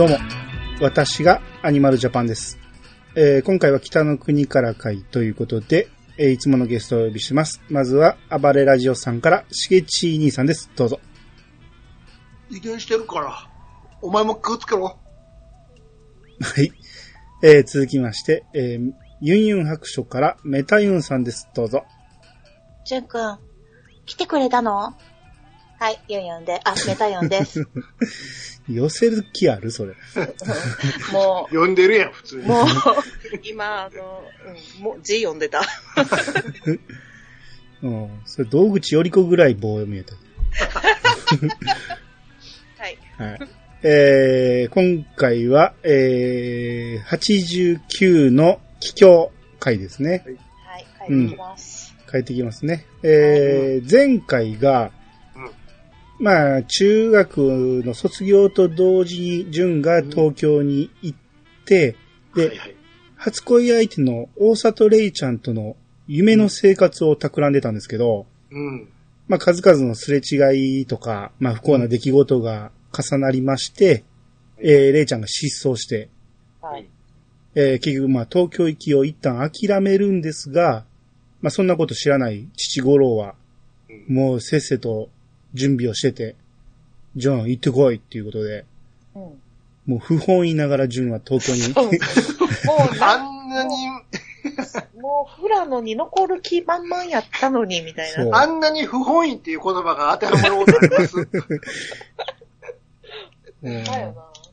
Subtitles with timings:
[0.00, 0.16] どうも、
[0.80, 2.58] 私がアニマルジャパンです。
[3.14, 7.60] えー今回は北の国から会ということで、えーいつものゲストをお呼びします。
[7.68, 10.70] まずは、暴れラジオさんから、しげちー兄さんです。
[10.74, 11.00] どうぞ。
[12.48, 13.46] 遺伝してるから、
[14.00, 14.84] お前も気をつけろ。
[14.84, 14.98] は
[16.62, 16.72] い。
[17.42, 21.46] えー続きまして、えーユンユン白書から、メタユンさんです。
[21.52, 21.84] どうぞ。
[22.86, 23.38] じゅんくん、
[24.06, 24.94] 来てくれたの？
[25.80, 27.66] はい、ユンユンで、あ、メタユンです。
[28.68, 29.94] 寄せる気あるそれ。
[31.10, 32.48] も呼んでるやん、普通う、に。
[32.48, 32.66] もう、
[33.42, 34.22] 今、あの、
[34.78, 35.62] うん、もう字読んでた。
[37.82, 38.10] うん。
[38.26, 40.16] それ、道口より子ぐらい棒読みやった。
[42.76, 42.98] はい。
[43.16, 43.48] はい。
[43.82, 50.26] えー、今回は、えー、89の帰郷回ですね。
[50.66, 51.96] はい、帰ってきます。
[52.10, 52.84] 帰ってきますね。
[53.02, 54.92] えー、前回が、
[56.20, 57.38] まあ、中学
[57.84, 61.18] の卒業と同時に、淳が東京に行っ
[61.64, 61.96] て、
[62.34, 62.76] で、はいはい。
[63.16, 65.76] 初恋相手の大里レイちゃんとの
[66.06, 68.88] 夢の生活を企んでたんですけど、うん。
[69.28, 74.04] まあ、数々のすれ違いとか、まあ、不幸な出来事が重なりまして、
[74.58, 76.10] えー、レイちゃんが失踪して、
[76.60, 76.86] はい。
[77.54, 80.84] えー結局、まあ、東京行きを一旦諦めるんですが、
[81.40, 83.34] まあ、そんなこと知らない父五郎は、
[83.88, 85.08] うんもうせっせと
[85.54, 86.36] 準備をしてて、
[87.16, 88.64] ジョン行ってこいっていうことで、
[89.14, 89.22] うん。
[89.86, 93.74] もう不本意ながらジュンは東京に、もうあな、んなに、
[95.00, 98.38] もう富良野に残る気満々やったのに、みたいな。
[98.42, 101.28] あんなに不本意っていう言葉が当てはまることあります？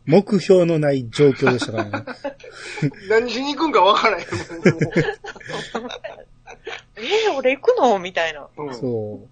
[0.06, 2.06] 目標のない状況でしたからね。
[3.10, 4.26] 何しに行くんかわからへん。
[6.96, 8.00] えー、俺行くの？
[8.00, 8.48] みたいな。
[8.56, 9.28] もうそう。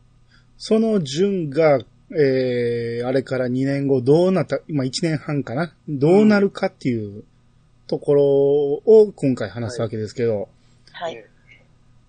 [0.57, 1.79] その順が、
[2.11, 5.73] えー、あれから2年後どうなった、今1年半かな？
[5.87, 7.23] どうなるかっていう
[7.87, 10.49] ところを今回話すわけですけど、
[10.91, 11.15] はい。
[11.15, 11.25] ね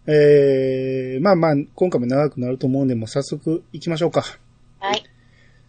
[0.09, 4.23] えー、まあまあ、今回も長くなると思うんで、もう早速行きましょうか。
[4.79, 5.03] はい。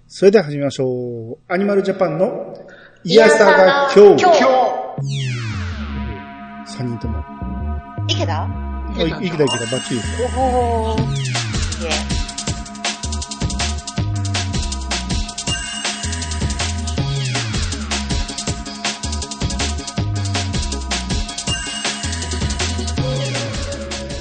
[0.08, 1.38] それでは始めましょう。
[1.52, 2.56] アニマルジャパンの、
[3.04, 4.22] イヤサが今日。
[4.24, 4.44] 今日
[6.78, 7.24] 3人とも。
[8.08, 8.44] いけた？
[8.44, 10.28] あいいけたいけた、バッチリですよ。
[10.28, 11.02] おほー。
[11.02, 11.06] い
[12.14, 12.17] え。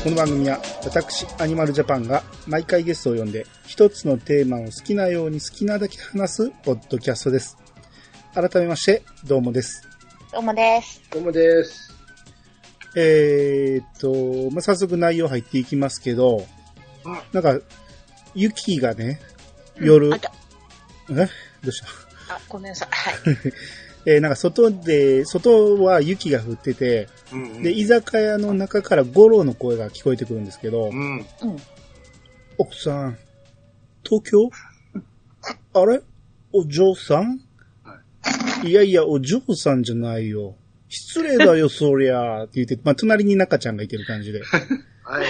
[0.06, 7.58] この番組は私、アニマルジャパンが毎回ゲストを呼んで一つのテーマを好きなように好きなだけ話すポッドキャストです。
[8.32, 9.82] 改めまして、どうもです。
[10.32, 11.02] どうもです。
[11.10, 11.92] どうもです。
[12.94, 16.46] えーっと、まあ、早速内容入っていきますけど、
[17.04, 17.58] うんなんか、
[18.32, 19.20] 雪がね、
[19.80, 20.30] 夜、あ、じゃ
[21.10, 21.14] え？
[21.16, 21.24] ど
[21.66, 21.82] うし
[22.28, 22.36] た？
[22.36, 22.88] あ、ごめんなさい。
[22.92, 23.14] はい。
[24.06, 31.16] えーなんか外で、外は雪が降ってて、うんで、居酒屋の中から五郎の声が聞こえてくるんですけど、うん。
[31.18, 31.26] うん。
[32.56, 33.18] 奥さん、
[34.04, 34.48] 東京？
[35.74, 36.00] あれ？
[36.52, 37.40] お嬢さん、、
[37.82, 38.00] は
[38.64, 40.54] いやいや、お嬢さんじゃないよ。
[40.88, 42.44] 失礼だよ、そりゃ。
[42.44, 44.40] って言って、まあ、隣に中ちゃんがいてる感じで。
[45.06, 45.26] はい。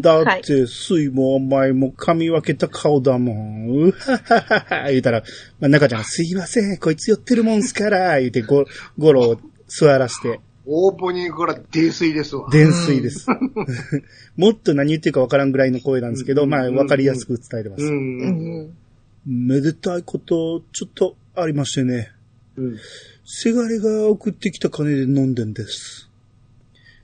[0.00, 3.66] だって、水も甘いも噛み分けた顔だもん。
[3.88, 4.88] うはははは。
[4.88, 5.22] 言うたら、
[5.60, 8.18] まあ、中ちゃんがすいません、こいつ寄ってるもんすから。
[8.18, 8.64] 言って、ご、
[8.98, 12.48] ゴロを座らせて、オープニングから泥酔ですわ。
[12.50, 13.26] 泥酔です。
[14.36, 17.82] もっと何言ってるかわからんぐらいの声なんですけど、うんまあ、わかりやすく伝えてます。
[19.26, 22.10] めでたいこと、ちょっとありましてね。
[22.56, 22.78] うん。
[23.24, 26.08] せがれが送ってきた金で飲んでんです。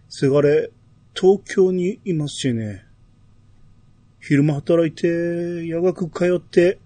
[0.09, 0.71] せがれ、
[1.19, 2.85] 東京にいますしね。
[4.21, 5.07] 昼間働いて、
[5.65, 6.79] 夜学通って、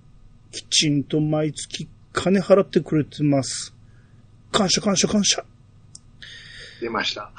[0.52, 3.74] きちんと毎月金払ってくれてます。
[4.53, 5.44] 感謝感謝感謝。
[6.80, 7.32] 出ました。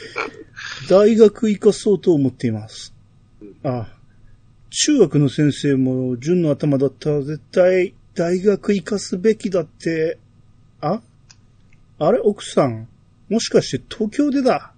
[0.88, 2.94] 大学行かそうと思っています。
[3.62, 3.88] あ、
[4.70, 10.18] 中学の先生も純の頭だったら絶対大学行かすべきだって、
[10.80, 11.02] あ
[11.98, 12.88] あれ奥さん
[13.28, 14.72] もしかして東京でだ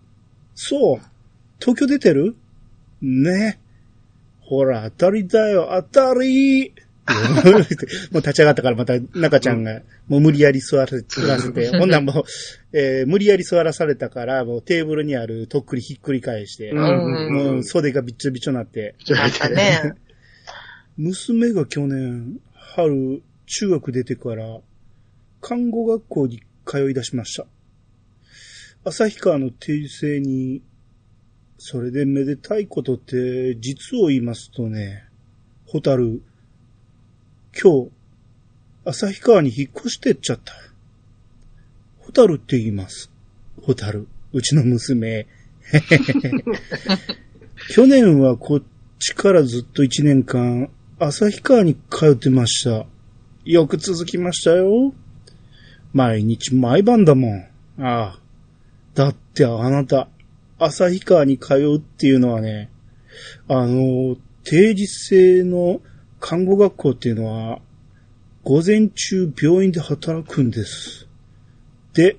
[0.60, 1.00] そう。
[1.60, 2.34] 東京出てる？
[3.00, 3.60] ね。
[4.40, 6.72] ほら、当たりだよ、当たり。
[8.10, 12.24] もう立ち上がったからまた中ちゃんが、もう無理やり座らせて、 ほんなんもう、
[12.76, 17.32] えー無理やり座らされたから、もうテーブルにあるとっくりひっくり返して、うん。
[17.32, 19.94] もう袖がびっちょびちょになって、あったね。
[20.98, 24.58] 娘が去年、春、中学出てから、
[25.40, 27.46] 看護学校に通い出しました。
[28.90, 30.62] 旭川の定制に、
[31.58, 35.04] それでめでたいことって、実を言いますとね、
[35.66, 36.22] ホタル、
[37.60, 37.90] 今日、
[38.84, 40.54] 旭川に引っ越してっちゃった。
[41.98, 43.10] ホタルって言います。
[43.62, 44.08] ホタル。
[44.32, 45.26] うちの娘。
[47.70, 48.62] 去年はこっ
[48.98, 52.86] ちからずっと1年間、旭川に通ってました。
[53.44, 54.94] よく続きましたよ。
[55.92, 57.40] 毎日毎晩だもん。
[57.78, 58.27] ああ。
[58.98, 60.08] だってあなた、
[60.58, 62.68] 旭川に通うっていうのはね、
[63.46, 65.80] あの、定時制の
[66.18, 67.60] 看護学校っていうのは、
[68.42, 71.06] 午前中病院で働くんです。
[71.94, 72.16] で、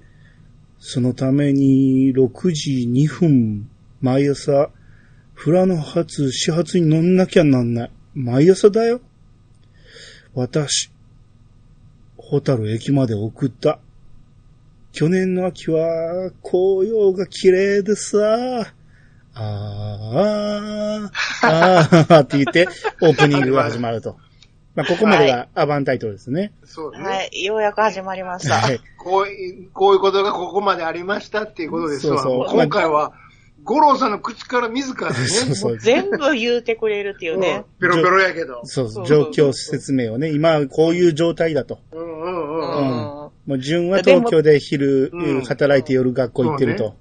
[0.78, 4.70] そのために6時2分、毎朝、
[5.34, 7.92] フラの発、始発に乗んなきゃなんない。
[8.14, 9.02] 毎朝だよ。
[10.34, 10.90] 私、
[12.16, 13.82] ホタル駅まで送った。
[14.92, 18.18] 去年の秋は紅葉が綺麗でさ。
[19.42, 22.68] あー、あーって言って、
[23.02, 24.18] オープニングが始まると。
[24.76, 26.54] まあ、ここまでがアバンタイトルですね。
[26.64, 27.04] そうね。
[27.04, 28.56] はい、ようやく始まりました。
[28.56, 28.80] はい。
[28.98, 32.22] こういう、こういうことがここまでありましたっていうことですわ。
[32.22, 33.14] そうそう今回は、
[33.64, 35.78] 五郎さんの口から自らね、そうそう。
[35.80, 37.66] 全部言うてくれるっていううんね。
[37.80, 38.62] ペロペロやけど。
[38.64, 41.80] そうそう状況説明をね、今こういう状態だと。
[41.92, 43.19] うんうんううん。
[43.50, 46.96] もう、順は東京で昼、うん働いて夜学校行ってると。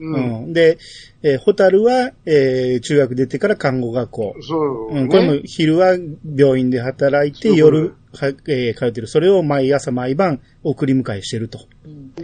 [0.00, 0.42] うん。
[0.42, 0.52] うん。
[0.52, 0.78] で、
[1.22, 4.34] えーホタルは、えー中学出てから看護学校。
[4.40, 4.56] そ
[4.90, 5.96] う、うん、これも昼は
[6.36, 9.06] 病院で働いて、夜は、えー通ってる。
[9.06, 11.60] それを毎朝毎晩送り迎えしてると。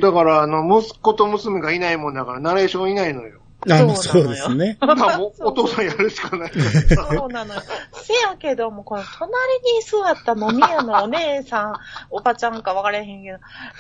[0.01, 3.42] だから、あの、息子と娘がいないもんだから、ナレーションいないのよ。
[3.71, 4.79] あまあそうなのよそうですね。
[4.81, 7.07] だからもう、お父さんやるしかないから。
[7.19, 7.63] そうなのよ。
[7.93, 9.33] せやけども、この隣
[9.77, 11.75] に座った飲み屋のお姉さん、
[12.11, 13.39] おばちゃんか分からへんけど、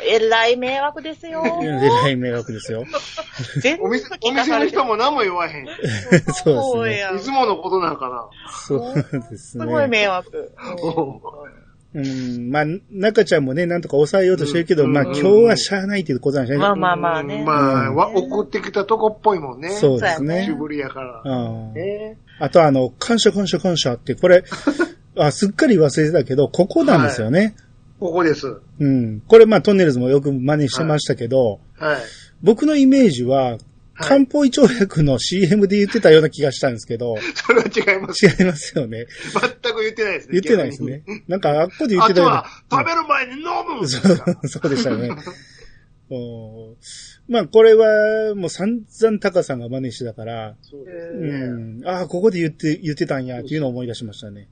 [0.09, 1.43] えらい迷惑ですよ。
[1.63, 2.85] えらい迷惑ですよ。
[3.61, 5.67] 全部お店、お店の人も何も言わへん。
[5.67, 5.69] い
[6.33, 6.99] そうですね。
[6.99, 8.29] やんつものことなんかな。
[8.67, 8.95] そう
[9.31, 9.89] ですすごいね。
[9.89, 10.53] 迷惑。
[11.95, 16.59] うん、まあ、中ちゃんもね、なんとか抑えようとしてるけど、まあ、うんうん今日はしゃあないっていうことなんですね。
[16.59, 19.71] まあまあまあねうんまあ、うんわ送ってきたとこっぽいもんね。
[19.71, 20.53] そうですねし。
[20.53, 21.23] ぶりやから。
[21.25, 24.45] うんえあとあの、感謝感謝感謝って、これ、
[25.17, 27.55] あ、すっかり忘れてたけど、ここなんですよね。
[28.01, 28.57] ここです。
[28.81, 29.21] うん。
[29.29, 31.97] これまあトンネルズもよく真似してましたけど、はい。
[32.43, 33.59] 僕のイメージは、はい
[33.95, 38.27] 漢方胃腸薬の CM で言ってたような気がしたんですけど、 それは違います。
[38.27, 39.07] 違いますよね。
[39.63, 40.33] 全く言ってないですね。
[40.33, 41.03] 言ってないですね。
[41.29, 45.11] なんかあっこで言ってたようなあとは。、食べる前に飲むそう、そうでしたね。
[46.11, 46.75] おー
[47.29, 51.81] まあ、これは、もう散々タカさんが真似してたから、そうですうね。
[51.81, 51.89] ん。
[51.89, 54.49] ああ、ここで言って、言ってたんや、っていうのを思い出しましたね。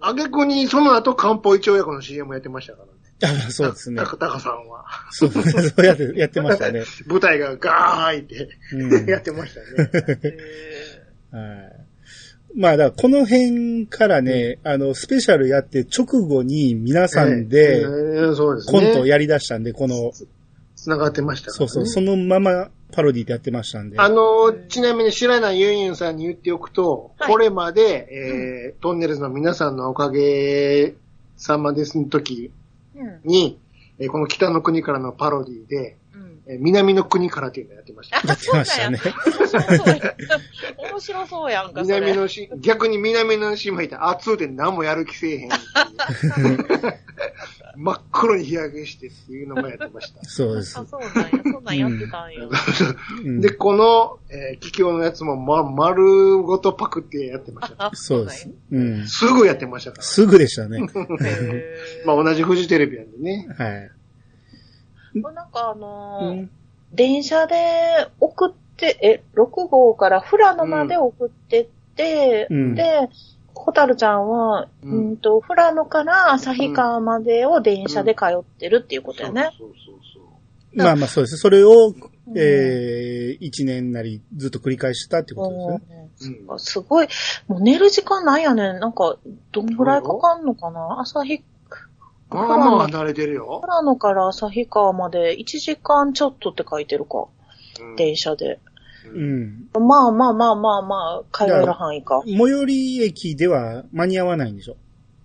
[0.00, 2.93] あげくに、その後、漢方一応薬の CM やってましたから
[3.50, 4.06] そうですねた。
[4.06, 4.84] かさんは。
[5.10, 5.40] そう、そ
[5.82, 6.82] うやって、やってましたね。
[7.06, 10.36] 舞台がガーンって、うん やってましたね。
[11.30, 11.84] はい。
[12.56, 18.90] まあ、だからこの辺からね、あの、スペシャルやって直後に皆さんでえーそうですコね。
[18.90, 20.12] ントをやり出したんで、この、
[20.76, 23.98] 繋がってましたからねそうそう、そのままパロディでやってましたんで。
[23.98, 30.94] あの、ちなみに知らないユンユンさんに言っておくと、はいこれまで、えートンネルズの皆さんのおかげ
[31.36, 32.63] さまですの時うん。
[33.24, 33.58] に、
[33.98, 36.40] えーこの北の国からのパロディで、うん。
[36.46, 38.16] えー南の国からっていうのをやってました。
[38.26, 38.98] やってましたね。
[40.78, 41.72] 面白そうやん。
[41.72, 41.82] か。
[41.82, 45.50] 南のし、逆に南の島いた熱うて何もやる気せえへん。
[47.76, 50.24] 真っ黒に日焼けしてっていうのもやってました。
[50.28, 50.84] そうですあ、。
[50.84, 51.30] そうなんや。
[51.52, 52.40] そんなんやってたんや。
[53.24, 57.86] うんで、この、えー、気境のやつも、ま、丸ごとパクってやってました。
[57.86, 58.50] あそうです。
[58.70, 59.06] うん。
[59.06, 60.02] すぐやってましたから。
[60.02, 60.80] すぐでしたね。
[62.06, 63.48] まあ、同じフジテレビなんでね。
[63.56, 63.90] はい。
[65.22, 66.50] これなんかあのーうん
[66.94, 67.56] 電車で
[68.20, 71.66] 送って、え、6号から富良野まで送ってっ
[71.96, 73.08] て、うんで、
[73.64, 79.50] ホタルちゃんは、ううんん、と、富良野から旭川までを電車で通ってるっていうことやね。
[79.58, 81.38] そうそうそうまあまあそうです。
[81.38, 81.94] それを、うん
[82.36, 86.40] えー、一年なりずっと繰り返したってことですね。
[86.48, 87.08] うんすごい、
[87.48, 88.80] もう寝る時間ないやねん。
[88.80, 89.16] なんか、
[89.50, 91.00] どんぐらいかかんのかな？
[91.00, 91.42] 旭。
[92.28, 93.60] まあまあ離れてるよ。
[93.62, 97.28] 富良野から旭川まで1時間ちょっとって書いてるか。
[97.80, 98.60] うん電車で。
[99.12, 99.68] うん。
[99.72, 102.22] まあまあまあまあまあ、通える範囲か。
[102.24, 104.76] 最寄り駅では間に合わないんでしょ。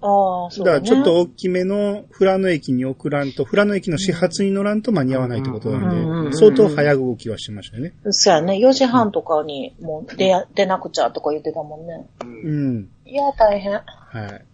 [0.02, 0.80] ああ、そうだね。
[0.80, 7.94] だからちょっと大きめの富良野駅に送らんと、富良野駅の始発に乗らんと間に合わないってことうんうんうんなんで、うん相当早動きはしてましたよね。
[8.10, 8.54] そうやね。
[8.54, 12.08] 4時半とかにもう出や、出なくちゃとか言ってたもんね。
[12.24, 12.90] うんうん。
[13.06, 13.74] いや、大変。
[13.74, 14.46] はい。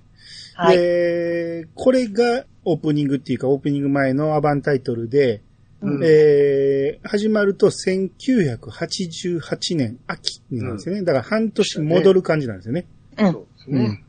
[0.55, 0.77] はい。
[0.77, 5.41] で、これがオープニングっていうか、オープニング前のアバンタイトルで、
[5.85, 11.03] うんえー、始まると1988年秋なんですよね。
[11.03, 12.87] だから半年戻る感じなんですよね。
[13.17, 13.31] うん。
[13.31, 14.03] そうですね。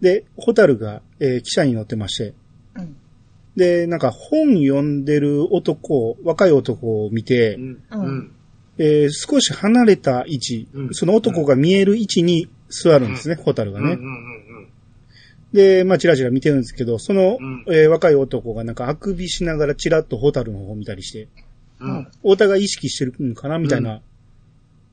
[0.00, 2.34] で、ホタルが、えー、汽車に乗ってまして、
[2.76, 2.96] うん
[3.56, 7.82] で、なんか本読んでる男、若い男を見て、うん。
[7.90, 8.32] うんうん。
[8.78, 13.92] えー少し離れた位置、うんその男が見える位置に座るんですね、ホタルがね。
[13.92, 14.42] うんうん
[15.52, 21.28] で、まあ、チラチラ見てるんですけど、その、うんえー若い男がなんかあくびしながらチラッとホタルの方を見たりして、
[21.80, 22.08] うんうん。
[22.22, 24.00] お互い意識してるのかなみたいな。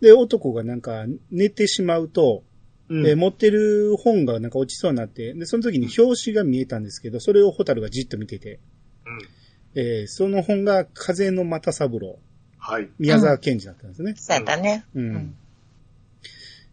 [0.01, 2.43] で、男がなんか寝てしまうと、
[2.89, 3.07] うん。
[3.07, 8.59] えー持ってる本がなんか落ちそうになって、で、その時に表紙が見えたんですけど、それをホタルがじっと見てて、
[9.05, 9.81] うん。
[9.81, 12.17] えーその本が風の又三郎、
[12.57, 12.89] はい。
[12.99, 14.13] 宮沢賢治だったんですね。
[14.17, 14.83] そうやったね。
[14.93, 15.15] うん。
[15.15, 15.35] うん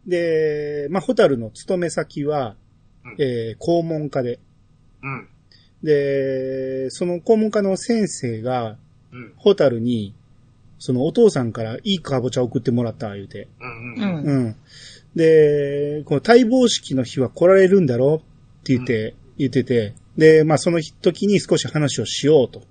[0.07, 2.55] で、まあ、ホタルの勤め先は、
[3.07, 4.39] うんえー肛門科で、
[5.03, 5.29] うん。
[5.83, 8.77] で、その肛門科の先生が、
[9.13, 9.33] うん。
[9.37, 10.15] ホタルに、
[10.79, 13.49] そのお父さんからいいかぼちゃ送ってもらった、言うて。
[13.61, 13.95] うん。
[13.95, 14.25] ううん。
[14.25, 14.25] ん。
[14.25, 14.57] うん。
[15.15, 22.63] で、この待望式の日は来られるんだろって言って、言ってて、で、まあその時に少し話をしようと。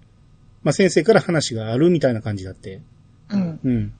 [0.64, 2.82] まあ先生から話があるみたいな感じだって。
[3.30, 3.60] うん。
[3.64, 3.94] うん。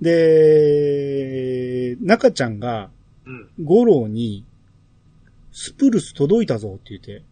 [0.00, 2.90] で、中ちゃんが、
[3.26, 3.48] うん。
[3.62, 4.44] 五郎に、
[5.54, 7.22] スプルス届いたぞって言って、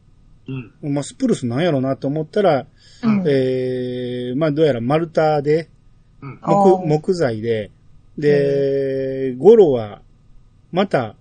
[0.83, 0.95] うん。
[0.95, 2.67] まあスプルスなんやろなと思ったら、
[3.03, 3.25] うん。
[3.27, 5.69] えー、まあどうやら丸太で、
[6.23, 6.39] うん。
[6.41, 7.73] あー木、木材で、
[8.17, 10.03] で、ゴロは、
[10.71, 11.17] また、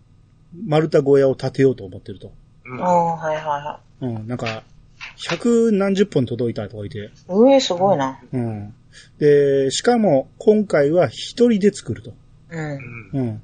[0.65, 2.31] 丸太小屋を建てようと思ってると。
[2.65, 2.83] うん。
[2.83, 4.63] ああ、はいはいはうん、なんか、
[5.27, 6.99] 百何十本届いたとか言って。
[6.99, 7.09] い。
[7.27, 8.19] うえ、すごいな。
[8.31, 8.73] うん。
[9.17, 12.13] で、しかも、今回は一人で作ると。
[12.49, 13.09] うん。
[13.13, 13.41] うん。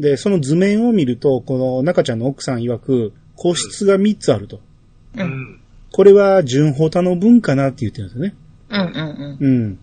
[0.00, 0.02] うん。
[0.02, 4.56] で、その図面を見ると、この中ちゃんの奥さん曰く、個室が三つあると。
[4.56, 5.22] う。
[5.22, 5.60] うんん。
[5.92, 8.34] これは純ホタの分かなって言ってるんですよね。
[8.70, 9.78] うんうんうん。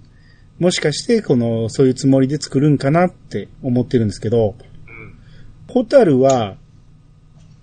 [0.60, 4.56] もしかして、この、そういうつもりで作るんかなって思ってるんですけど、
[4.88, 5.20] うん。
[5.68, 6.58] ホタルは、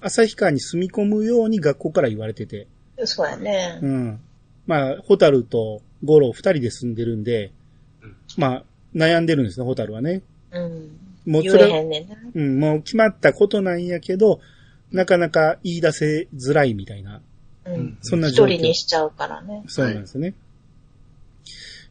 [0.00, 2.68] 旭川に住み込むように学校から言われてて、
[2.99, 3.06] うん。
[3.06, 3.88] そうやねう。
[3.88, 4.20] ん。
[4.66, 7.52] まあ、ホタルとゴロ二人で住んでるんで
[8.02, 10.23] うん、まあ、悩んでるんですね、ホタルはね。
[10.52, 11.03] うん。
[11.26, 12.33] もう言えへそれ、ん。
[12.35, 14.40] うん、もう決まったことなんやけど、
[14.93, 17.21] なかなか言い出せづらいみたいな、
[17.64, 17.99] うん。
[18.02, 18.49] そんな状況。
[18.49, 19.64] 一人にしちゃうからね。
[19.66, 20.35] そうなんですね。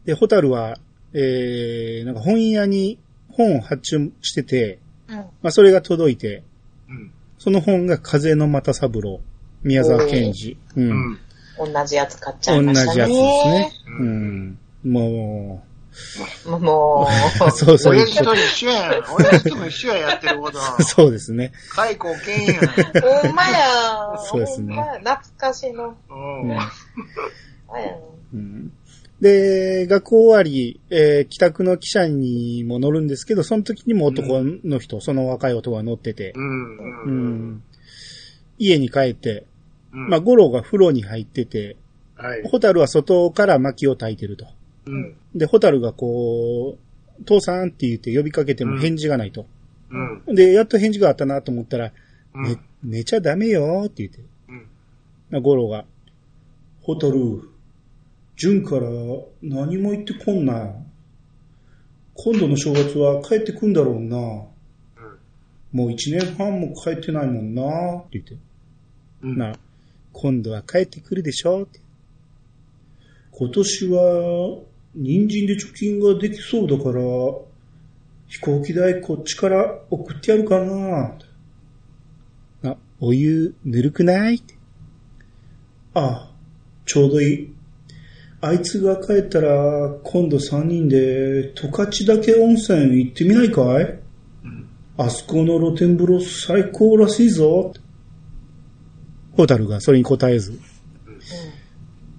[0.05, 0.77] で、ホタルは、
[1.13, 2.99] えー、なんか本屋に
[3.29, 5.15] 本を発注してて、うん。
[5.17, 6.43] まあ、それが届いて、
[6.89, 7.11] うん。
[7.37, 9.19] その本が風の又三郎、
[9.63, 10.57] 宮沢賢治。
[10.75, 10.81] う。
[10.81, 11.19] うんん。
[11.57, 12.99] 同じやつ買っちゃ同じいましたね。
[12.99, 13.71] やつですね。
[13.99, 14.57] ううんん。
[14.85, 15.63] も
[16.45, 17.07] も
[17.47, 17.93] う、 そうそう。
[17.93, 19.03] 親父と一緒やん。
[19.13, 20.59] 親父とも一緒や、やってること。
[20.83, 21.51] そうですね。
[21.69, 22.63] 解雇けんやん。
[22.63, 22.67] う、
[23.01, 24.17] ほんまや。
[24.29, 25.97] そうですねほんまや懐かしの。
[26.09, 26.49] うん。
[28.33, 28.73] うん
[29.21, 36.77] で、学校終わり、えー帰宅の汽車にも乗るんですけど、その時にも男の人、その若い男が乗っててう、ん。
[36.77, 37.49] ううん。
[37.51, 37.63] ん。
[38.57, 39.45] 家に帰って、
[39.93, 40.09] うん。
[40.09, 41.77] まあ、ゴロが風呂に入ってて、
[42.15, 42.43] はい。
[42.43, 44.45] ホタルは外から薪を焚いてると。
[44.87, 45.15] うん。
[45.35, 46.77] で、ホタルがこ
[47.19, 49.45] う、父さんって言って呼びかけても返事がないと。
[50.27, 50.35] うん。
[50.35, 51.91] で、やっと返事があったなと思ったら、
[52.33, 52.43] うん。
[52.43, 54.23] ね、寝ちゃダメよって言って。
[55.31, 55.41] うん。
[55.41, 55.85] ゴロが、
[56.81, 57.49] ホタル、
[58.35, 58.89] 純から
[59.41, 60.73] 何も言ってこんな。
[62.15, 64.17] 今度の正月は帰ってくんだろうな。
[65.71, 67.63] もう一年半も帰ってないもんな。
[67.97, 68.35] って言って。
[69.23, 69.37] うん。
[69.37, 69.55] な、
[70.11, 71.79] 今度は帰ってくるでしょって。
[73.31, 74.59] 今年は、
[74.95, 77.01] 人参で貯金ができそうだから、
[78.27, 81.17] 飛行機代こっちから送ってやるかな。
[82.63, 84.43] あ、お湯ぬるくない？
[85.93, 86.31] あ、
[86.85, 87.53] ちょうどいい。
[88.41, 93.99] あいつが帰ったら、今度三人で、十勝岳温泉行ってみないかい？
[94.43, 94.67] うん。
[94.97, 97.73] あそこの露天風呂最高らしいぞ。
[99.31, 100.59] ホタルがそれに答えず、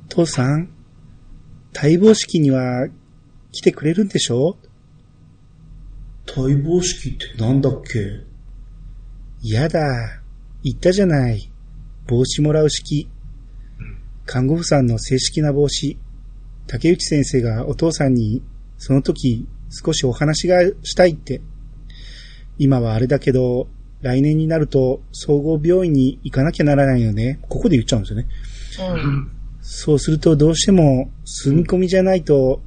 [0.09, 0.74] 父さん、
[1.75, 2.89] 待望式には
[3.53, 4.57] 来てくれるんでしょ？
[6.27, 8.23] 待望式ってなんだっけ？
[9.43, 10.23] やだ、
[10.63, 11.51] 言ったじゃない。
[12.07, 13.09] 帽子もらう式。
[14.25, 15.99] 看護婦さんの正式な帽子。
[16.67, 18.43] 竹内先生がお父さんに
[18.79, 21.43] その時少しお話がしたいって。
[22.57, 23.69] 今はあれだけど、
[24.01, 27.41] 来年になると総合病院に行かなきゃならないよね。
[27.49, 28.29] ここで言っちゃうんですよね。
[29.05, 29.31] うん。
[29.65, 29.69] うん。
[29.69, 32.63] そうするとどうしても住み込みじゃないと、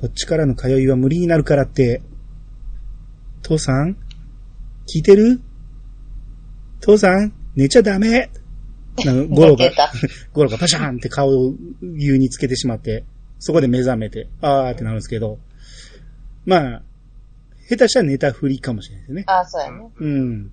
[0.00, 2.02] こっちからの通いは無理になるからって。
[3.42, 3.96] 父さん
[4.86, 5.40] 聞いてる？
[6.80, 8.30] 父さん寝ちゃダメ
[9.04, 9.70] なんかゴロが。
[10.32, 13.04] ゴロがパシャーンって顔を湯につけてしまって、
[13.38, 15.38] そこで目覚めて、あーってなるんですけど、
[16.44, 16.82] まあ、
[17.68, 19.24] 下手したら寝たふりかもしれないですね。
[19.26, 19.90] あ、そうやね。
[19.98, 20.52] うん。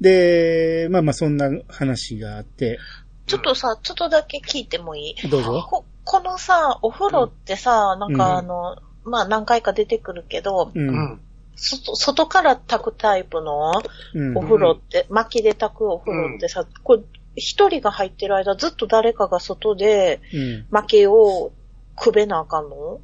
[0.00, 2.78] で、まあまあそんな話があって、
[3.26, 5.28] ちょっとさ、ちょっとだけ聞いてもいい？
[5.28, 5.66] どうぞ。
[5.68, 10.78] ここのさ、お風呂ってさ、なんうんかあの、まあ何回か出てくるけど、う。
[10.78, 11.20] うんん。
[11.56, 13.72] 外外から炊くタイプの
[14.14, 14.42] うんお。
[14.42, 17.02] 風呂って、薪で炊くお風呂ってさ、これ
[17.34, 20.66] 一人が入ってる間ずっと誰かが外でうん。
[20.70, 21.52] 薪を
[21.96, 23.00] くべなあかんの？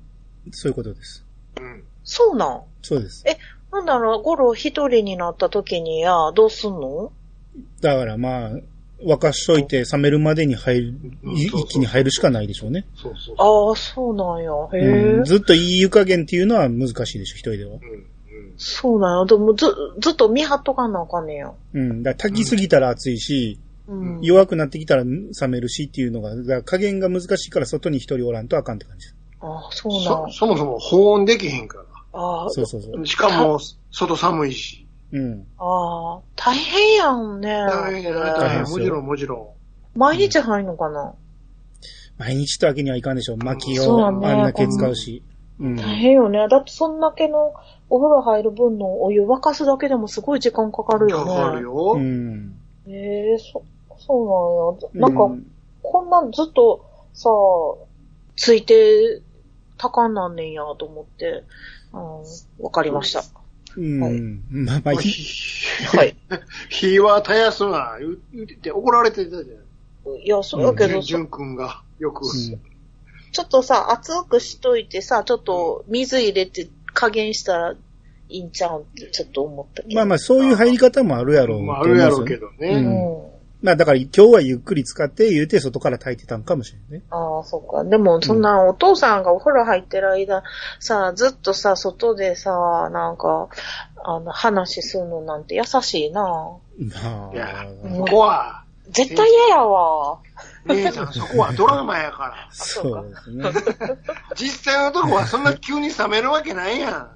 [0.53, 1.25] そういうことです。
[1.61, 1.85] うん。
[2.05, 2.63] そうなん？
[2.83, 3.25] そうです。
[3.73, 7.11] なんだろう、ゴロ一人になった時にや、どうすんの？
[7.81, 8.51] だからまあ、
[9.07, 10.95] 沸かしといて冷めるまでに入る、
[11.35, 12.87] 一気に入るしかないでしょうね。
[12.95, 13.69] そうそうそう。
[13.69, 14.53] ああ、そうなんや。
[14.73, 15.25] へえうん。
[15.25, 17.79] ずっといい湯加減っていうのは難しいでしょ、一人では。
[18.57, 19.25] そうなんや。
[19.27, 19.67] でもず、
[19.99, 21.53] ずっと見張っとかなあかんねや。
[21.75, 22.03] うん。
[22.03, 24.21] だから炊きすぎたら熱いし、うん。
[24.23, 29.17] 弱くなってきたら冷めるしっていうのが、だ加減が難しいから外に一人おらんとあかんって感じです。
[29.41, 33.07] ああ、そうなんそ、そもそも保温できへんかああ、そうそうそうら。。
[33.07, 33.59] しかも、
[33.91, 34.82] 外寒いし。
[35.13, 35.47] うん。
[35.59, 37.49] ああ、大変やんね。
[37.49, 38.73] 大変大大変変。
[38.73, 39.55] もちろんもちろ
[39.95, 41.15] 毎日入んのかな、
[42.19, 43.37] 毎日ってわけにはいかんでしょ。
[43.37, 45.23] 薪をあそうねんだけ使うし。
[45.61, 45.77] うん。
[45.77, 46.49] 大変よね。
[46.49, 47.55] だってそんだけの
[47.91, 51.09] お風呂入る分のお湯沸かすだけでもすごい時間かかるん。
[51.11, 51.35] よね。
[51.35, 51.95] かかるよ。
[51.97, 52.55] うん。
[52.87, 53.63] ええそ、
[53.99, 55.09] そうなんや。
[55.09, 55.47] なんか、うん
[55.83, 57.29] こんなずっとさ、
[58.37, 59.21] ついて、
[59.77, 61.45] 高んなんねんやと思って、
[61.93, 63.25] うん、わかりました。
[63.77, 64.01] うん。
[64.01, 66.17] はいまあまあ、い火はい。
[66.69, 70.17] 火は絶やすな、言う言ってて怒られてたじゃん。
[70.25, 72.25] いや、そうだけど、ジュンジュン君が、よく。
[72.25, 72.61] うん
[73.33, 77.79] ちょっとさ、熱くしといてさ、ちょっと水入れて加減したらい
[78.29, 79.95] いんちゃうんってちょっと思ったけど。
[79.95, 82.75] まあまあ、そういう入り方もあるやろうとまあ、あるやろうけどうね。
[82.75, 83.32] うん。
[83.63, 87.05] まあだから今日はゆっくり使って言うて外から炊いてたんかもしれないね。
[87.11, 87.85] ああ、そうか。
[87.85, 90.43] でも、そんな、お父さんがお風呂入ってる間、
[90.81, 93.49] さ、ずっとさ、外でさ、なんか、
[94.05, 100.19] あの、話するのなんて優しいなまいやあ、そこは、絶対嫌やわ。
[100.67, 102.49] 姉さん、そこはドラマやから。
[102.53, 103.45] そうですね。
[104.37, 107.11] 実際のとこはそんな急に冷めるわけないやん。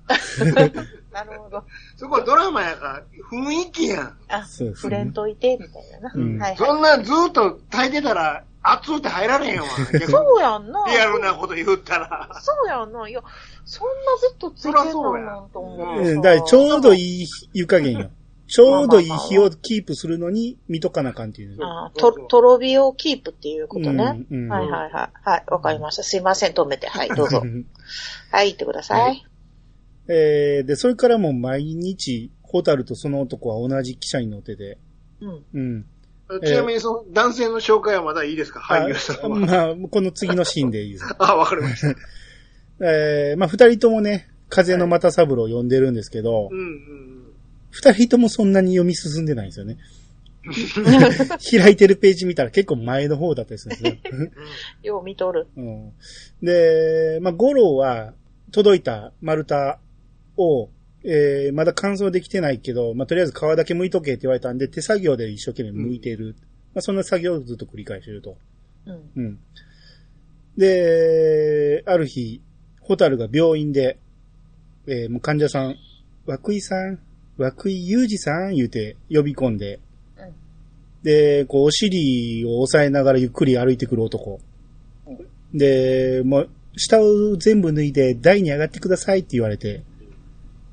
[1.16, 1.64] なるほど。
[1.96, 4.18] そこはドラマやから、雰囲気やん。
[4.28, 6.12] あ、そうですね触れんといて、みたいなな。
[6.14, 6.56] うんはいはい。
[6.58, 9.66] そんなずっと炊いてたら、熱って入られへんわ。
[9.92, 10.84] 逆にそうやんな。
[10.88, 12.28] リアルなこと言ったら。
[12.42, 13.08] そうやんな。
[13.08, 13.22] いや、
[13.64, 14.92] そんなずっとついてたなん
[15.50, 16.10] と思ってさ。
[16.10, 18.10] うんだからちょうどいい湯加減よ。
[18.48, 21.56] ちょうどいい火をキープするのに見とかなあかんっていう。
[21.62, 24.26] あと、とろ火をキープっていうことね。
[24.30, 25.28] うんうんはいはいはい。
[25.28, 26.02] はい、わかりました。
[26.02, 26.88] すいません、止めて。
[26.88, 27.42] はい、どうぞ。
[28.30, 29.26] はい、言ってください。
[30.08, 34.78] えー、で、それからもう毎日、ホタルとその男は同じ汽車に乗ってて、
[35.20, 35.44] うん。
[35.54, 35.86] うん。
[36.44, 38.60] ちなみに、その、男性の紹介はまだいいですか？
[38.60, 39.36] 俳優さんは。
[39.36, 41.04] あまあ、この次のシーンでいいです。
[41.18, 41.94] あ、わかりました。
[42.80, 47.22] えー、まあ二人ともね、風の又三郎を呼んでるんですけどう、んうん
[47.70, 49.78] 二、人ともそんなに読み進んでないんですよね。
[51.50, 54.30] 開いてるページ見たら結構前の方だったりするんですよ。
[54.94, 55.48] よう見とる。
[55.56, 55.92] うん、
[56.42, 58.14] で、まあ、五郎は
[58.52, 59.78] 届いた丸太
[60.36, 60.70] を、
[61.04, 66.34] えー、まだ乾燥できてないけど、まあ、とりあえず皮だけ剥いとけって言われたんで、手作業で一生懸命剥いてる。
[66.74, 68.36] まあ、そんな作業をずっと繰り返してると。
[68.86, 69.00] うん。
[69.16, 69.38] うん。
[70.56, 72.40] で、ある日、
[72.80, 73.98] ホタルが病院で、
[74.86, 75.76] えーもう患者さん、
[76.26, 76.98] 涌井さん、
[77.38, 78.54] 涌井裕二さん？
[78.54, 79.80] 言うて呼び込んで、
[80.18, 80.34] うん
[81.02, 84.40] で、こう、お尻を押さえながらゆっくり歩いてくる男。
[85.54, 89.82] で、もう、下を全部脱いで台に上がってくださいって言われて、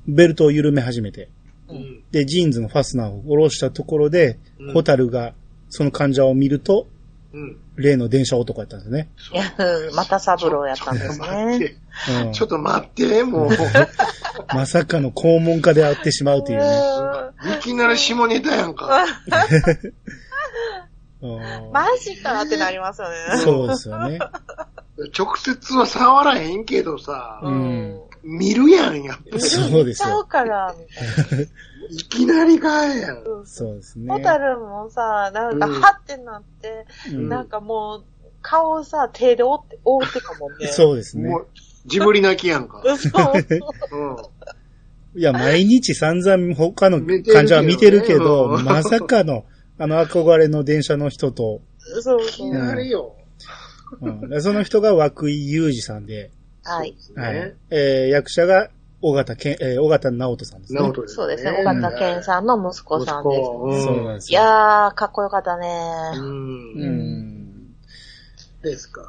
[0.07, 1.29] ベルトを緩め始めて、
[1.69, 1.75] うん。
[1.77, 2.03] うん。
[2.11, 5.33] で、ジーンズのファスナーを下ろしたところで、うんホタルが
[5.69, 6.87] その患者を見ると、
[7.33, 7.57] うん。
[7.75, 9.09] 例の電車男やったんですね。
[9.95, 11.75] また三郎やったんですね。
[12.25, 13.49] うんちょっと待って、もう。
[14.53, 16.65] まさかの肛門家で会ってしまうというね。
[17.57, 19.05] いきなり下ネタやんか。
[21.21, 21.39] うん
[21.71, 23.15] マジかってなりますよね。
[23.37, 24.19] そうですよね。
[25.17, 29.41] 直接は触らへんけどさ、うん見るやん、やっぱり。
[29.41, 30.85] そうですよちゃうから、み
[31.29, 31.43] たいな。
[31.89, 33.23] いきなりかえやん。
[33.45, 34.11] そうですね。
[34.11, 38.03] ホタルもさ、なんか、うんはってなって、うんなんかもう、
[38.41, 40.67] 顔をさ、手で覆って、覆ってかもんね。
[40.67, 41.39] そうですねも。
[41.39, 41.47] う、
[41.85, 42.81] ジブリ泣きやんか。
[42.81, 42.97] う。
[42.97, 43.33] そう。
[43.91, 45.19] うん。
[45.19, 49.45] いや、毎日散々他の患者は見てるけど、うんまさかの、
[49.77, 51.61] あの憧れの電車の人と、
[52.01, 53.15] そういきなりよ。
[54.01, 56.31] うんでその人が涌井裕二さんで、
[56.63, 56.95] はい。
[57.15, 57.55] はいね。
[57.69, 58.69] えー役者が
[59.01, 60.79] 尾形健、えー尾形直人さんですね。
[60.79, 61.51] 直人ですそうですね。
[61.51, 63.39] 尾形健さんの息子さんです。
[63.39, 64.41] 息子うんそうなんですいよ。
[64.41, 65.67] やー、かっこよかったね。
[66.15, 66.19] う。
[66.19, 67.75] うんん。
[68.61, 69.01] ですか。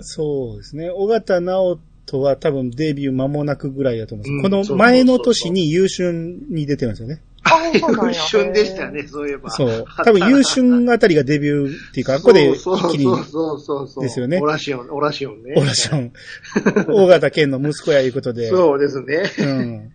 [0.00, 0.90] そうですね。
[0.90, 7.22] 尾形直人は多分デビュー間もなくぐらいだと思うんです、うんこの前の年に優秀に出てるんですよね。
[7.44, 8.14] あ、そうなんや。
[8.20, 9.50] 旬でしたよね、そういえば。
[9.50, 9.84] そう。
[10.04, 14.04] 多分、優秀あたりがデビューっていうか、ここで一気に、そうそうそう。
[14.04, 15.54] ですよねオラシオン、オラシオンね。
[15.56, 16.12] オラション、
[16.92, 18.48] 大型県の息子やいうことで。
[18.48, 19.22] そうですね。
[19.38, 19.92] うん。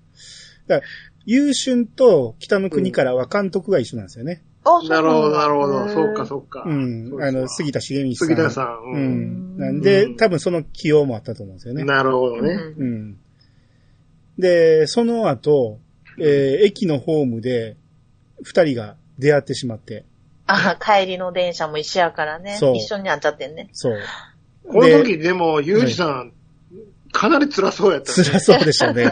[0.67, 0.91] だから、
[1.25, 4.43] 優秀と北の国からは監督が一緒なんですよね。
[4.63, 5.79] あ、そうなるほど、なるほへど。
[5.85, 6.63] ーそうか、そうか。
[6.65, 7.17] うん。
[7.21, 8.27] あの、杉田茂道さん。
[8.27, 8.93] 杉田さん。
[8.93, 9.55] ううん。
[9.55, 9.57] ん。
[9.57, 11.83] なんで、多分その起用もあったと思うんですよね。
[11.83, 12.53] なるほどね。
[12.77, 13.17] うんうん。
[14.39, 15.79] で、その後、
[16.19, 17.77] えー駅のホームで、
[18.43, 20.05] 二人が出会ってしまって。
[20.47, 22.57] あ、帰りの電車も一緒やからね。
[22.59, 23.69] そう一緒になっちゃってんね。
[23.73, 23.99] そう。
[24.67, 26.33] この時でも、ユージさん、
[27.11, 28.27] かなり辛そうやったね。
[28.27, 29.05] 辛そうでしたね。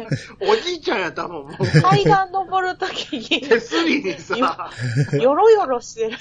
[0.40, 1.56] おじいちゃんやったもん。
[1.82, 4.70] 階段登るときに、手すりにさ、
[5.12, 6.16] よろよろしてる。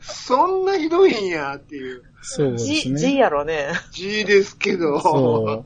[0.00, 2.02] そんなひどいんやっていう。
[2.22, 2.98] そうですじ、ね。
[2.98, 3.68] じやろね。
[3.92, 5.64] 字ですけど、そ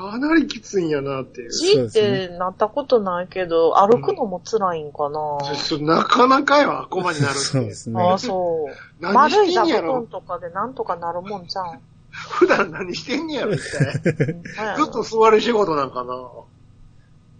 [0.00, 1.50] かなりきついんやなっていう。
[1.52, 5.54] じってなったことないけど、歩くのも辛いんかな。
[5.56, 7.40] そなかなかよ、こまになるって。
[7.40, 8.02] そうですね。
[8.02, 9.02] ああ、そう。
[9.02, 11.80] 何丸い座してんやろ布団とかでなんとかなるもんじゃん。
[12.10, 13.92] 普段何してんねやろ、一体。
[14.00, 16.14] ずずっと座る仕事なんかな。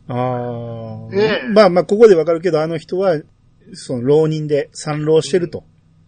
[0.09, 3.21] ああ、ねえまあまあ、ここでわかるけど、あの人は、
[3.73, 5.65] その浪人で参浪してると。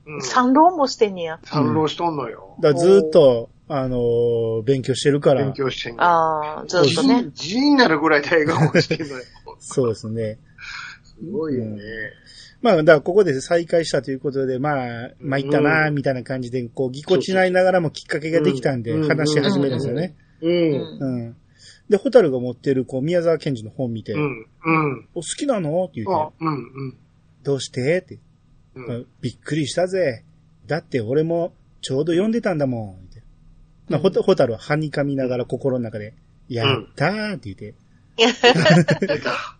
[0.07, 0.23] うん。
[0.23, 1.39] 三浪もしてんねや。
[1.45, 2.57] 三浪しとんのよ。
[2.61, 5.55] だからずっと、あのー勉強してるから勉。
[5.55, 6.03] 強してんの。
[6.03, 7.31] ああ、ずっとね。
[7.33, 9.25] 字になるぐらい大学をしてんのよ。
[9.61, 10.39] そうですね。
[11.05, 11.81] すごいよね。
[12.61, 20.15] まあ、だからここで再会したということで、まあ、参ったな、みたいな感じで、こう、ぎこちないながらもきっかけができたんで、うん話し始めるんですよね。
[20.43, 20.99] うん。
[21.01, 21.37] うん。
[21.89, 24.47] で、ホタルが持ってる、こう、宮沢賢治の本見て、うん。
[24.65, 25.09] うん。
[25.15, 25.85] お好きなの？
[25.85, 26.53] って言あって、、うん。
[26.53, 26.57] う
[26.89, 26.97] ん。
[27.43, 27.99] どうして？
[27.99, 28.19] って、
[28.77, 29.07] うん。
[29.21, 30.25] びっくりしたぜ。
[30.67, 33.03] だって俺もちょうど読んでたんだもん。
[33.93, 36.15] まあ、ホタホタルははにかみながら心の中で、
[36.49, 37.75] やったーって言って、
[39.07, 39.33] 出た。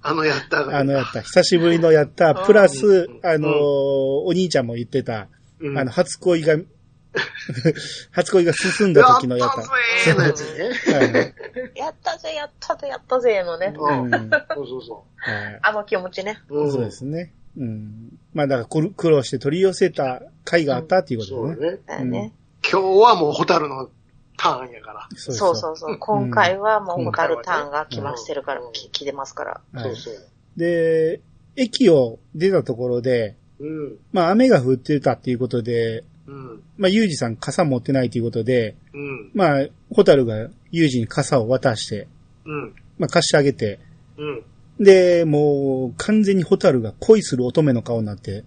[0.00, 0.78] あのやったが。
[0.78, 5.28] あのやった、久しぶりのやった、プラスうん、あのーお兄ちゃんも言ってた、
[5.60, 6.56] うん、あの、初恋が、
[8.12, 9.60] 初恋が進んだ時のやった。
[9.62, 10.64] やったぜーのやつね。
[10.94, 13.74] はいやったぜ、やったぜ、やったぜ、のね。
[13.76, 14.04] うん。
[14.04, 16.38] うんそうそうそはいあの気持ちね。
[16.48, 17.32] そうですね。
[17.56, 18.18] うん。
[18.34, 21.72] まあ、だから苦苦労して取り寄せた回があったっていうことね。
[21.72, 21.78] ね。
[21.86, 22.32] だよね。
[22.62, 23.90] 今日はもうホタルの
[24.36, 25.08] ターンやから。
[25.14, 25.98] そそうそうそう。
[25.98, 29.60] 今回はもうホタルターンがうん来ましてるからうん、き来てますから。
[29.72, 30.14] はいそうそう。
[30.56, 31.20] で、
[31.56, 33.98] 駅を出たところで、うん。
[34.12, 36.62] まあ雨が降ってたっていうことで、うん。
[36.76, 39.30] まあユージさん傘持ってないということで、うん。
[39.34, 42.08] まあホタルがユージに傘を渡して、
[42.44, 42.74] うん。
[42.98, 43.80] まあ貸してあげて、
[44.16, 44.44] うん。
[44.80, 48.44] で、もう完全にホタルが恋する乙女の顔になって、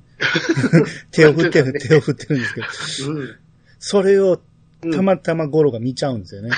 [1.11, 3.35] 手を振ってる、手を振ってるんですけど、うん。
[3.81, 4.39] それを
[4.83, 6.49] うんたまたまゴロが見ちゃうんですよね。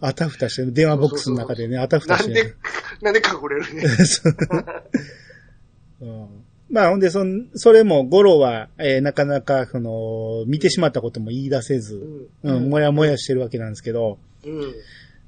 [0.00, 2.56] あたふたしてる、電話ボックスの中でね、あたふたなんでしてる。、
[3.02, 3.88] なんで隠れるね。
[4.06, 4.36] そう
[6.00, 6.28] うん
[6.70, 12.56] まあ、ほんで、そん、それも、ゴロは、えーなかなか、その、見てしまったことも言い出せず、うん。
[12.56, 14.74] うん、もやもやしてるわけなんですけど、うん。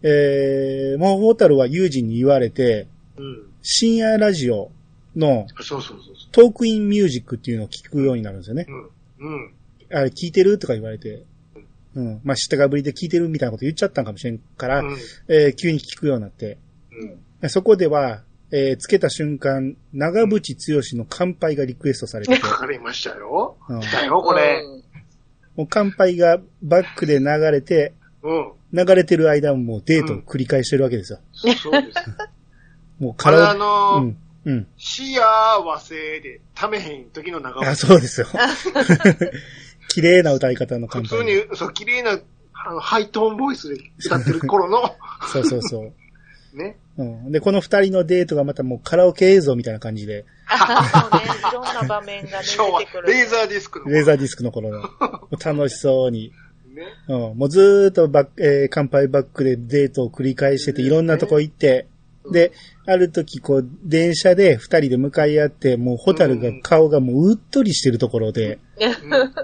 [0.03, 3.46] えー、もうホタルは友人に言われて、うん。
[3.62, 4.70] 深夜ラジオ
[5.16, 8.66] のそうそうそうそトークインミュージックっていうのを聞くようになるんですよね。
[8.68, 9.26] う。
[9.26, 9.33] うん。
[9.33, 9.55] うん。
[9.92, 11.24] あれ聞いてるとか言われて、
[11.94, 12.20] うん。
[12.22, 14.96] まあ、下がぶりで聞いてるみたいなこと言っちゃったんかもしれんから、うん。
[15.29, 16.59] えー急に聞くようになって、
[17.42, 17.50] うん。
[17.50, 18.22] そこでは、
[18.53, 23.57] えーつけた瞬間、長渕剛の乾杯がリクエストされてて、かかりましたよ。
[23.68, 24.62] うん来たよ、これ。
[24.64, 24.85] うん
[25.57, 28.53] もう乾杯がバックで流れて、うん。
[28.72, 31.18] 流れてる間ももうデートを繰り返してるわけですよ。
[31.33, 31.98] そうです。
[33.00, 34.66] もう体、のーうん、うん。
[34.79, 37.74] 幸せで、ためへん時の長あ、渕。
[37.74, 38.29] そうですよ。
[39.90, 41.18] 綺麗な歌い方の乾杯。
[41.18, 42.18] 普通に、そう、綺麗な、
[42.55, 44.83] あの、ハイトーンボイスで歌ってる頃の、
[45.33, 45.92] そうそうそ
[46.55, 46.57] う。
[46.57, 46.79] ね。
[46.96, 53.09] うん、で、この二人のデートがまたもうカラオケ映像みたいな感じで、そうね、いろんな場面が 出てく、る。
[53.09, 53.87] レーザーディスクの。
[53.87, 54.83] レーザーディスクの頃の、
[55.44, 56.33] 楽しそうに、
[56.74, 56.85] ね。
[57.09, 61.87] うん、もうずーっとバック、えー乾杯バックでデートを繰り返してて、いろんなとこ行って、
[62.31, 62.53] で、
[62.87, 69.35] ある時こう、電車で二人で向かい合って、もうホタルが顔がもううっとりしてるところで、うん。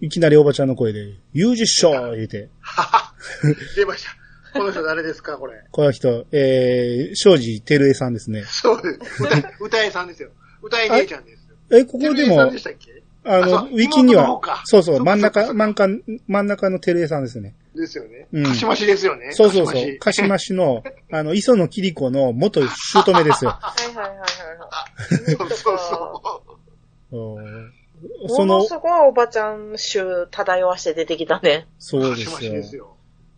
[0.00, 3.12] いきなりおばちゃんの声で、ユージっしょー言うて、はは。
[3.76, 4.10] 出ました。
[4.52, 5.62] この人誰ですか、これ？
[5.70, 8.44] この人、えー、庄司照江さんですね。
[8.44, 9.22] そうです。
[9.22, 10.30] 歌い、歌いさんですよ。
[10.62, 11.56] 歌い姉ちゃんですよ。
[11.78, 12.44] え、ここでもあ
[13.30, 15.88] あの、ウィキにはそうそう、真ん中、真ん中、
[16.26, 17.54] 真ん中の照江さんですね。
[17.74, 18.26] ですよね。
[18.32, 19.32] うんかしましですよね。
[19.32, 19.98] そうそうそう。
[19.98, 20.82] かかしましの、
[21.12, 23.50] あの、磯野桐子の元姑ですよ。
[23.50, 24.28] はいはいはいはい。
[25.36, 25.78] そうそう
[27.10, 27.72] そう
[28.28, 31.66] そのの、すごいおばちゃん臭漂わして出てきたね。
[31.78, 31.82] う。
[31.82, 32.52] そうですしよ。
[32.52, 32.94] ですよ。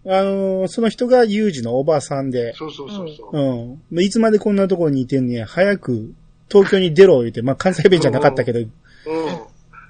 [0.07, 3.79] あのーその人がユージのおばさんで、そうそうそうそう。
[3.93, 4.01] うん。
[4.03, 6.15] いつまでこんなところにいてんねや、早く
[6.51, 8.69] 東京に出ろ言うて、まあ関西弁じゃなかったけど、うん。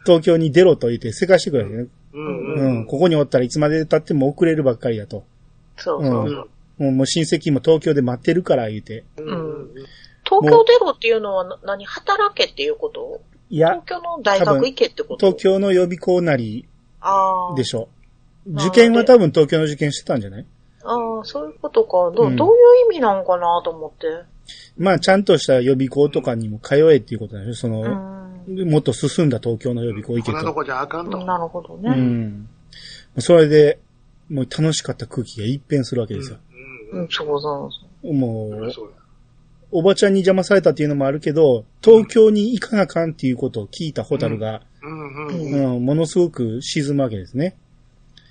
[0.05, 1.87] 東京に出ろと言ってせかしてくれてね。
[2.13, 2.87] うんううんん。
[2.87, 5.25] ここにおったらいつまで経っても遅れるばっかりだと。
[5.77, 6.49] そうそううんそう。
[6.83, 9.05] もうもう親戚も東京で待ってるから言うて。
[9.17, 9.71] うんうん
[10.23, 11.85] 東京出ろっていうのはな何？
[11.87, 13.21] 働けっていうこと？
[13.51, 15.27] いや東、京の大学行けってこと？
[15.27, 16.67] 東京の予備校なり
[17.01, 17.55] ああ。
[17.57, 17.89] でしょ。
[18.47, 20.47] 受験は多分東京の受験してたんじゃない？
[20.85, 22.11] ああ、そういうことか。
[22.17, 22.53] ど,、うどうい
[22.85, 24.07] う意味なんかなと思って。
[24.79, 27.61] まあちゃんとした予備校とかにも通えっていうことなんでしょ。
[27.61, 27.83] その、
[28.49, 28.71] うん。
[28.71, 30.37] もっと進んだ東京の予備校行けと。
[30.39, 31.25] こんなとこじゃあかんと。
[31.25, 31.91] なるほどうね。
[31.91, 32.49] ん。
[33.19, 33.79] それで、
[34.31, 36.39] もう楽しかった空気が一変するわけですよ。
[36.93, 37.71] うんうん、そうそ
[38.05, 38.91] うもう、うんそうや
[39.73, 47.57] おばちゃんに邪魔されたっていうのもあるけど、東京に行かなあかんっていうことを聞いたホタルが、うんううんうんものすごく沈むわけですね。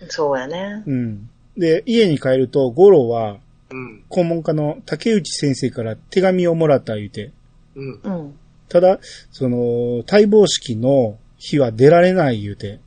[0.08, 0.84] そうやね。
[0.86, 1.30] うん。
[1.58, 3.38] で、家に帰ると、ゴロは、
[3.72, 7.32] うん顧問家の竹内先生から手紙をもらった言うて、
[7.76, 8.40] うんうん。
[8.68, 9.00] ただ、
[9.32, 12.80] その、待望式の日は出られない言うて、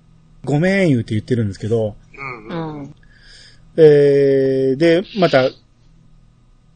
[0.45, 2.95] ごめん言うて言ってるんですけど、うんううんん。
[3.77, 5.49] えー、で、また、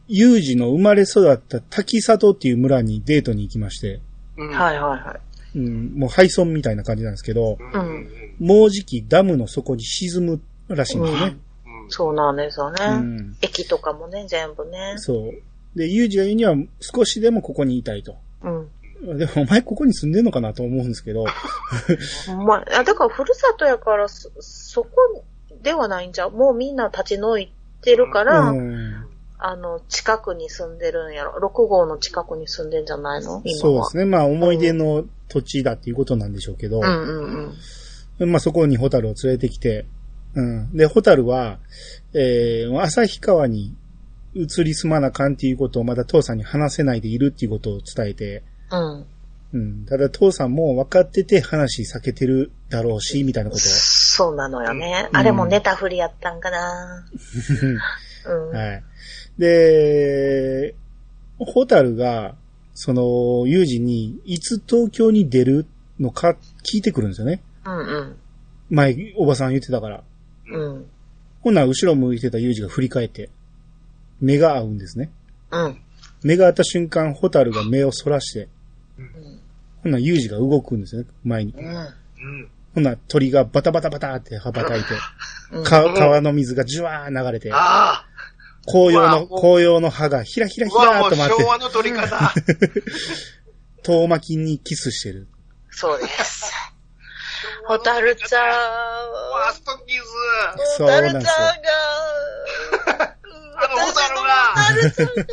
[0.07, 3.99] 有事の生まれ育った滝里っていう村にデートに行きまして、
[4.37, 5.19] うんはいはいは
[5.55, 5.57] い。
[5.57, 8.07] うん、もう廃村みたいな感じなんですけど、うんうん
[8.39, 11.37] もうじきダムの底に沈むらしいんですね。
[11.65, 12.85] うんそうなんですよね。
[12.85, 14.93] うん駅とかもね、全部ね。
[14.97, 15.77] そう。
[15.77, 18.17] で、ユージが言うには少しでもここにいたいと。
[18.43, 18.49] う
[19.13, 19.17] ん。
[19.17, 21.25] でもお前ここに住んでんのかなと思うんですけど、
[22.45, 25.23] まあ、だからふるさとやから、そ、そこ
[25.63, 26.31] ではないんじゃう？
[26.31, 29.06] もうみんな立ち退いてるから、うん、
[29.39, 31.47] あの、近くに住んでるんやろ。
[31.47, 33.41] 6号の近くに住んでんじゃないの？
[33.45, 33.59] 今は。
[33.59, 34.05] そうですね。
[34.05, 37.55] まあ思い出の土地だっていうことなんでしょうけど、うんうん
[38.19, 38.31] うん。
[38.31, 39.85] まあそこにホタルを連れてきて、
[40.33, 40.75] うん。
[40.75, 41.59] で、ホタルは、
[42.13, 43.75] えー、旭川に
[44.33, 49.05] 移り住まなあかんっていうことをまだ父さんに話せないでいるっていうことを伝えて、うん。
[49.53, 49.85] うん。
[49.85, 55.07] ただ父さんも分かってて話避けてるだろうし、みたいなことそうなのよね。
[55.11, 57.05] うんあれもネタ振りやったんかな。
[58.25, 58.47] うん。
[58.49, 58.49] を。
[58.49, 58.83] はい。
[59.37, 60.75] で、
[61.39, 62.35] ホタルが、
[62.73, 65.65] その、ユージに、いつ東京に出る
[65.99, 67.41] のか聞いてくるんですよね。
[67.65, 68.17] うんうん。
[68.69, 70.03] 前、おばさん言ってたから。
[70.51, 70.85] うん。
[71.41, 73.29] ほんなら後ろ向いてたユージが振り返って、
[74.19, 75.11] 目が合うんですね。
[75.51, 75.81] うん。
[76.23, 78.49] 目が合った瞬間、ホタルが目をそらして、
[78.97, 79.41] うん。
[79.83, 81.53] ほんならユージが動くんですね、前に。
[81.53, 81.67] うん。
[81.67, 81.87] うん
[82.77, 84.85] ほんなら鳥がバタバタバタって羽ばたいて、
[85.51, 85.63] うん。
[85.63, 88.05] か川の水がジュワー流れて、あ
[88.69, 90.69] 紅葉の、紅葉の葉がひらひらあ。
[90.69, 92.33] ひらーっと回って昭、和の撮り方。
[93.83, 95.27] 遠巻きにキスしてる。
[95.71, 96.51] そうです。
[97.65, 98.43] ホタルちゃん。
[98.43, 100.03] ワーストキズ。
[100.77, 101.45] そうホタルちゃんなんですよ
[102.97, 103.15] が、
[103.55, 105.31] あのホタルが私のホタル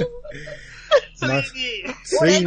[1.16, 1.94] ちゃんが、ついに。
[2.04, 2.46] つい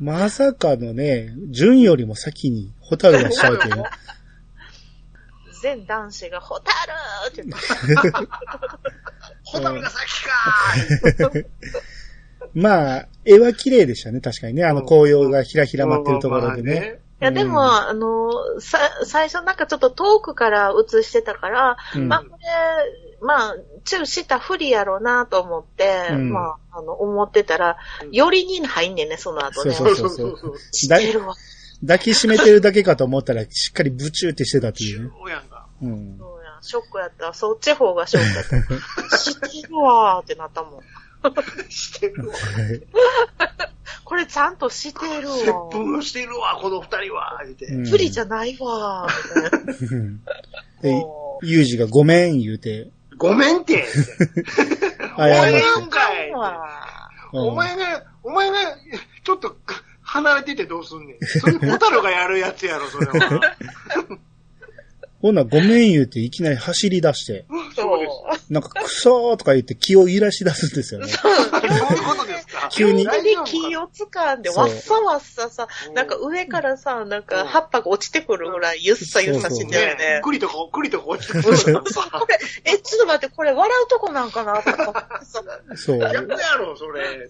[0.00, 3.84] まさかのね、順よりも先にホタルがしちゃうというね。
[5.66, 7.66] 全男子がホタルって言って
[9.42, 11.32] ホタルが先か
[12.54, 14.64] まあ、絵は綺麗でしたね、確かにね。
[14.64, 17.00] あの紅葉がひらひら舞ってるところでね。。
[17.20, 22.36] いや、でも、うんあの、さ、最初なんかちょっと遠くから映してたから、うんまあ、これ、
[23.20, 27.76] まあ、チューした不利やろうなと思って、うんまあ、あの、思ってたら、
[28.12, 29.72] よりに入んねんね、その後ね。
[29.72, 30.58] そうそうそうそう。
[30.72, 31.34] 知ってるわ。
[31.80, 35.10] 抱きしめてるだけかと思ったら、しっかりブチューってしてたっていうね。
[35.18, 35.55] そうやんか。
[35.82, 36.16] うん。
[36.18, 37.32] そうや、ショックやった。
[37.34, 39.18] そっち方がショックやった。
[39.18, 40.80] 知ってるわーってなったもん。
[41.68, 42.34] してるわ。
[44.04, 45.68] これちゃんとしてる接わ。
[45.70, 47.40] 吻してるわ、この二人は。
[47.42, 47.66] 言うて。
[47.66, 49.50] うん不利じゃないわーみ
[50.80, 51.00] たいな。
[51.42, 53.86] ユージがごめん言うて、ごめんって。
[53.86, 56.32] 謝ってお前なんかい。
[57.32, 58.56] お前が、お前が、
[59.24, 59.56] ちょっと
[60.02, 61.18] 離れててどうすんねん。
[61.26, 63.40] それホタルがやるやつやろ、それは。
[65.26, 68.06] ほんならごめん言うていきなり走り出して、ーそうで
[68.38, 68.52] す。
[68.52, 71.08] なんかクソーとか言って気を揺らし出すんですよね。
[71.08, 71.40] そういう
[72.04, 72.68] ことですか？
[72.70, 80.20] 急に急に気を掴んで、そうわっさわっささ、なんか上からさ、なんか葉っぱが落ちてくるぐらいゆっさゆっさしてるよねね。
[80.22, 81.42] くりとか、くりとか落ちてくる。
[81.42, 81.52] こ
[82.28, 85.42] れ、え、ちょっと待って、これ笑うとこなんかなとか思ってさ
[85.74, 85.98] そう。
[85.98, 87.28] 逆やろ、それ。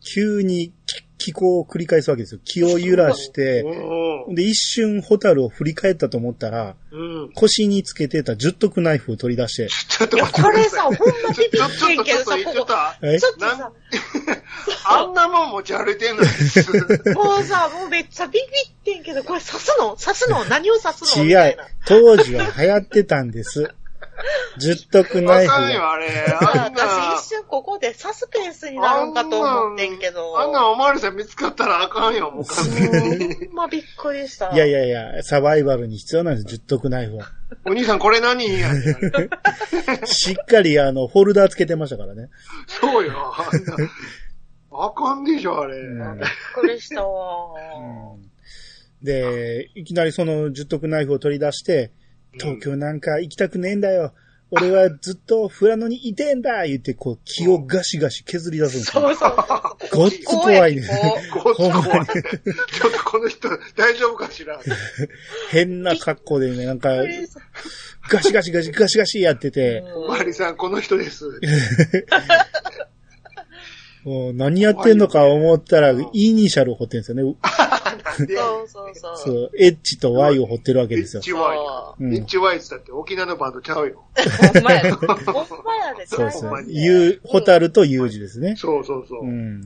[0.00, 0.72] 急に
[1.20, 2.40] 気候を繰り返すわけですよ。
[2.44, 6.96] 気を揺らして、うで、一瞬ホタルを振り返ったと思ったら、ん。
[6.96, 7.32] うん。
[7.34, 10.98] 腰につけてた十徳ナイフを取り出して、ちょっといや、待ってこれさ、ほんま
[11.36, 12.66] ビビちょ、ってんけどさ、ちょっと、ちょっここ
[13.00, 13.20] とえ？
[13.20, 13.72] ちょっとさ、
[14.86, 16.28] あんなもん持ち歩いてんのに。
[17.14, 19.96] もうさ、もうめっちゃビビってんけど、これ刺すの？
[19.96, 20.44] 刺すの？
[20.46, 21.24] 何を刺すの？
[21.24, 21.56] み違う。
[21.86, 23.70] 当時は流行ってたんです。
[24.58, 25.92] 十徳ナイフあかんよ、が。
[25.92, 26.08] あれ。
[26.40, 30.38] ああんな、私一瞬ここでサスペンスになるんかと思ってんけど。
[30.40, 33.34] あんなおまわりさん見つかったらあかんよ、もう完全に。
[33.46, 34.50] ほんまびっくりした。
[34.52, 37.26] いやいやいや、サバイバルに必要なんです、十徳ナイフは。
[37.64, 38.70] お兄さんこれ何や
[40.04, 42.28] しっかりあの、ホルダーつけてましたからね。
[42.66, 43.12] そうよ。
[44.72, 45.78] あかんでしょ、あれ。
[45.78, 47.54] うんびっくりしたわ。
[49.02, 51.90] で、いきなりその十徳ナイフを取り出して、
[52.34, 54.12] 東京なんか行きたくねえんだよ。
[54.52, 59.02] 俺はずっと富良野にいてんだ言って、こう、木をガシガシ削り出すんですよ。
[59.06, 59.32] そうそう。
[59.92, 60.82] ごっつ怖いね。
[61.44, 61.80] ごっつ怖い。
[61.80, 64.58] ちょっとこの人、大丈夫かしら？
[65.50, 66.90] 変な格好でね、なんか、
[68.10, 71.26] ガシガシガシガシガシやってて、おまわりさん、この人です。
[74.02, 77.36] もう何やってんのか思ったら、イニシャルを掘ってるんですよね。
[78.26, 79.16] そうそうそう。
[79.16, 81.22] そう、H と Y を掘ってるわけですよ。
[81.22, 81.94] HY。
[82.00, 84.04] うん HY って言ったって沖縄のバンドちゃうよ。
[84.54, 84.90] ほんまやで。
[84.92, 86.06] ほんまやで。
[86.06, 88.56] そうですほんまにゆう、ホタルとユージですね。
[88.56, 89.28] そうそうそうう。
[89.28, 89.60] ん。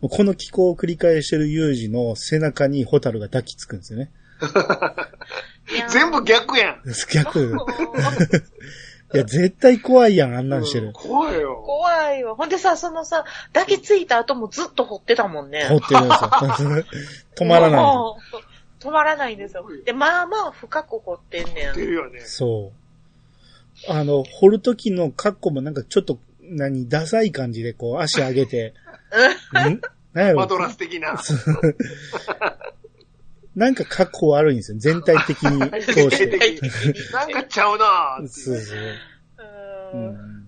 [0.00, 4.10] もうこの気候を繰り返してるユージの背中にホタルが抱きつくんですよね。
[5.88, 6.82] 全部逆やん。
[7.12, 7.56] 逆。
[9.14, 10.92] いや、絶対怖いやん、あんなんしてる。
[10.92, 11.62] 怖いよ。
[11.64, 12.34] 怖いよ。
[12.34, 15.66] ほんでさ、そのさ、抱きついた後もずっと掘ってたもんね。
[15.68, 16.30] 掘ってるんですよ。
[17.36, 17.84] 止まらない。
[18.80, 19.64] 止まらないんですよ。
[19.84, 21.74] で、まあまあ深く掘ってんねん。
[21.74, 22.20] 出るよね。
[22.20, 22.72] そ
[23.88, 23.92] う。
[23.92, 28.74] あの、掘る時の格好もなんかちょっと、何、ダサい感じでこう足上げて、
[29.70, 29.80] ん？
[30.12, 30.40] なんやろ？
[30.40, 31.16] マドラス的な。
[33.56, 34.78] なんか格好悪いんですよ。
[34.78, 36.60] 全体的に通し全体て。
[36.60, 38.44] 的 になんかちゃうなーっていう。
[38.44, 38.74] そうそ
[39.94, 39.98] う。
[39.98, 40.46] んん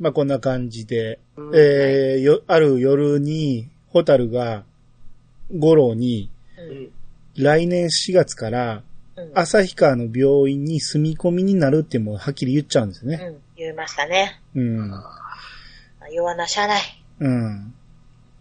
[0.00, 4.64] まあこんな感じで、うんえー、よ、ある夜に、ホタルが、
[5.56, 6.92] 五郎に、うん
[7.34, 8.82] 来来年4月から、
[9.16, 13.20] うん、旭川の病院に住み込みになるってもうはっきり言っちゃうんですよね。
[13.22, 14.38] うん、言いましたね。
[14.54, 14.92] うん。
[16.10, 16.82] 言わなしゃあない。
[17.20, 17.74] うん。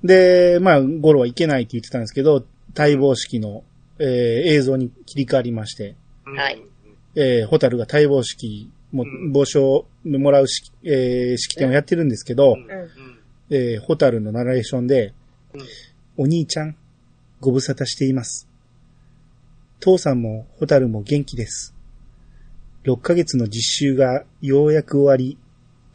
[0.03, 2.43] で、まあ、ゴロはいけないって言ってたんですけど、
[2.75, 3.63] 待望式の、
[3.99, 4.07] えー
[4.53, 6.61] 映像に切り替わりまして、はい。
[7.15, 12.89] えーホタルが待望式も、うん帽子をもらう式、えー式典をやってるんですけど、うんうん。
[13.49, 15.13] えーホタルのナレーションで、
[15.53, 15.61] うん
[16.17, 16.75] お兄ちゃん、
[17.39, 18.47] ご無沙汰しています。
[19.79, 21.73] 父さんもホタルも元気です。
[22.83, 25.37] 6ヶ月の実習がようやく終わり、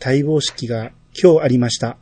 [0.04, 1.98] 待望式が今日ありました。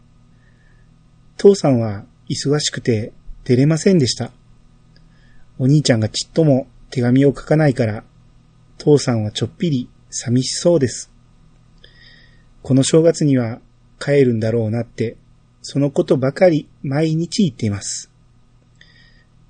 [1.37, 3.13] 父さんは忙しくて
[3.45, 4.33] 出れませんでした。
[5.59, 8.05] お兄ちゃんがちっとも手紙を書かないから、
[8.79, 11.11] 父さんはちょっぴり寂しそうです。
[12.63, 13.61] この正月には
[14.01, 15.17] 帰るんだろうなって、
[15.63, 18.11] そのことばかり毎日言っています。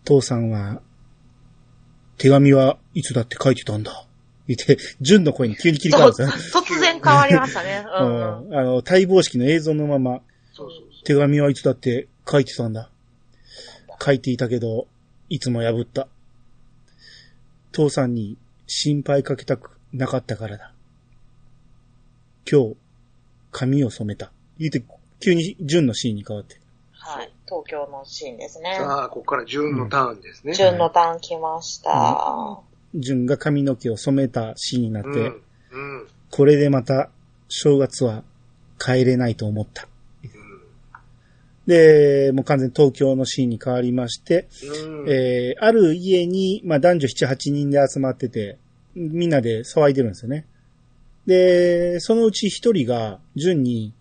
[0.04, 0.80] 父さんは、
[2.18, 4.06] 手紙はいつだって書いてたんだ。
[4.46, 6.62] 言って、純の声に急に切り替わるんですよ。
[6.62, 7.84] 突然変わりましたね。
[8.00, 10.20] うんあの、待望式の映像のまま、
[10.52, 12.90] そうそうそ手紙はいつだって書いてたんだ。
[14.04, 14.86] 書いていたけど、
[15.28, 16.08] いつも破った。
[17.72, 20.72] 父さんに心配かけたくなかったからだ。
[22.50, 22.76] 今日、
[23.50, 24.32] 髪を染めた。
[24.58, 24.84] 言って、
[25.20, 26.60] 急に純のシーンに変わって。
[26.92, 27.32] はい。
[27.46, 28.84] 東京のシーンですねう。。
[28.84, 30.54] さあ、ここから順のターンですね。
[30.54, 32.60] 順のターン来ました。
[32.94, 35.42] 純が髪の毛を染めたシーンになって、うん。
[35.72, 36.08] うん。
[36.30, 37.10] これでまた
[37.48, 38.22] 正月は
[38.78, 39.88] 帰れないと思った。
[41.66, 44.48] で、もう完全に東京のシーンに変わりまして、
[44.84, 45.10] うん。
[45.10, 48.58] えー、ある家に、まあ男女7、8人で集まってて、
[48.94, 50.46] みんなで騒いでるんですよね。
[51.26, 53.94] で、そのうち一人が、純に、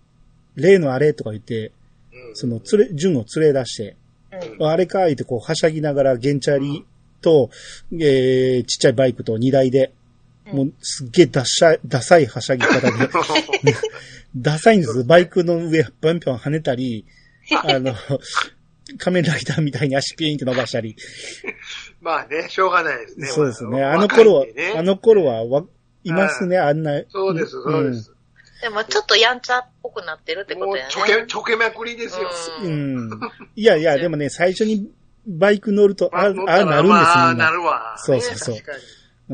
[0.56, 1.72] 例のあれとか言って、
[2.12, 3.96] うんその、連れ、純を連れ出して、
[4.60, 4.68] うん。
[4.68, 6.86] あれか、言ってこう、はしゃぎながら、ゲンチャリ
[7.22, 7.50] と、
[7.94, 10.04] えー、ちっちゃいバイクと荷台で、うん
[10.52, 13.10] もう、すっげえダッシャ、ダサいはしゃぎ方で、
[14.36, 15.06] ダサいんです。
[15.06, 17.06] バイクの上、バンピョン跳ねたり、
[17.64, 17.96] あの、
[18.98, 20.96] 仮面ライダーみたいに足ピーンって伸ばしたり。
[22.02, 23.28] まあね、しょうがないですね。
[23.28, 23.82] そうですね。
[23.82, 25.64] まあの頃は、ねあの頃はわ、
[26.04, 27.02] いますね、あんな。
[27.10, 28.14] そうです、そうです。
[28.62, 30.92] でもちょっとやんちゃっぽくなってるってことやね。
[30.92, 32.30] ちょけ、ちょけまくりですよ。
[32.62, 32.66] う。
[32.66, 33.20] うんうん。
[33.56, 34.90] いやいや、でもね、最初に
[35.28, 37.46] バイク乗ると、あ、あ、なるんですまあ、な。
[37.46, 37.96] なるわ。
[37.98, 38.78] そうそうそうね確か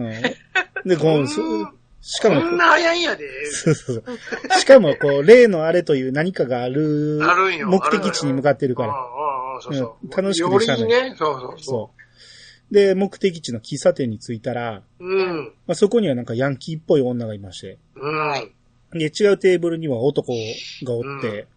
[0.02, 0.90] にうん。
[0.90, 1.26] で、こ
[2.02, 3.28] しかもこ、んな早いんやで。
[3.52, 4.60] そうそうそう。
[4.60, 7.20] しかも、こう、例のあれという何かがある
[7.66, 8.94] 目的地に向かってるから。
[10.16, 11.92] 楽しくよてしゃあないりね、そうそうそそ
[12.72, 12.74] う。
[12.74, 15.06] で、目的地の喫茶店に着いたら、う。
[15.06, 15.54] うん。
[15.68, 19.00] まあ、そこにはなんかヤンキーっぽい女がいまして、うん。
[19.00, 20.34] で、違うテーブルには男
[20.84, 21.48] がおって、うん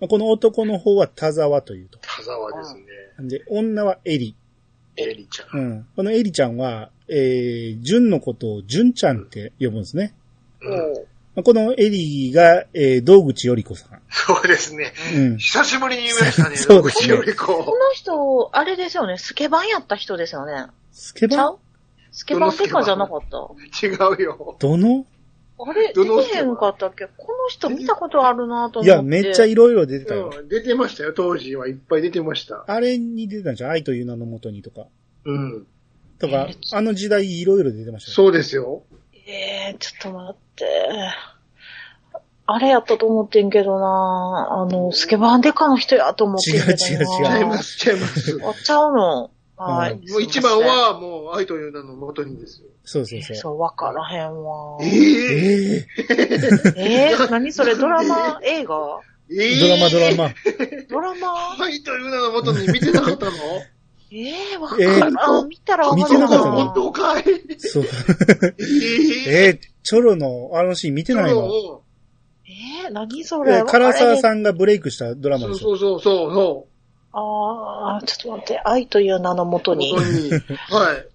[0.00, 1.98] まあこの男の方は田沢というと。
[2.00, 2.82] 田沢ですね。
[3.28, 4.34] で、女はエリ。
[4.96, 5.46] エリちゃ。
[5.52, 5.86] うんん。
[5.94, 10.14] このエリちゃんは、えー、純のことを純ちゃんって呼ぶんですね。
[10.62, 14.02] うんこのエリーが、えー、道口より子さん。
[14.10, 14.92] そうですね。
[15.14, 15.38] うん。
[15.38, 20.66] 久しぶりに見ましたね、そうですねよりここの人、あれですよね、スケバンやった人ですよね。
[20.90, 21.56] スケバン？
[22.10, 23.86] スケバンデカじゃなかった？
[23.86, 24.56] 違うよ。
[24.58, 25.06] どの？
[25.58, 27.06] あれ、どの出てへんかったっけ？
[27.16, 28.88] この人見たことあるなと思って。
[28.88, 30.30] いや、めっちゃいろいろ出てたよ。
[30.38, 32.66] うん出てましたよ、当時はいっぱい出てました。
[32.66, 34.86] あれに出てたんじゃん愛という名のもとにとか。
[35.24, 35.66] うん。
[36.22, 38.14] とかえ、あの時代いろいろ出てましたよ。
[38.14, 38.84] そうですよ。
[39.26, 40.64] ええー、ちょっと待って。
[42.46, 48.36] あれやったと思ってんけどなあの、スケバンデカの人やと思ってんけどな違う違う違うちゃいます、ちゃいます。
[48.36, 49.30] もあ、ちゃうの？
[49.56, 49.92] はい。
[49.92, 52.68] うんう一番は、もう、愛という名の元にですよ。
[52.84, 53.36] そうそうそう。
[53.36, 54.78] そう、わからへんわ。
[54.80, 55.86] えええ
[56.76, 59.00] ええー、何それ、ドラマ、映画？
[59.30, 60.34] ええドラマドラマ。
[60.88, 61.56] ドラマ？
[61.64, 63.32] 愛という名の元に見てなかったの？
[64.14, 64.76] えー、わか
[65.10, 65.18] ん。
[65.18, 67.24] あ、見たらわかる見てなかったの本当かい
[67.58, 67.84] そう。
[69.26, 71.48] え えー、チョロのあのシーン見てないの？
[71.48, 71.82] そ
[72.84, 73.56] えー、何それ？
[73.58, 74.20] え唐沢ん。
[74.20, 75.72] さんがブレイクしたドラマでしょ？
[75.72, 76.66] うそうそうそうそ
[77.14, 79.92] あー、ちょっと待って、愛という名のもとに。
[79.92, 81.06] はい。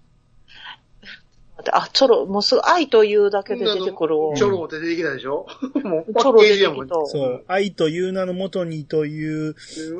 [1.62, 4.36] ってあ、ちょろ、もうすぐ愛というだけで出てくるわ。
[4.36, 5.46] チョロって出てきたでしょ？
[5.84, 7.06] もう、チョロ出てきた。
[7.06, 7.44] そう。
[7.48, 9.56] 愛という名のもとにという、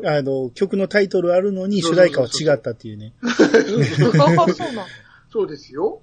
[0.06, 3.14] あの、曲のタイトルあるのに主題歌は違ったっていうね。
[3.24, 4.86] あそうなん。
[5.32, 6.00] そうですよ。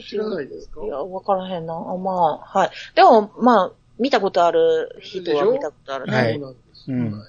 [0.00, 0.84] 知らないですか？
[0.84, 1.74] いや、わからへんな。
[1.74, 2.70] あまあ、はい。
[2.94, 6.16] でも、まあ、見たことある人は見たことあるね。
[6.16, 6.40] はい
[6.74, 7.22] そうなん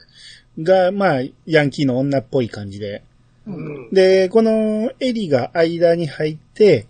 [0.61, 3.03] が、まあ、ヤンキーの女っぽい感じで。
[3.47, 3.89] うん。
[3.91, 6.87] で、このエリが間に入って、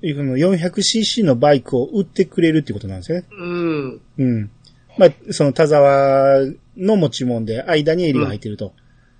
[0.00, 3.26] この 400cc のバイクを売ってくれるってことなんですよね。
[3.30, 4.00] うん。
[4.18, 4.50] うん。
[4.98, 6.40] まあ、その田沢
[6.76, 8.72] の持ち物で間にエリが入ってると。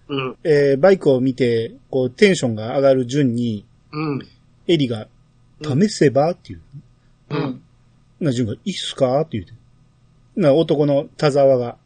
[0.09, 0.37] うん。
[0.45, 4.27] えーバイクを見て、こう、テンションが上がる順に、うん。
[4.67, 5.07] エリが、
[5.63, 6.61] 試せばっていう。
[7.31, 7.63] うん。
[8.21, 9.53] な、順が、いいっすかって言うて。
[10.37, 11.77] な、男の田沢が、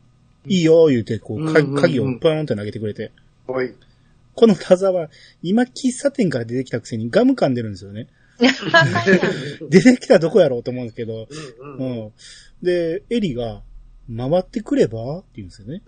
[0.46, 3.12] いいよ、言うて、こう、鍵をポーンと投げてくれて。
[3.46, 3.74] はい。
[4.36, 5.08] この田沢、
[5.42, 8.06] 今、喫茶店から出てきたくせにガム噛んでるんですよね。
[9.70, 11.26] 出てきたどこやろうと思うんですけど。
[11.60, 11.76] うん。
[11.78, 12.06] ううん。
[12.08, 12.12] ん。
[12.62, 13.62] で、エリが、
[14.14, 15.82] 回ってくればって言うんですよね。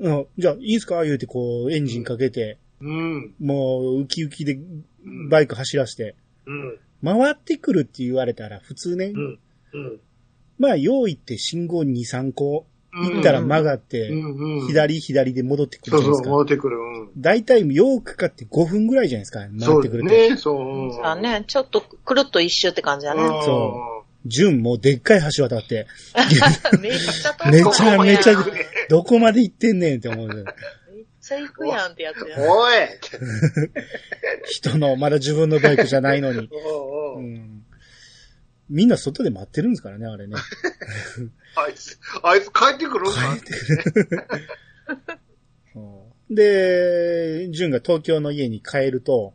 [0.00, 0.16] うん。
[0.18, 0.26] うん。
[0.36, 1.04] じゃあ、いいですか？
[1.04, 3.34] 言うて、こう、エンジンかけて、うん。
[3.38, 4.58] もう、ウキウキで、
[5.30, 6.16] バイク走らして、
[6.46, 6.78] うん。
[7.04, 9.38] 回ってくるって言われたら、普通ね、うん。
[9.72, 10.00] うん。
[10.58, 14.60] まあ、用意って信号2、3個、うん行ったら曲がって、うん。
[14.60, 14.66] うん。
[14.66, 16.30] 左、左で戻ってくるそうそう、じゃないですか。
[16.30, 16.76] 戻ってくる。
[16.78, 17.10] うん。
[17.16, 20.08] 大体、ようかかって5分ぐらいじゃないですか、そう回ってくると。
[20.08, 20.36] ですね。
[20.36, 20.92] そう。
[20.92, 21.44] そうだね。
[21.46, 23.22] ちょっと、くるっと一周って感じだね。
[23.22, 23.28] うん。
[23.44, 25.86] そ順もうでっかい橋渡って、
[26.80, 28.34] めっちゃ遠めいちゃめちゃ
[28.88, 30.28] どこまで行ってんねんって思う。
[30.28, 30.44] めっ
[31.22, 32.36] ちゃ行くやんってやつや。
[32.38, 32.72] おい
[34.44, 36.48] 人の、まだ自分のバイクじゃないのに。
[36.52, 37.59] おうおううん
[38.70, 40.36] みんな外で待ってるんですからね、あれね。
[41.56, 43.20] あいつ、あいつ帰ってくるんか
[45.74, 49.34] うんで、純が東京の家に帰ると、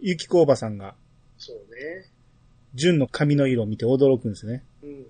[0.00, 0.96] ゆきこおばさんが、
[1.38, 2.10] そうね。
[2.74, 4.64] 純の髪の色を見て驚くんですね。
[4.82, 5.04] うんうん。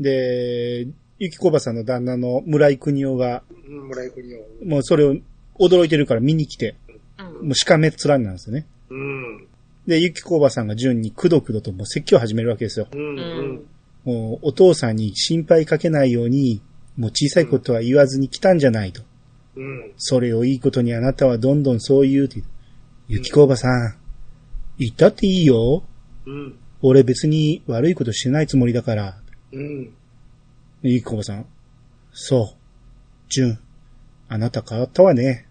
[0.00, 0.88] で、
[1.20, 4.38] ゆきこおばさんの旦那の村井邦夫が、うん、村井国を。
[4.64, 5.14] もうそれを
[5.60, 6.74] 驚いてるから見に来て、
[7.18, 8.66] うんもうしかめっ面なんですよね。
[8.90, 9.48] うん。
[9.86, 12.86] で、ゆきこおばさんが純にくどくどともう説教を始めるわけですよ。
[12.92, 13.00] うん。
[13.00, 13.62] ううんん。
[14.04, 16.62] もうお父さんに心配かけないように、
[16.96, 19.02] もう小さいことは言わずに来たんじゃないと。
[19.56, 19.92] うん。
[19.96, 22.42] それをいいことにあなたはどんどんそう言うって。
[23.08, 23.96] ゆきこおばさん、
[24.78, 25.82] 言ったっていいよ。
[26.26, 26.58] うん。
[26.80, 29.20] 俺別に悪いことしてないつもりだから。
[29.52, 29.92] うん。
[30.82, 31.46] ゆきこおばさん、
[32.12, 32.56] そう。
[33.28, 33.58] 純、
[34.28, 35.46] あなた変わったわね。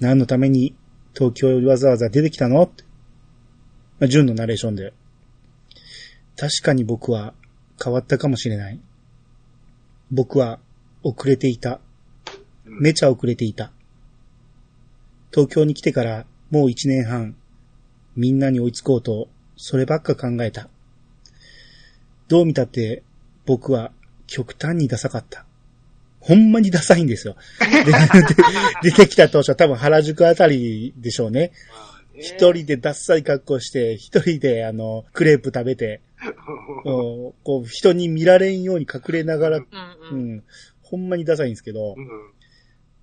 [0.00, 0.74] 何のために
[1.14, 2.84] 東京わざわざ出てきたのって。
[4.02, 4.92] まあ純のナレーションで。
[6.36, 7.34] 確かに僕は
[7.80, 8.80] 変わったかもしれない。
[10.10, 10.58] 僕は
[11.04, 11.78] 遅れていた。
[12.64, 13.70] めちゃ遅れていた。
[15.30, 17.36] 東京に来てからもう一年半、
[18.16, 20.68] みんなに追いつこうと、そればっか考えた。
[22.26, 23.04] どう見たって、
[23.46, 23.92] 僕は
[24.26, 25.46] 極端にダサかった。
[26.18, 27.36] ほんまにダサいんですよ。
[28.82, 31.52] 出てきた当初は多分原宿あたりでしょうね。
[32.22, 36.00] 一人でダッサい格好して、一人であの、クレープ食べて、
[36.84, 39.68] うんこう、人に見られんように隠れながら、うんう
[40.12, 40.34] うん。
[40.36, 40.44] ん、
[40.82, 42.08] ほんまにダサいんですけどう、ん。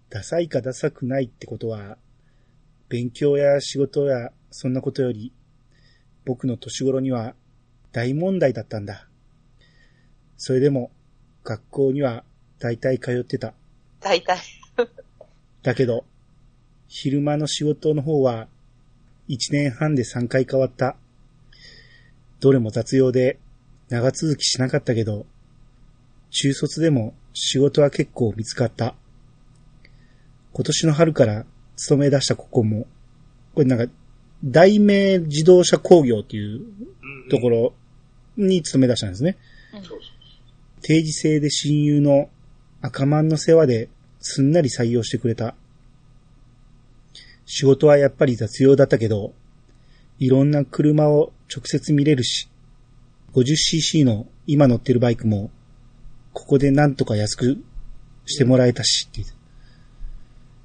[0.10, 1.98] ダサいかダサくないってことは、
[2.88, 5.34] 勉強や仕事やそんなことより、
[6.26, 7.36] 僕の年頃には
[7.92, 9.08] 大問題だったんだ。
[10.38, 10.92] それでも、
[11.44, 12.24] 学校には
[12.60, 13.54] 大体通ってた。
[14.00, 14.40] 大体。
[15.64, 16.06] だけど、
[16.88, 18.48] 昼間の仕事の方は、
[19.30, 20.98] 一年半で3回変わった。
[22.40, 23.38] どれも雑用で、
[23.88, 25.28] 長続きしなかったけど、
[26.32, 28.96] 中卒でも仕事は結構見つかった。
[30.52, 32.88] 今年の春から勤め出したここも、
[33.54, 33.94] これなんか、
[34.44, 37.74] 大名自動車工業っていううんところ
[38.36, 39.38] に勤め出したんですね。
[40.82, 42.30] 定時制で親友の
[42.82, 43.90] 赤マンの世話で
[44.22, 45.54] すんなり採用してくれた。
[47.52, 49.34] 仕事はやっぱり雑用だったけど、
[50.20, 52.48] いろんな車を直接見れるし、
[53.34, 55.50] 50cc の今乗ってるバイクも、
[56.32, 57.58] ここでなんとか安く
[58.28, 59.28] してもらえたし、っていう。
[59.28, 59.32] っ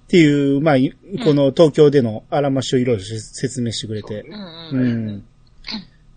[0.08, 4.22] ていう、まあ、いこの東京でのあらましをいろいろ説明してくれて。
[4.70, 5.24] そうん。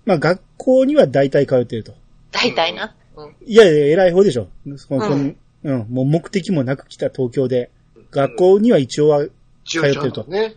[0.06, 1.94] まあ、学校には大体通ってると。
[2.34, 2.94] 大体な。
[3.16, 3.36] うん。
[3.46, 4.50] いやいや、偉い方でしょ。
[4.66, 7.72] うんうん、もう目的もなく来た東京で、
[8.12, 9.26] 学校には一応は、
[9.68, 10.24] 通ってると。
[10.26, 10.56] ね。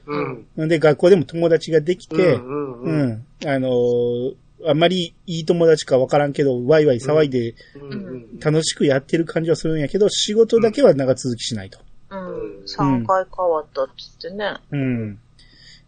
[0.57, 0.69] うん。
[0.69, 7.97] で学校でも友達ができて、うんうんううんん、あのーあんまりいい友達かわからんけど、ワイワイ騒いでうんう
[8.37, 11.79] ん楽しくやってる感じはするんやけど、仕事だけは長続きしないと。
[12.11, 12.65] うん。
[12.67, 14.57] 3回変わったっつってね。
[14.71, 15.19] うん。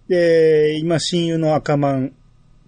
[0.08, 2.12] で、今、親友の赤マン。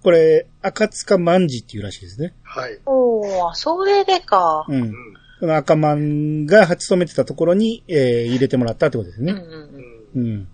[0.03, 2.35] これ、赤塚万次っていうらしいですね。
[2.43, 2.79] はい。
[2.85, 4.67] おー、それでか。
[4.69, 4.85] うんう。
[4.85, 4.95] ん
[5.41, 9.33] この赤マンが勤めてたところに、えー入れてもらったってことですね。
[9.33, 9.94] うんうんうん。
[10.15, 10.49] うんうん。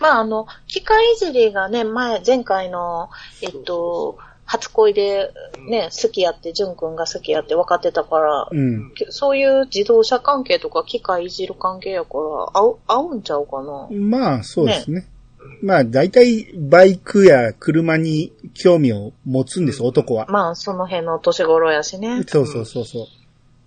[0.00, 3.10] まあ、あの、機械いじりがね、前、前回の、
[3.42, 5.32] えっと、初恋で
[5.68, 8.92] ね、好きやって、淳くんが好きやって分かってたから、うん。
[8.94, 13.88] けそういう自動車関係とか機械いじる関係やから、合う、合うんちゃうかな。
[13.90, 15.06] まあ、そうですね。
[15.62, 20.26] まあ、大体、バイクや車に興味を持つんです、男は。
[20.28, 22.24] まあ、その辺の年頃やしね。
[22.26, 23.06] そうそうそうそう。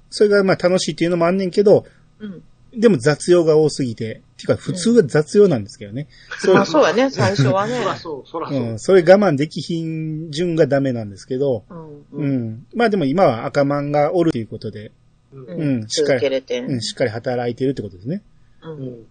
[0.09, 1.85] それがまあ楽しいっていうのもあんねんけど、
[2.19, 2.43] うん。
[2.75, 6.07] でも雑用が多すぎて、てか普通は雑用なんですけどね。
[6.39, 7.85] そまあ、そうやね、最初はねそ。
[7.85, 8.73] らそう、そらそうう。
[8.73, 11.63] ん、それ我慢できひん順がダメなんですけど、
[12.11, 12.65] うん。
[12.75, 14.91] まあでも今は赤マンがおるということで、
[15.31, 16.27] うんうんしっかり。
[16.27, 18.23] うん、しっかり働いてるってことですね。
[18.63, 18.69] う。
[18.69, 19.05] うんん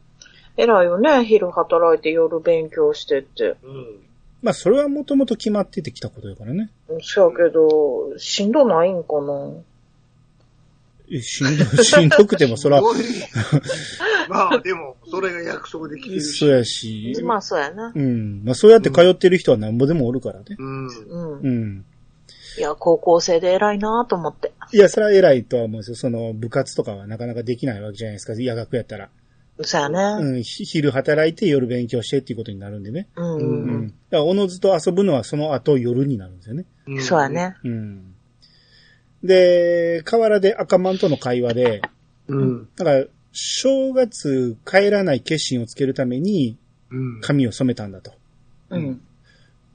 [0.56, 3.56] 偉いよね、昼働いて夜勉強してって。
[3.62, 4.02] うん
[4.42, 6.68] まあそれはもともと決まっててきたことやからね。
[7.00, 9.52] そやけど、しんどないんかな。
[11.12, 12.80] えしんど、しんどくてもそら、
[14.28, 16.38] まあ、でも、それが約束できてるし。
[16.38, 17.92] そうやし、まあ、そうやな。
[17.94, 18.42] うん。
[18.44, 20.56] まあそうやって通ってる人はなんぼでもおるからね。
[20.58, 20.86] うん。
[20.86, 21.40] うん。
[21.40, 21.84] うん。
[22.58, 24.52] いや、高校生で偉いなと思って。
[24.72, 25.96] いや、それは偉いとは思うんですよ。
[25.96, 28.34] その部活とかはなかなかできないわけじゃないですか。
[28.34, 29.10] 夜学やったら。
[29.60, 29.98] そうやね。
[30.24, 30.42] うん。
[30.42, 33.08] ひ昼働いて夜勉強してっていうことになるんでね。
[33.16, 33.36] うん。
[33.36, 33.86] ううんん。
[33.88, 36.64] だから、おのずと遊ぶのはその後夜になるんですよね。
[36.88, 37.28] んそうや。
[37.28, 37.56] ね。
[37.64, 38.11] うん。
[39.22, 41.82] で、河原で赤マンとの会話で、
[42.28, 42.68] うん。
[42.76, 46.58] だから、正月帰らない決心をつけるために
[46.90, 47.20] うん。
[47.20, 48.12] 髪を染めたんだと。
[48.70, 49.00] うん。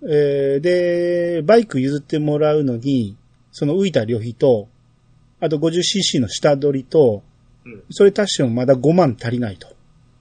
[0.03, 3.17] えーで、バイク譲ってもらうのに、
[3.51, 4.69] その浮いた旅費と、
[5.39, 7.23] あと 50cc の下取りと、
[7.65, 9.67] うんそれ足してもまだ5万足りないと。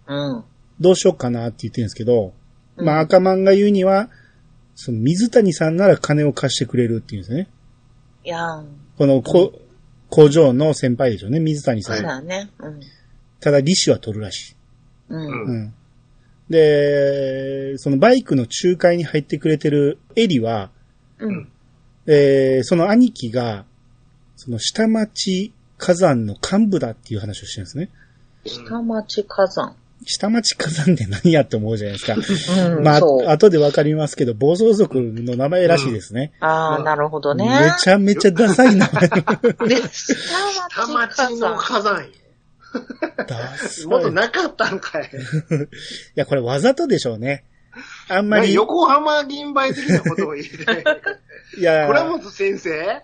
[0.09, 0.45] うん。
[0.81, 2.33] どうしようかなって言ってるんですけど、
[2.77, 4.09] うんまあ赤マンが言うには、
[4.75, 7.49] その水谷さんなら金を貸してくれるっていうんですね。
[8.25, 8.86] いやん。
[8.97, 9.53] このこ、
[10.09, 11.95] 工場の先輩でしょうね、水谷さ。
[11.95, 12.51] そうんやね。
[12.59, 12.81] うん。
[13.41, 14.57] ただ利子は取るらしい。
[15.11, 15.27] うん。
[15.27, 15.75] うんうん。
[16.49, 20.71] で、そのバイクの仲介に入ってくれてるエリは、
[21.19, 21.49] うん。
[22.07, 23.65] えーその兄貴が、
[24.37, 27.91] その下町火山の幹部だっていう話をしてるんですね。
[28.45, 29.75] 下町火山。
[30.07, 32.65] 下町火山って何やって思うじゃないですか。
[32.65, 32.85] うん。
[32.85, 33.33] まあ、。
[33.33, 36.33] 後でわかりますけど、暴走族の名前らしいですね。
[36.41, 37.45] ああ、なるほどね。
[37.45, 39.09] めちゃめちゃダサい名前。
[39.69, 40.15] で、下
[40.71, 41.59] 下町の山。
[41.59, 42.09] 火山よ。
[43.27, 43.87] ダサい。
[43.87, 45.03] もっとなかったんかい。
[45.05, 45.09] い
[46.15, 47.45] や、これわざとでしょうね。
[48.09, 50.85] あんまり、い横浜銀杯的なことを言いたい。
[51.59, 53.03] や、倉本先生？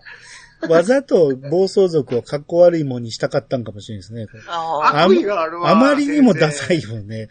[0.68, 4.26] わざと暴走族を格好悪いもんにしたかったんかもしれないですね。
[4.48, 5.70] ああ、あ悪意があるわ。
[5.70, 7.28] あまりにもダ先サいよね。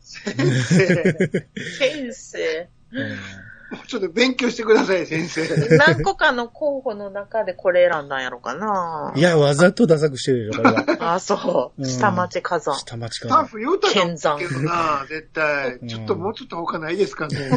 [0.00, 0.32] 生。
[0.32, 1.46] 先生。
[1.78, 2.68] 先生。
[2.92, 3.16] うん
[3.70, 5.46] もうちょっと勉強してください、先生。
[5.76, 10.86] 何個かの候補の中でこれ選んだんやろかないや、わざとダサくしてるでしょ、これは。
[11.14, 11.82] あ、そうう。
[11.82, 12.78] ん下町火山。
[12.78, 13.44] 下町かスタッら。
[13.44, 15.84] フ言うたんだけどな、絶対う。
[15.84, 17.50] んちょっともうちょっと他ないですかね。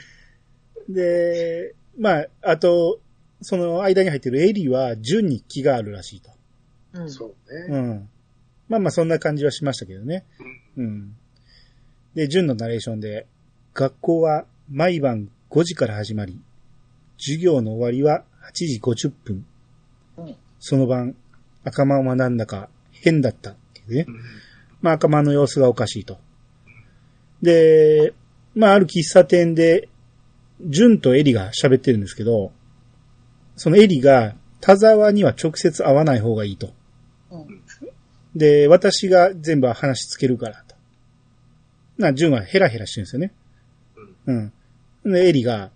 [0.90, 3.00] で、まあ、あと、
[3.40, 6.30] その間に入ってるエリは、順に気があるらしいと。
[6.94, 7.10] うん。
[7.10, 7.78] そううね。
[7.78, 8.08] ん。
[8.68, 10.24] まあまあ、そんな感じはしましたけどね。
[10.76, 11.16] うん。
[12.14, 13.26] で、順のナレーションで、
[13.74, 16.40] 学校は毎晩5時から始まり、
[17.18, 19.46] 授業の終わりは8時50分。
[20.16, 21.14] うんその晩、
[21.62, 24.04] 赤間はなんだか変だったっていうね。
[24.08, 24.20] うん
[24.80, 26.18] まあ赤間の様子がおかしいと。
[27.42, 28.14] で、
[28.54, 29.88] まあある喫茶店で、
[30.60, 32.52] 純とエリが喋ってるんですけど、
[33.58, 36.72] そのエリが田沢には直接会わない方がいいと。
[37.30, 37.62] うん。
[38.34, 40.76] で、私が全部話つけるからと。
[41.98, 43.32] な、ジュンはヘラヘラしてるんですよね。
[44.26, 44.32] う
[45.08, 45.12] ん。
[45.12, 45.70] で、エリが、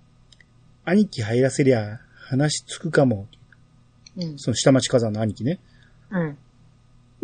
[0.84, 3.26] 兄貴入らせりゃ話つくかも。
[4.16, 4.38] うん。
[4.38, 5.58] その下町火山の兄貴ね。
[6.10, 6.38] うん。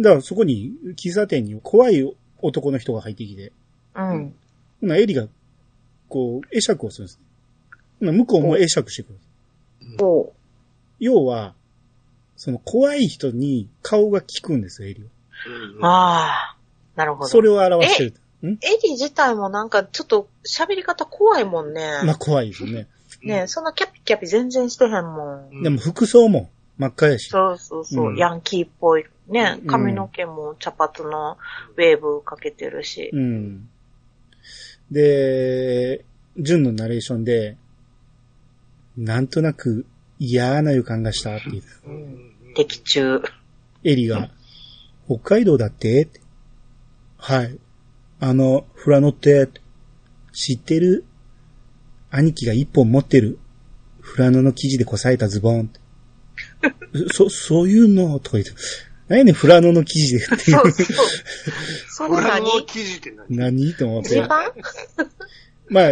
[0.01, 2.03] だからそこに、喫茶店に怖い
[2.43, 3.53] 男の人が入ってきて、
[3.95, 4.35] うん。
[4.83, 5.29] なエリが、
[6.09, 7.21] こう、会釈をするんです。
[8.01, 9.19] な向こうも会釈してくる。
[10.01, 10.33] おう。
[10.99, 11.55] 要は、
[12.37, 15.09] その怖い人に顔が効くんですよ、エリは。
[15.77, 16.57] うんああ。
[16.97, 17.29] なるほど。
[17.29, 18.15] それを表してる。
[18.43, 18.53] ん？
[18.55, 22.01] エリ自体もなんかちょっと喋り方怖いもんね。
[22.05, 22.89] まあ怖いですよね。
[23.23, 25.63] ねそんなキャピキャピ全然してへんもん。
[25.63, 27.29] でも服装も真っ赤やし。
[27.29, 29.05] そうそうそう、うんヤンキーっぽい。
[29.29, 31.39] ねうん髪の毛も茶髪の
[31.77, 33.11] ウェーブかけてるし。
[33.13, 33.69] うん。
[34.91, 36.05] で、
[36.39, 37.57] ジュンのナレーションで、
[38.97, 39.87] なんとなく
[40.19, 41.62] 嫌な予感がしたっていう。
[41.87, 41.93] う
[42.51, 42.55] ん。
[42.55, 43.23] 的中。
[43.85, 44.31] エリが、
[45.07, 46.09] 北海道だって？
[47.16, 47.59] はい。
[48.21, 49.49] あの、フラノって、
[50.33, 51.05] 知ってる？
[52.11, 53.39] 兄貴が一本持ってる。
[54.01, 55.81] フラノの生地でこさえたズボンって。
[57.12, 58.19] そ、そういうの？
[58.19, 58.53] とか言って。
[59.09, 60.71] 何やねん、フラノの生地でっていそうう。
[60.73, 60.87] そう。
[61.89, 63.55] それ裏何の記事って何？
[63.55, 63.75] 何？
[63.75, 64.23] と思って。
[65.71, 65.91] まあ。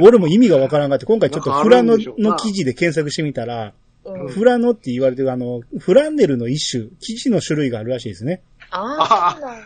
[0.00, 3.74] 俺も意味がわからんがって、今回ちょっとフラノの記事で検索してみたら、
[4.04, 4.28] うん。
[4.28, 8.42] フラノって言われてるあの、フランネルの一種、生地の種類があるらしいですね。
[8.70, 9.64] ああ、そうなんや。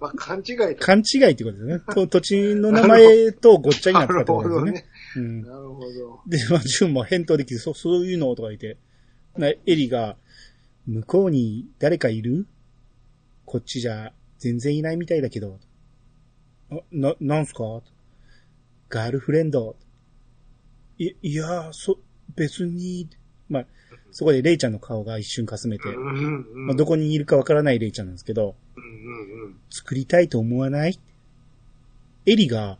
[0.00, 0.74] まあ、勘違いと。
[0.76, 1.80] 勘違いってことですね。
[1.94, 4.84] と土地の名前とごっちゃになったってことですね。。
[5.16, 5.42] うん。
[5.42, 6.20] なるほど。
[6.26, 8.76] で、まあ、ジュンも返答できて、そ、そういうのとか言って、
[9.36, 10.16] な、エリが、
[10.86, 12.46] 向こうに誰かいる？
[13.44, 15.60] こっちじゃ全然いないみたいだけど。
[16.70, 17.62] あ、な、なんすか？
[18.90, 19.76] ガールフレンド。
[20.98, 21.98] い、いや、そ、
[22.36, 23.08] 別に、
[23.48, 23.66] まあ、
[24.10, 25.84] そこでレイちゃんの顔が一瞬かすめて。
[26.54, 28.56] まあ、どこにいるかわからないレイちゃんなんですけど。
[29.70, 30.98] 作りたいと思わない？
[32.26, 32.78] エリが、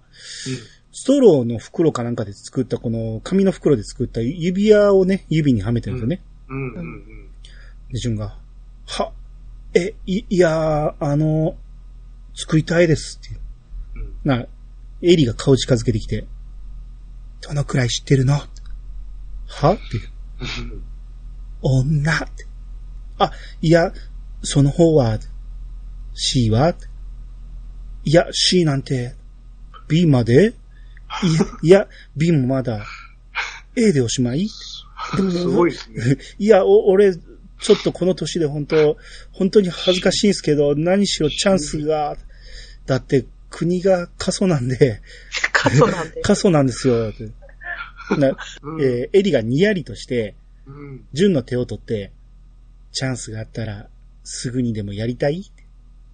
[0.92, 6.22] ストローの袋かなんかで作った、この紙の袋で作った指輪をね、指にはめてるんですよね。
[7.92, 8.38] で、ジュンが、
[8.86, 9.12] は、
[9.74, 11.56] え、い、いやー、あの、
[12.34, 13.40] 作りたいですっていう。
[13.96, 14.46] うんな、
[15.03, 16.26] エリが顔近づけてきて、
[17.40, 18.34] どのくらい知ってるの？
[18.34, 19.72] は？
[19.72, 20.82] っていう。
[21.62, 22.46] 女って。
[23.18, 23.92] あ、いや、
[24.42, 25.18] その方は、
[26.14, 26.74] C は？
[28.05, 29.14] いや、C なんて、
[29.88, 30.55] B まで
[31.22, 32.84] いや、いや、B もまだ、
[33.76, 34.48] A でおしまい？
[35.16, 36.16] でもすごいですね。
[36.38, 38.96] いや、お、俺、ちょっとこの年で本当、
[39.32, 42.16] 本当に恥ずかしいんですけど、何しろチャンスが、
[42.86, 45.03] だって国が過疎なんで、
[45.53, 46.20] 過疎なんで。
[46.22, 47.12] 過疎なんですよ。
[48.18, 50.34] なうんえーエリがにやりとして、
[50.66, 52.12] うんジュンの手を取って、
[52.92, 53.88] チャンスがあったら、
[54.24, 55.44] すぐにでもやりたい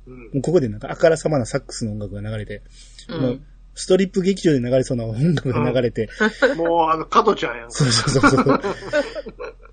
[0.07, 2.63] うんもうここでなんかあからさまなサックスの音楽が流れて、
[3.09, 3.47] もううん。
[3.77, 6.09] ストリップ劇場で流れそうな音楽が流れて、
[6.57, 7.71] もう、あの、加トちゃんやんか。
[7.73, 8.61] そうそうそうそう。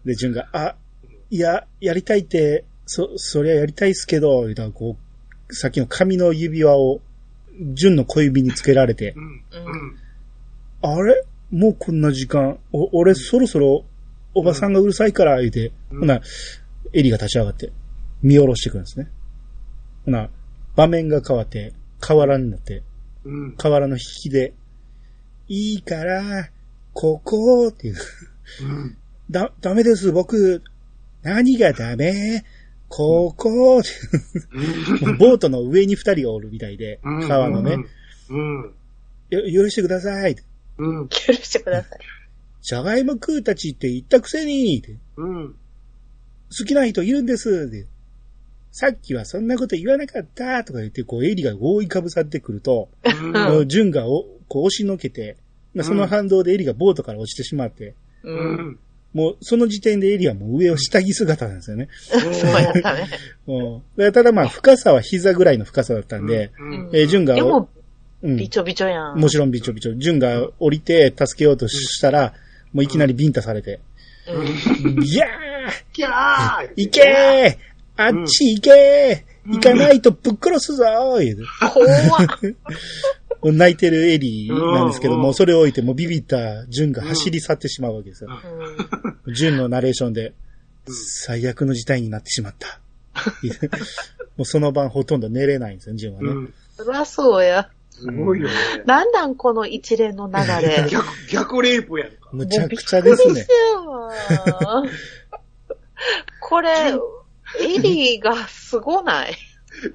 [0.04, 0.76] で、ジュンが、あ、
[1.30, 4.98] いや、やりたいって、そ、そりゃやりたいっすけど、言うたらこ
[5.50, 7.02] う、さっきの紙の指輪を、
[7.60, 9.24] ジュンの小指につけられてう、ん。
[9.24, 9.44] うん。
[10.82, 11.24] あれ？
[11.52, 13.86] もうこんな時間、お、俺そろそろ、
[14.34, 16.22] おばさんがうるさいから、言うて、うんほな、
[16.94, 17.72] エリが立ち上がって、
[18.24, 19.08] 見下ろしてくるんですね。
[20.06, 20.30] ほな、
[20.76, 22.82] 場面が変わって、河原になって、
[23.24, 23.56] うん。
[23.56, 24.54] 河原の引きで、
[25.48, 26.50] いいから、
[26.94, 27.96] ここっていう。
[28.62, 28.98] うん。
[29.30, 30.64] だ、ダメです、僕。
[31.22, 32.44] 何がダメ？
[32.96, 33.82] ここ
[35.18, 37.78] ボートの上に二人がおるみたいで、うん川のね、
[38.30, 38.74] うん。
[39.32, 40.36] よ許してください。
[40.78, 41.08] うん。
[41.10, 42.00] 許してください。
[42.62, 44.84] じゃがいも食うたちって言ったくせに、
[45.18, 45.56] うん。
[46.56, 47.88] 好きな人いるんです。
[48.72, 52.90] さっきはそんなこと言わなかったとか言って、こう、エリが覆いかぶさってくると、
[53.48, 55.38] もうジュンがおこう押しのけて、
[55.74, 58.32] まあその反動でエリがボートから落ちてしまって、う。
[58.32, 58.80] うんん。
[59.14, 61.90] もうその時点でエリはもう上を下着姿なんですよね。
[62.02, 63.08] そうやったね。
[63.48, 66.90] うんでただまあ深さは膝ぐらいの深さだったんで、うん。
[66.94, 67.70] えージュンがでも、
[68.24, 69.20] うんびちょびちょやん。
[69.20, 69.96] もちろんびちょびちょ。
[69.96, 72.34] ジュンが降りて助けようとしたら、
[72.74, 73.82] もういきなりビンタされて、
[74.28, 74.46] うん。
[75.02, 75.26] ギャー
[75.92, 82.28] キャー行けーあっち行けー行かないとぶっ殺すぞー言うて怖っ。
[83.52, 88.30] 泣いてるエリーなんですけども、それを置いてもうビビったジュンが走り去ってしまうわけですよ。
[89.26, 90.34] うん ジュンのナレーションで、うん
[90.86, 92.82] 最悪の事態になってしまった。
[94.36, 96.30] もうその晩ほとんど寝れないんですよ、ジュンはね。
[96.30, 96.54] うん。
[96.76, 97.70] そりゃそうや。
[97.92, 98.54] すごいよね。
[98.86, 100.90] なんなんこの一連の流れ。
[100.90, 102.30] 逆、逆レイプやんか。
[102.34, 103.48] むちゃくちゃですね
[106.42, 106.94] これ、
[107.60, 109.36] エリーがすごない？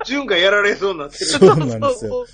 [0.07, 1.27] 純がやられそうになってる。
[1.27, 2.27] そうなんですよ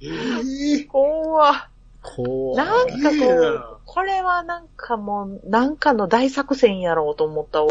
[0.00, 1.54] えー怖っ
[2.02, 2.56] こう。
[2.56, 7.66] なんかこうな、これはなんかもう、なんかの大作戦やろうと思ったこ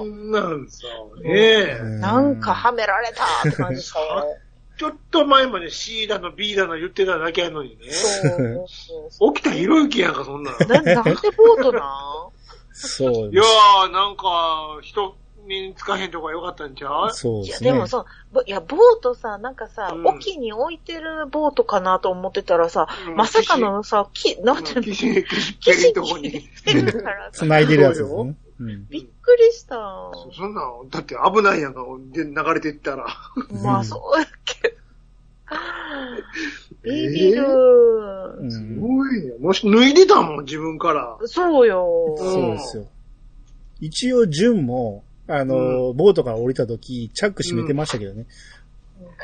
[0.00, 0.04] わ。
[0.04, 0.86] んなんさ、
[1.22, 1.78] ねえ。
[1.80, 4.24] うんなんかはめられたって感じしたわ。
[4.76, 7.90] ちょっと前まで C だの B だの言ってただけやのにね。
[7.90, 10.56] そうそうそ起きたひろゆきやんか、そんなの。
[10.60, 10.66] う。
[10.66, 11.82] な、なんでボートなん？
[12.72, 15.16] そ ういやー、なんか、人
[15.48, 17.10] につかへんとこがよかったんちゃう？
[17.12, 17.72] そういや、ですね。
[17.72, 26.48] でもさ、ぼいや、ボートさ、なんかさ、うん沖に置いてるボートかなと思ってたらさ、うんまさかのさ、き、なんていうの、キシ、キシッペリンとこに。
[27.32, 28.34] 繋いでるやつですね。
[28.60, 28.88] うん。
[28.88, 29.76] びっくりした。
[30.14, 31.82] そそんなん、だって危ないやんか、
[32.12, 33.06] で流れていったら。
[33.62, 34.74] まあ、そうやけど。
[36.82, 37.44] ビビる、
[38.40, 39.32] うんすごいね。
[39.40, 41.16] もし脱いでたもん、自分から。
[41.24, 42.14] そうよ。
[42.18, 42.86] そうですよ。
[43.80, 48.26] 一応、純も、あの、ボートから降りた時、チャック閉めてましたけどね。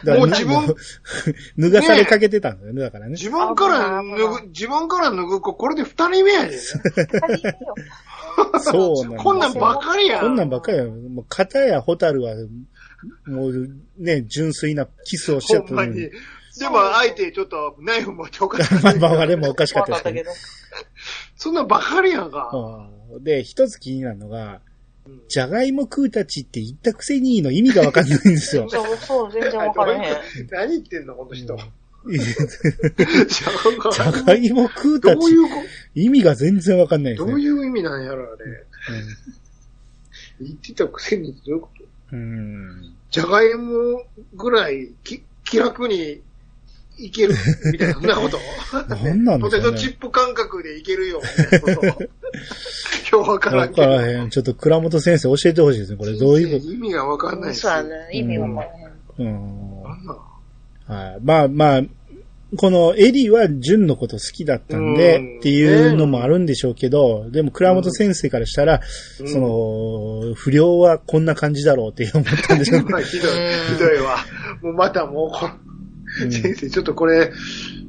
[0.05, 0.74] だもう自分
[1.59, 3.12] 脱がされかけてたんだよね、だからね。
[3.12, 6.59] 自分から脱ぐ、自分から脱ぐ子、これで二人目やで。
[8.61, 10.20] そうなんこんなんばっかりやん。
[10.20, 10.84] こんなんばっかりや。
[10.84, 12.34] もう、片やホタルは、
[13.26, 15.64] もう、ね、純粋なキスをしちゃっ。
[15.64, 15.94] たのに。
[15.94, 16.11] で
[16.68, 18.98] も、相手ちょっとナイフ持っておかし まあい。
[18.98, 20.30] まあ、あれもおかしかわったですけど。
[21.36, 22.50] そんなんばっかりやんか。
[22.52, 24.61] うんで、一つ気になるのが、
[25.28, 28.68] じゃがいも食うたちって言ったくせにの意味がわかんないんですよ。
[28.70, 30.16] そう、そう、全然わからへん。
[30.50, 31.57] 何言ってんの、この人。
[32.07, 35.48] じじゃゃがいも食うたちどうい、うこ、
[35.94, 37.30] 意味が全然わかんないですね。
[37.30, 38.66] どういう意味なんやろ、あれ。
[40.40, 41.84] 言ってたくせにどういうこと？
[42.12, 42.20] うん。
[42.20, 42.22] う
[42.72, 44.02] んじゃがいも
[44.34, 46.20] ぐらいき気楽に
[46.99, 47.34] いける
[47.72, 48.38] みたいな、そんなこと。
[48.88, 49.72] 何なんでポテト。
[49.72, 52.05] チップ感覚でいけるよ、みたいなこと。
[53.11, 53.86] 今日わからわんけど。
[53.86, 54.30] からへん。
[54.30, 55.99] ちょっと倉本先生教えてほしいですね。
[55.99, 57.90] これどういうこ意味がわかんないですそうやね。
[58.12, 58.72] 意味わからへん。
[58.72, 59.82] とうん。
[59.82, 60.16] なんなん
[60.86, 61.18] はい。
[61.22, 61.82] まあまあ、
[62.57, 68.80] このエリは純のこと好きだったんで、うんっていうのもあるんでしょうけど、でも倉本先生からしたら、
[69.20, 72.86] うんその、不良はこんな感じだろうって思ったんでしょうね。
[72.90, 73.30] まあひどい、
[73.72, 74.18] ひどいわ。
[74.62, 75.51] もうまたもうこ、
[76.23, 77.33] うん先生、ちょっとこれ、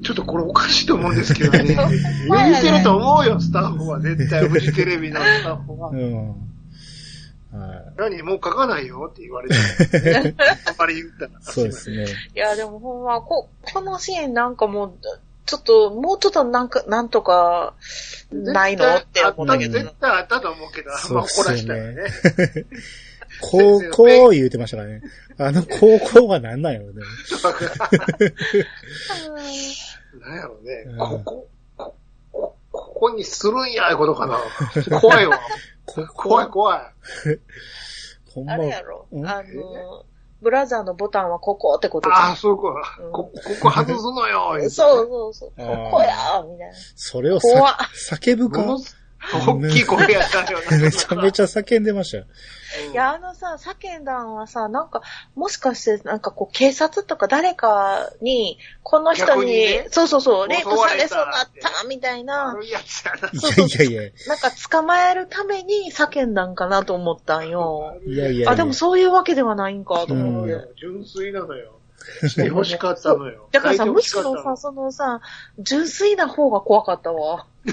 [0.03, 1.75] ちょっとこれおかしいと思うんですけどね。
[1.75, 1.89] そう
[2.29, 3.99] 言ってると思うよ、スタッフは。
[3.99, 5.95] 絶対、フジテレビのスタッフはう。
[5.95, 6.29] ん。
[6.29, 7.93] はい。
[7.97, 9.55] 何もう書かないよって言われて。
[10.67, 11.41] あんまり言ったら。
[11.41, 12.05] そうですね。
[12.35, 14.93] いや、でもほんま、こ、このシーンなんかもう、
[15.45, 17.75] ちょっと、もうちょっとなんか、なんとか、
[18.31, 18.95] ないの？
[18.95, 19.91] って思ったけど絶。
[20.01, 21.95] 対あったと思うけど、あんま怒らしたらね。
[23.41, 25.01] 高校言うてましたからね。
[25.37, 27.01] あの高校は何なんやろうね。
[30.21, 30.97] なんやろうねうん。
[30.97, 31.95] ここ、こ、
[32.31, 34.39] こ、ここにするんや、いうことかな。
[34.99, 35.39] 怖いわ。
[35.85, 36.81] こ怖い怖い。
[38.33, 39.07] ほんまあれやろ？
[39.11, 39.27] うん？
[39.27, 40.05] あの、
[40.41, 42.35] ブラザーのボタンはここってことああ、か。
[42.35, 43.31] そういうことうんこ、こ
[43.61, 44.51] こ外すのよ。
[44.53, 45.51] 言てそうそうそう。
[45.57, 46.73] ここやみたいな。
[46.95, 48.65] それを叫ぶか？
[49.33, 50.77] 大きい声やったよな。
[50.77, 52.23] めちゃめちゃ叫んでましたよ。
[52.23, 52.29] うん
[52.91, 55.01] いや、あのさ、叫んだんはさ、なんか、
[55.35, 62.79] もしかして、なんかこう、警察とか誰かに、この人に、逆にねそうそうそう、レイプされそうになった、みたいな、悪いや。
[62.79, 62.83] い
[63.79, 64.11] やいや。
[64.27, 67.97] なんか捕まえるために叫んだんかなと思ったんよ。
[68.05, 68.51] いやいやいや。
[68.51, 70.53] あ、でもそういうわけではないんかと思って。
[70.53, 71.71] うん純粋なのよ。
[72.27, 73.47] して欲しかったのよ。
[73.51, 75.21] だからさ、むしろさ、そのさ、
[75.59, 77.47] 純粋な方が怖かったわ。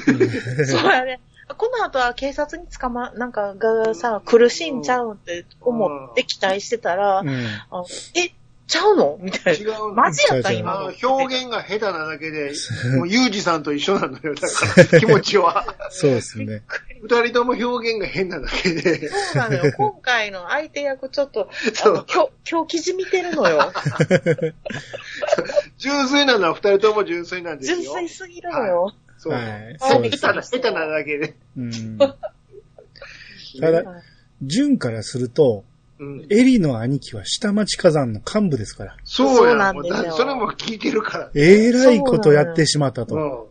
[0.64, 1.20] そうやね。
[1.54, 7.30] この後は警察に捕ま、なんかがさ、苦しんちゃうって思って期待してたら、うん。
[7.70, 7.84] あ
[8.14, 8.32] え、
[8.66, 9.18] ちゃうの？
[9.20, 9.78] みたい違な。
[9.80, 9.92] う。
[9.92, 12.52] マジやった今表現が下手なだけで、
[12.96, 14.34] もうユージさんと一緒なのよ。
[14.34, 15.66] だから、気持ちは。
[15.90, 16.62] そうですね。
[17.02, 19.08] 二人とも表現が変なだけで。
[19.08, 19.72] そうなのよ。
[19.76, 23.72] 今回の相手役ちょっと、あそうの、今日、今日記事見てるのよ。
[25.78, 27.76] 純粋なのは二人とも純粋なんですよ。
[27.82, 28.92] 純粋すぎるのよ。
[29.22, 29.32] そう。
[29.34, 29.78] はい。
[30.10, 31.36] 下手な、下手なだけで。
[31.56, 31.96] うん。
[31.96, 34.02] ただ、
[34.42, 35.62] 純からすると、
[36.00, 36.26] うん。
[36.28, 38.96] エリの兄貴は下町火山の幹部ですから。
[39.04, 41.30] そうなんですよだそれも聞いてるから。
[41.36, 43.14] えらいことやってしまったと。
[43.14, 43.44] うん。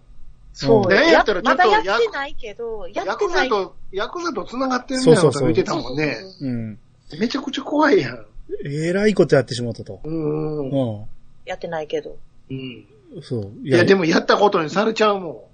[0.51, 0.89] そう。
[0.89, 3.07] ねややったらちょっとまだやってないけど、やってない。
[3.07, 6.17] ヤクザと、ヤクザと繋がってるみたいなこと言ってたもんね。
[6.41, 6.79] うん。
[7.17, 8.25] めちゃくちゃ怖いやん。
[8.65, 10.01] えらいことやってしまったと。
[10.03, 10.69] うん。
[10.69, 11.07] う
[11.45, 12.17] やってないけど。
[12.49, 12.57] うん。
[12.57, 12.85] ん。
[13.21, 13.51] そう。
[13.63, 15.50] いいや、でもやったことにされちゃうもうん。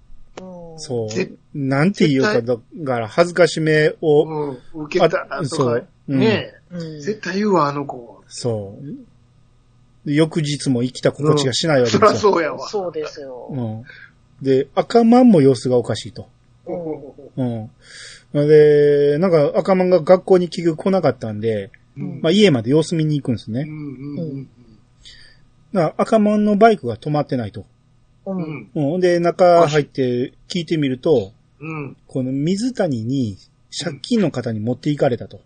[0.78, 1.32] そうぜ。
[1.54, 4.58] なんて言うか、絶だから恥ずかしめを、ん。
[4.76, 4.84] うん。
[4.86, 6.54] 受けたとかねうんえ。
[7.00, 8.24] 絶対言うわ、あの子。
[8.28, 10.08] そう。
[10.08, 12.12] で翌日も生きた心地がしないわけそですよ。
[12.14, 12.68] らそうやわ。
[12.68, 13.48] そうですよ。
[13.50, 13.84] うん。
[14.42, 16.30] で、赤マンも様子がおかしいと。
[17.36, 17.70] うん
[18.34, 18.48] うん。
[18.48, 23.62] で、なんか赤マンが学校に結局来なかったんで、うんまあ家まで様子見に行くんですね。
[23.62, 24.50] うんうん
[25.74, 27.66] だから赤マンのバイクが止まってないと。
[28.34, 28.36] う。
[28.36, 29.00] うんんうん。
[29.00, 31.98] で、中入って聞いてみると、うん。
[32.08, 33.38] この水谷に
[33.84, 35.40] 借金の方に持って行かれたと。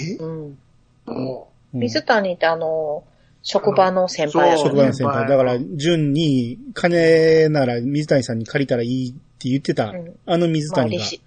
[0.00, 0.16] え？
[0.16, 0.58] うん。
[1.06, 3.04] もうん水谷ってあの、
[3.42, 5.28] 職場の先輩やそう職場の先輩。
[5.28, 11.02] だから、純に、金なら水谷さんに借りたらいいって言ってた、うんあの水まあ、谷が。
[11.02, 11.20] 利子、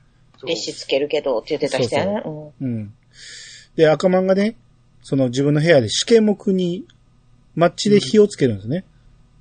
[0.45, 2.23] 利子つけるけどって言ってた人やね。
[2.61, 2.93] うん。
[3.75, 4.55] で、赤マンがね、
[5.03, 6.85] その自分の部屋で試験目に、
[7.55, 8.85] マッチで火をつけるんですね。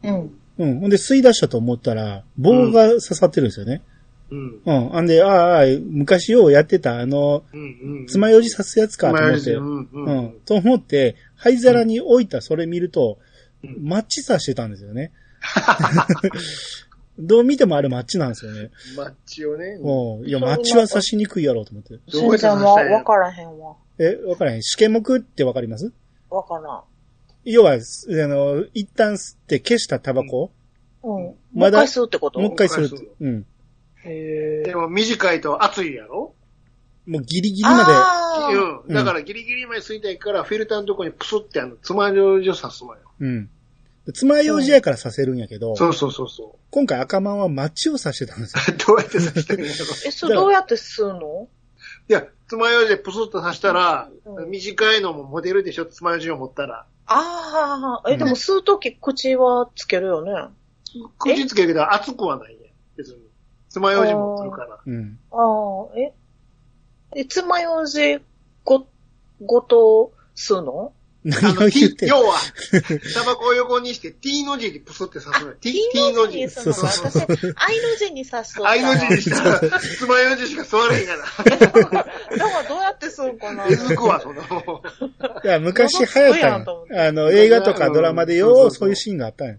[0.03, 0.39] うん。
[0.59, 0.71] うん。
[0.71, 0.81] うん。
[0.81, 3.83] ほんで吸い出したと思ったら、棒が刺さってるんですよね。
[4.31, 4.61] うん。
[4.65, 4.97] うん。
[4.97, 7.61] あんで、ああ、昔ようやってたあの、うん。
[7.61, 8.07] うん。
[8.07, 9.63] 爪楊枝刺すやつかと思って、う。
[9.63, 10.19] うんうん。
[10.27, 10.33] ん。
[10.45, 13.27] と思って、灰皿に置いたそれ見ると、うん
[13.81, 15.11] マッチ刺してたんですよね。
[17.19, 18.71] どう見てもあれマッチなんですよね。
[18.97, 19.79] マッチをね。
[19.81, 20.29] うん。
[20.29, 21.95] いや、マッチは刺しにくいやろうと思って。
[22.13, 23.75] どうや全然って刺したんやわからへんわ。
[23.99, 24.63] え、わからへん。
[24.63, 25.91] 試験目ってわかります？
[26.31, 26.83] わから
[27.47, 30.53] 要は、すあの、一旦吸って消したタバコ、
[31.03, 31.09] ん。
[31.09, 31.11] うん。
[31.23, 32.41] もうまだ一回吸うってこと？
[32.41, 33.07] もう一回するもう。
[33.21, 33.47] うん。
[34.05, 36.35] へでも短いと熱いやろ？
[37.07, 38.95] もうギリギリまあーうん。
[38.95, 43.01] だからギリギリまで吸いたいから、フィルターのとこにプスってあの、つまようじを刺すのよ。
[43.21, 43.27] で。
[43.27, 43.51] うん。
[44.13, 48.75] 爪楊枝やから刺せるんやけど、そうそうそうそ今回赤マンはマッチを刺してたんですよ。
[48.75, 48.79] う。
[48.87, 49.71] どうやって刺したんやろ
[50.07, 51.49] え、それどうやって吸うの？
[52.09, 56.87] いや、つまようじでプスッと刺したら、うん短いのもモデルでしょ、つまようじを持ったら。
[57.07, 60.33] ああ、え、でも吸うとき口はつけるよね。
[61.19, 62.73] 口つけるけど熱くはないやん。
[62.97, 63.19] 別に。
[63.69, 64.81] つまようじ持ってるから。
[64.85, 65.19] うん。
[65.31, 66.15] ああ、え？
[67.15, 68.19] え、つまようじ
[68.65, 68.89] ご、
[69.41, 70.93] ごと吸うの？
[71.27, 72.37] 何あの、を言ってん要は、
[73.15, 75.55] タバコを横にして T の字にプスって刺すのよ。
[75.61, 76.39] T, T の字。
[76.39, 78.69] にするのそうそう私、愛の字に刺すと。
[78.69, 81.25] I の字にしたら、つまようじしか座れへんがな。
[81.45, 81.81] だか
[82.63, 83.67] らどうやって吸うかな。
[83.67, 84.83] 気づくわ、その。
[85.45, 89.55] いや、昔流行ったあの、映画とかドラマでようそういうシーンがあったんや。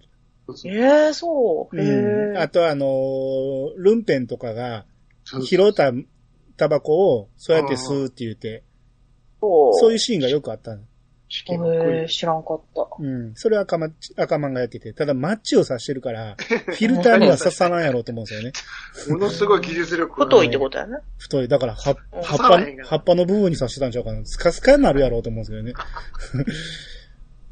[0.66, 2.38] ええそう。
[2.38, 4.86] あとあのールンペンとかが、
[5.26, 5.92] そう拾った
[6.56, 8.64] タバコをそうやって吸うって言って、
[9.42, 10.78] そういううシーンがよくあったの。
[10.78, 10.88] 試験
[11.30, 12.88] え知らんかった。
[13.00, 13.36] うん。
[13.36, 18.54] それは赤マ赤マンがやってて、ただマッチを刺してるから、 フィルターには刺さないやろうと思うんですよね。
[19.10, 20.24] ものすごい技術力。
[20.24, 21.00] 太いってことやね。
[21.18, 21.48] 太い。
[21.48, 24.26] だから、葉うん葉っぱ葉っぱの部分に刺してたんちゃうかな。
[24.26, 25.74] スカスカになるやろうと思うんですけどね。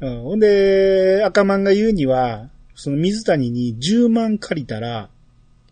[0.00, 0.22] うん。
[0.22, 5.10] ほんで、赤マンが言うには、その水谷に10万借りたら、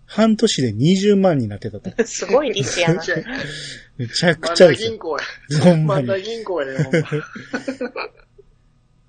[0.07, 2.07] 半年で20万になってたと。
[2.07, 3.03] すごい利子やな。
[3.97, 4.89] めちゃく万ちゃですよ。
[4.89, 5.77] 田銀行や。
[5.77, 6.07] まに。
[6.07, 8.09] 万田銀行やね、ほんま。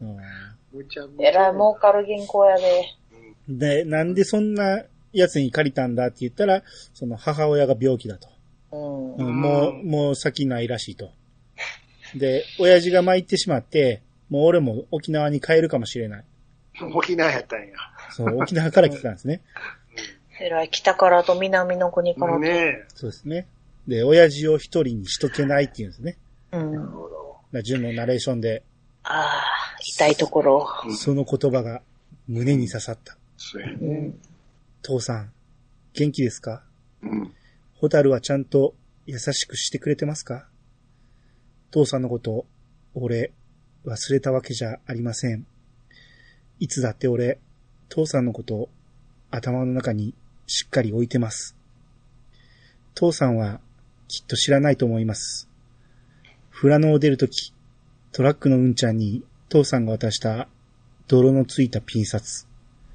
[0.02, 0.18] うん。
[1.20, 2.86] えらい儲かる銀行やで。
[3.48, 4.84] で、なんでそんな
[5.14, 6.64] やつに借りたんだって言ったら、
[6.94, 8.28] その母親が病気だと。
[8.72, 9.16] うん。
[9.16, 11.12] うんもう、もう先ないらしいと。
[12.16, 16.24] で、親父が参ってしまって、もう俺も沖縄に帰るかもしれない。
[16.94, 17.68] 沖縄やったんや。
[18.12, 19.42] そう、沖縄から来てたんですね。
[20.42, 22.40] えらい北からと南の国からと。
[22.40, 22.86] ねえ。
[22.94, 23.48] そうですね。
[23.88, 26.18] で、親父を一人にしとけないっていうんですね。
[26.52, 26.72] うん。
[26.74, 27.38] なるほど。
[27.52, 28.64] だ純のナレーションで、
[29.04, 30.68] ああ、痛いところ。
[30.98, 31.82] その言葉が
[32.28, 33.18] 胸に刺さった。
[33.38, 33.70] そうや。
[34.82, 35.32] 父さん、
[35.94, 36.64] 元気ですか？
[37.04, 37.34] うん。
[37.76, 38.74] ホタルはちゃんと
[39.06, 40.48] 優しくしてくれてますか？
[41.72, 42.46] 父さんのこと、
[42.96, 43.32] 俺、
[43.86, 45.46] 忘れたわけじゃありません。
[46.60, 47.40] いつだって俺、
[47.90, 48.70] 父さんのこと、
[49.30, 50.16] 頭の中に
[50.48, 51.56] しっかり置いてます。
[52.96, 53.60] 父さんは、
[54.08, 55.50] きっと知らないと思います。
[56.52, 57.54] 富良野を出るとき、
[58.12, 60.48] トラックのうんちゃんに父さんが渡した
[61.08, 62.48] 泥のついたピン札。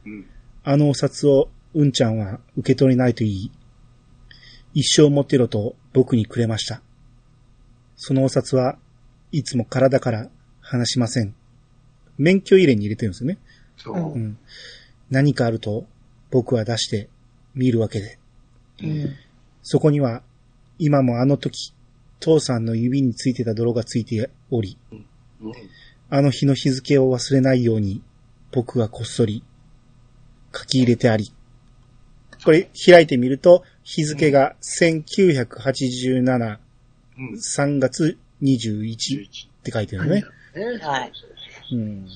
[0.07, 0.27] うん。
[0.65, 3.53] あのお札をうんちゃんは受け取れないと言い、
[4.75, 6.83] 一生持ってろと僕にくれました。
[7.97, 8.79] そのお札は
[9.33, 10.31] いつも体から
[10.61, 11.35] 離しません。
[12.19, 13.39] 免許入れに入れてるんですよね。
[13.77, 13.95] そう。
[13.95, 14.39] うんうん。
[15.11, 15.87] 何かあると
[16.31, 17.09] 僕は出して
[17.55, 18.19] 見るわけで。
[18.83, 19.15] うん。
[19.63, 20.23] そこには
[20.81, 21.75] 今もあの時
[22.19, 25.07] 父さんの指についてた泥がついており、うん
[26.13, 28.03] あの日の日付を忘れないように
[28.51, 29.45] 僕がこっそり
[30.53, 31.33] 書き入れてあり。
[32.45, 36.59] これ開いてみると日付が1987、
[37.17, 37.35] うん。
[37.35, 40.25] 3月21って書いてるのね。
[40.57, 41.13] ねはい。
[41.73, 42.09] うん、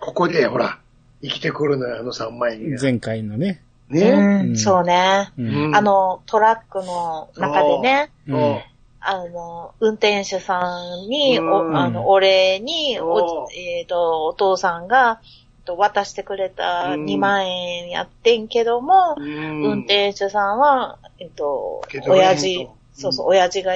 [0.00, 0.80] ここで、ほら、
[1.22, 2.80] 生きてくるのよ、あの3枚が。
[2.80, 3.62] 前回のね。
[3.88, 4.10] ね。
[4.48, 5.32] うん、そうね。
[5.74, 8.60] あの、トラックの中でね、うん。
[9.00, 11.52] あの、運転手さんに、うん。
[11.52, 15.20] おあの、お礼に、おおえっ、と、お父さんが、
[15.66, 17.04] と、渡してくれたうん。
[17.04, 19.62] 2万円やってんけども、うん。
[19.62, 23.74] 運転手さんは、えっと親父、そうそう、親父が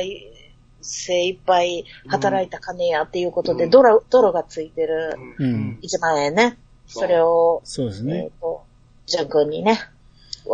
[0.80, 3.70] 精一杯働いた金やっていうことで、うん。
[3.70, 5.78] ドラ、ドルがついてるうん。
[5.82, 6.56] 1万円ね。
[6.86, 8.28] それを、えそうですね。
[8.28, 8.30] っ。
[8.40, 8.64] と、
[9.06, 9.78] ジュン君にね、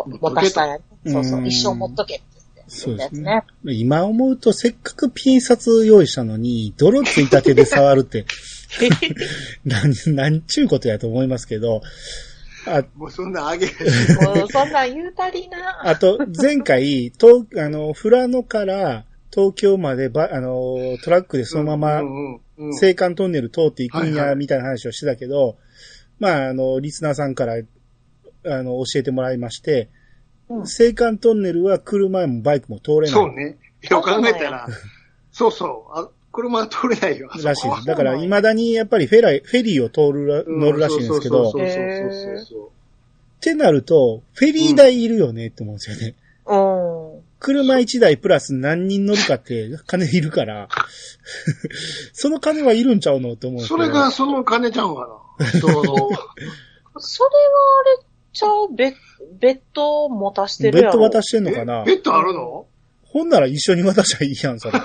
[0.04, 0.78] 渡した。
[1.06, 2.70] そうそうう、ん一生持っとけって言って。
[2.70, 3.44] そうですやね。
[3.64, 8.24] 今思うと、せっかくピン札用意したのに、泥ついた手で触るって、
[9.64, 11.82] なん、なんちゅうことやと思いますけど、
[12.66, 13.66] あ、もうそんなあげ。
[14.20, 15.88] もうそんなん言うたりな。
[15.88, 25.56] あと、前回、東、あの、富良野から東京までば、あの、トラックでそのまま青函トンネル通っていくんや、みたいな話をしてたけど、
[26.18, 27.54] まあ、あの、リスナーさんから、
[28.46, 29.88] あの、教えてもらいまして、
[30.48, 33.08] うん青函トンネルは車もバイクも通れない。
[33.08, 33.58] そうね。
[33.90, 34.68] よく考えたら、
[35.32, 35.98] そうそう。
[35.98, 37.28] あ車は通れないよ。
[37.42, 37.86] らしいです。
[37.86, 42.70] だから、未だにやっぱりフェライ、フェリーを通るら、乗るらしいんですけど、っそうそうそうそうそう
[43.40, 46.14] てなると、フェリー代いるよねって思うんですよね。
[46.46, 47.22] うん。
[47.38, 50.68] 車1台プラス何人乗るかって金いるから、
[52.12, 53.84] その金はいるんちゃうのって思うんですけど。
[53.84, 55.46] それがその金ちゃうかな。
[55.58, 55.88] それはあ
[58.00, 58.94] れちゃう、ベ
[59.40, 60.92] ベッド持たしてるベッ。
[60.92, 61.84] ド渡してんのかな？
[61.84, 62.66] ベッドあるの？
[63.02, 64.78] ほんなら一緒に渡しゃいいやん、それ。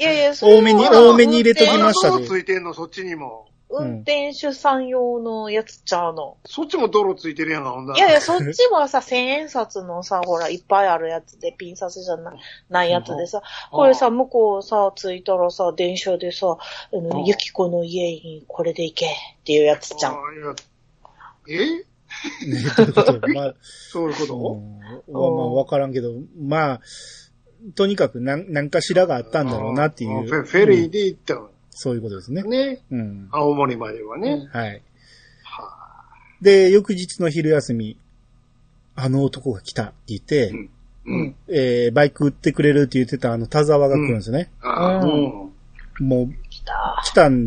[0.00, 3.46] いやいや、 それは多めに多めに入れときました泥ついてんの、そっちにも。
[3.70, 6.36] 運転手さん用のやつちゃうの。
[6.46, 7.98] そっちも泥ついてるやんか、ほんだら。
[7.98, 12.38] いやいや、そっちはさ、千円札のさ、ほら、いっぱいあるやつで、ピン札じゃない、
[12.70, 16.56] ないやつでさ、これさ、向こうさ、着いたらさ、電車でさ、
[16.92, 17.24] あの、うん。
[17.24, 19.08] ゆきこの家にこれで行けっ
[19.44, 20.12] ていうやつじゃん。
[20.12, 21.64] あいや。
[21.64, 21.84] え？
[22.46, 24.62] ねどういうことまあ、そういうこと、
[25.08, 26.80] うんまあ、わからんけど、まあ、
[27.74, 30.20] とにかく何、何かしらがあったんだろうなっていう。
[30.20, 31.50] あフェリーうんで行ったの。
[31.70, 32.42] そういうことですね。
[32.42, 32.82] ね。
[32.90, 33.28] うん。
[33.32, 34.48] 青森まではね。
[34.52, 34.82] はい。
[35.42, 36.04] は
[36.40, 37.98] で、翌日の昼休み、
[38.94, 40.70] あの男が来たって言って、うん
[41.06, 41.36] うん。
[41.48, 44.50] えー、バイク売ってくれるって言ってたあの田沢が来るんですよね。
[44.62, 45.08] ああ、う
[46.00, 46.08] うん。
[46.08, 47.02] もう、来た。
[47.04, 47.46] 来たん、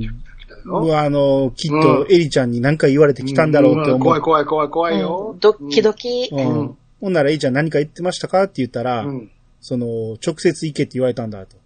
[0.67, 3.99] のあの、きっうとんエリちゃんに何か言われて来たんだろうって思う。
[3.99, 5.31] 怖い怖い怖い怖いよ。
[5.33, 6.29] うんドッキドキ。
[6.31, 9.31] うんうんほんならエリちゃん何か言ってましたかって言ったら、うん。
[9.61, 11.57] その、直接行けって言われたんだと。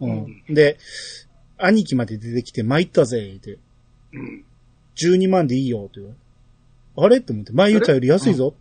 [0.00, 0.06] う。
[0.06, 0.78] うんで、
[1.58, 3.58] 兄貴まで出てきて参ったぜ、って。
[4.12, 4.44] うん。
[4.96, 6.00] 12万でいいよ、って
[6.96, 8.54] あれって思って、前言ったより安いぞ。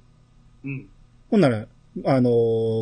[0.64, 0.88] うん。
[1.30, 1.68] ほんなら、
[2.06, 2.32] あのー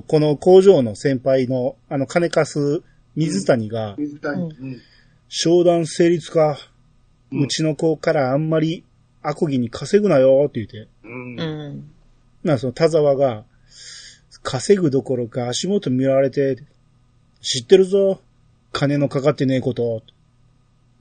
[0.07, 2.83] この工場の先輩の、あの、金貸す
[3.15, 4.43] 水谷が、水谷。
[4.43, 4.81] ううん。
[5.27, 6.57] 商談成立か、
[7.31, 8.83] うんうちの子からあんまり、
[9.21, 10.89] アコギに稼ぐなよ、って言って。
[11.03, 11.39] うん。
[11.39, 11.91] うん。
[12.43, 13.43] な、その田沢が、
[14.41, 16.57] 稼ぐどころか足元見られて、
[17.41, 18.21] 知ってるぞ。
[18.71, 20.03] 金のかかってねえこと。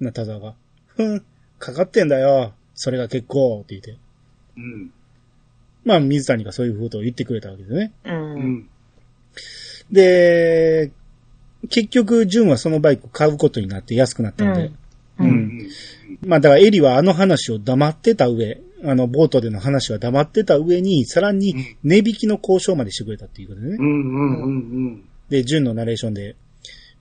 [0.01, 0.55] な、田沢が。
[0.87, 1.25] ふん、
[1.59, 2.53] かかってんだよ。
[2.75, 3.97] それが結構、って言って。
[4.57, 4.93] うん。
[5.85, 7.93] まあ、水谷がそういうことを言ってくれたわけですね。
[8.05, 8.09] う。
[8.11, 8.69] うんん。
[9.91, 10.91] で、
[11.71, 14.67] 結局、純はそのバイク買うことになって安くなったんで。
[14.67, 14.73] う
[15.21, 15.69] うんん。
[16.23, 23.77] まあ、だからエリはあの話を黙ってた上、あの、ボートでの話は黙ってた上に、さらに値引きの交渉までしてくれたっていうことでね。
[23.79, 23.87] うん。
[23.87, 24.47] うん。
[24.47, 25.09] うん。
[25.29, 26.37] で、純のナレーションで、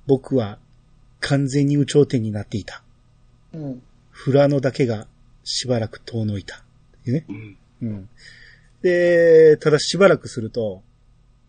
[0.08, 0.58] 僕は
[1.20, 2.84] 完全に有頂天になっていた。
[3.54, 3.82] うん。
[4.26, 5.08] 富良野だけが
[5.44, 6.64] しばらく遠のいた。
[7.06, 7.26] ね。
[7.30, 7.58] うん。
[7.82, 8.10] うん。
[8.82, 10.82] で、ただしばらくすると、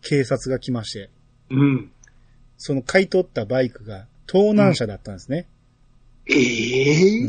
[0.03, 1.11] 警察が来まして、
[1.51, 1.91] うん。
[2.57, 5.47] その買い取ったバイクが盗難車だったんですね。
[6.29, 7.29] えうえん。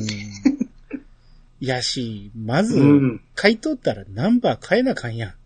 [1.62, 5.34] いやし、まずうん、買い取ったらナンバー変えなあかんやん。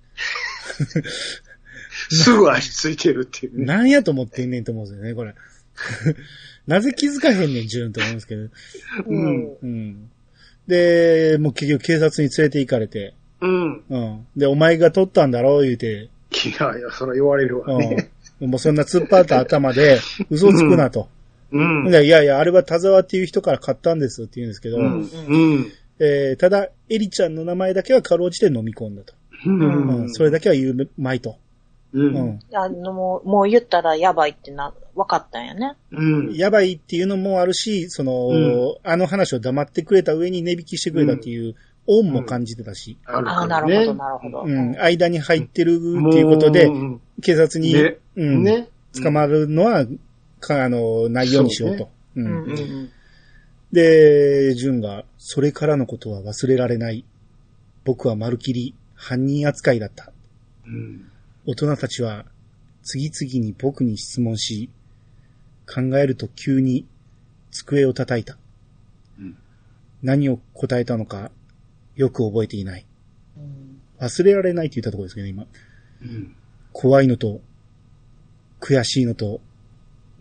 [2.09, 3.65] すぐ足ついてるっていうね。
[3.65, 5.35] なんやと思ってんねんと思うんですよね、これ。
[6.67, 8.49] なぜ気づかへんねん、純と思うんですけど。
[9.07, 9.57] うん。
[9.61, 10.09] うん。
[10.67, 13.83] で、もう結局警察に連れて行かれて、うん。
[13.89, 14.27] うん。
[14.37, 16.09] で、お前が取ったんだろう言うて、
[16.45, 18.09] いやいや、それ言われるわね。
[18.39, 18.49] うん。
[18.49, 19.99] もうそんな突っ張った頭で、
[20.29, 21.09] 嘘つくなと。
[21.53, 21.91] うん。
[21.91, 25.01] でいやいや、あれは田沢っていう人から買ったんですって言うんですけど、うん。
[25.27, 25.71] うん。
[25.99, 29.13] えーただ、エリちゃんの名前だけはかろうじて飲み込んだと。
[29.45, 30.09] ううん。
[30.11, 31.37] それだけは言うまいと。
[31.93, 31.99] う。
[31.99, 32.39] うんん。
[32.53, 35.75] あの、もう、もう言ったらやばいってな、分かったんやね。
[35.91, 36.33] うん。
[36.33, 41.55] やばいっていうのもあるし、その、うんあの話を黙ってくれた上に値引きしてくれたっていう
[41.87, 44.43] 恩も感じてたし、あるああ、なるほど、なるほど。
[44.43, 48.69] うん、間に入ってるっていうことで、も警察に、ねうん、ね。
[49.01, 49.85] 捕まるのは、
[50.47, 51.89] か、あの、ないようにしようと。
[52.15, 52.89] ううんんうんうん。
[53.71, 57.05] で、ジュンが、それからのことは忘れられない。
[57.85, 60.11] 僕はまるきり犯人扱いだった。
[60.65, 61.09] うん。
[61.45, 62.25] 大人たちは
[62.83, 64.69] 次々に僕に質問し、
[65.67, 66.85] 考えると急に
[67.51, 68.37] 机を叩いた。
[69.19, 69.37] うん
[70.01, 71.31] 何を答えたのか
[71.95, 72.85] よく覚えていない。
[73.37, 75.45] うん忘れられないって言ったところですけど、今。
[76.01, 76.35] うん。
[76.73, 77.41] 怖いのと、
[78.59, 79.39] 悔しいのと、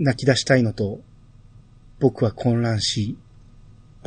[0.02, 1.00] 泣き出したいのと、
[2.00, 3.16] 僕は混乱し、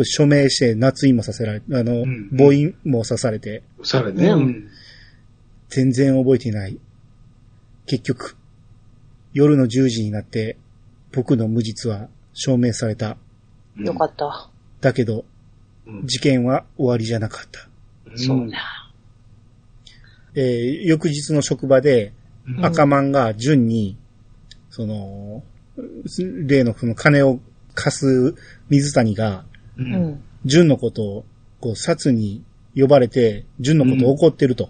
[0.03, 4.27] 署名して夏印もさせられ、あの、ん母印も刺されて、それね。
[4.27, 4.67] うん。
[5.69, 6.77] 全然覚えていない。
[7.85, 8.35] 結局、
[9.33, 10.57] 夜の10時になって、
[11.13, 13.17] 僕の無実は証明された。
[13.77, 14.49] よかった。
[14.81, 15.25] だけど、
[15.87, 17.69] うん事件は終わりじゃなかった。
[18.17, 18.57] そうね。
[20.33, 22.11] えー翌日の職場で、
[22.47, 23.97] ん赤マンが順に、
[24.69, 25.43] その、
[26.47, 27.39] 例のその金を
[27.73, 28.35] 貸す
[28.69, 29.45] 水谷が、
[29.77, 29.83] う。
[29.83, 30.23] うんん。
[30.45, 31.25] 順のことを、
[31.59, 32.43] こう、札に
[32.75, 34.69] 呼ばれて、順のことを怒ってると。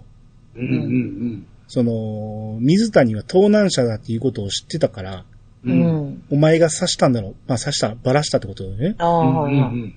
[0.56, 0.62] うん。
[0.62, 1.46] うん。
[1.68, 5.24] その、水谷は盗難者だっていうことを知ってたから、
[5.64, 5.70] う。
[5.70, 6.22] うんん。
[6.30, 7.34] おお前が刺したんだろう。
[7.46, 8.94] まあ刺した、ばらしたってことだよね。
[8.98, 9.94] ああ、うん。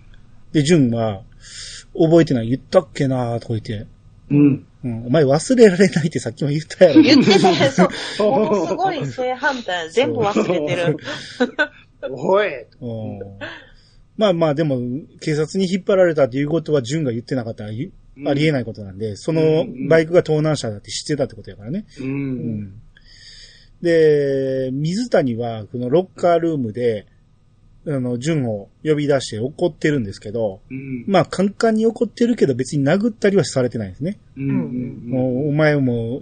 [0.52, 1.24] で、順は、
[1.94, 3.88] 覚えてない、言ったっけなーとか言って、
[4.30, 4.66] うん。
[4.84, 7.02] うん、お前忘れられないってさっきも言ったやろ。
[7.02, 8.32] 言ってたよ、そう。
[8.32, 9.92] ものすごい正反対。
[9.92, 10.98] 全部忘れてる。
[12.10, 12.48] おい。
[12.80, 13.20] うん
[14.18, 14.78] まあまあ、でも、
[15.22, 17.94] 警察に引っ張られたっていうことは、順が言ってなかったら、ゆ
[18.28, 21.86] ありえないことなんで、そのバイクが盗難車だって知ってたってことやからね。
[22.00, 22.04] う。
[22.04, 22.82] うんん。
[23.82, 27.08] で、水谷は、このロッカールームで、
[27.88, 31.06] あの、順を呼び出して怒ってるんですけど、うん。
[31.08, 34.18] まあ、カンカンに怒ってるけど別に殴ったりはされてないんですね。
[34.38, 35.04] うん。
[35.08, 36.22] もうお前も、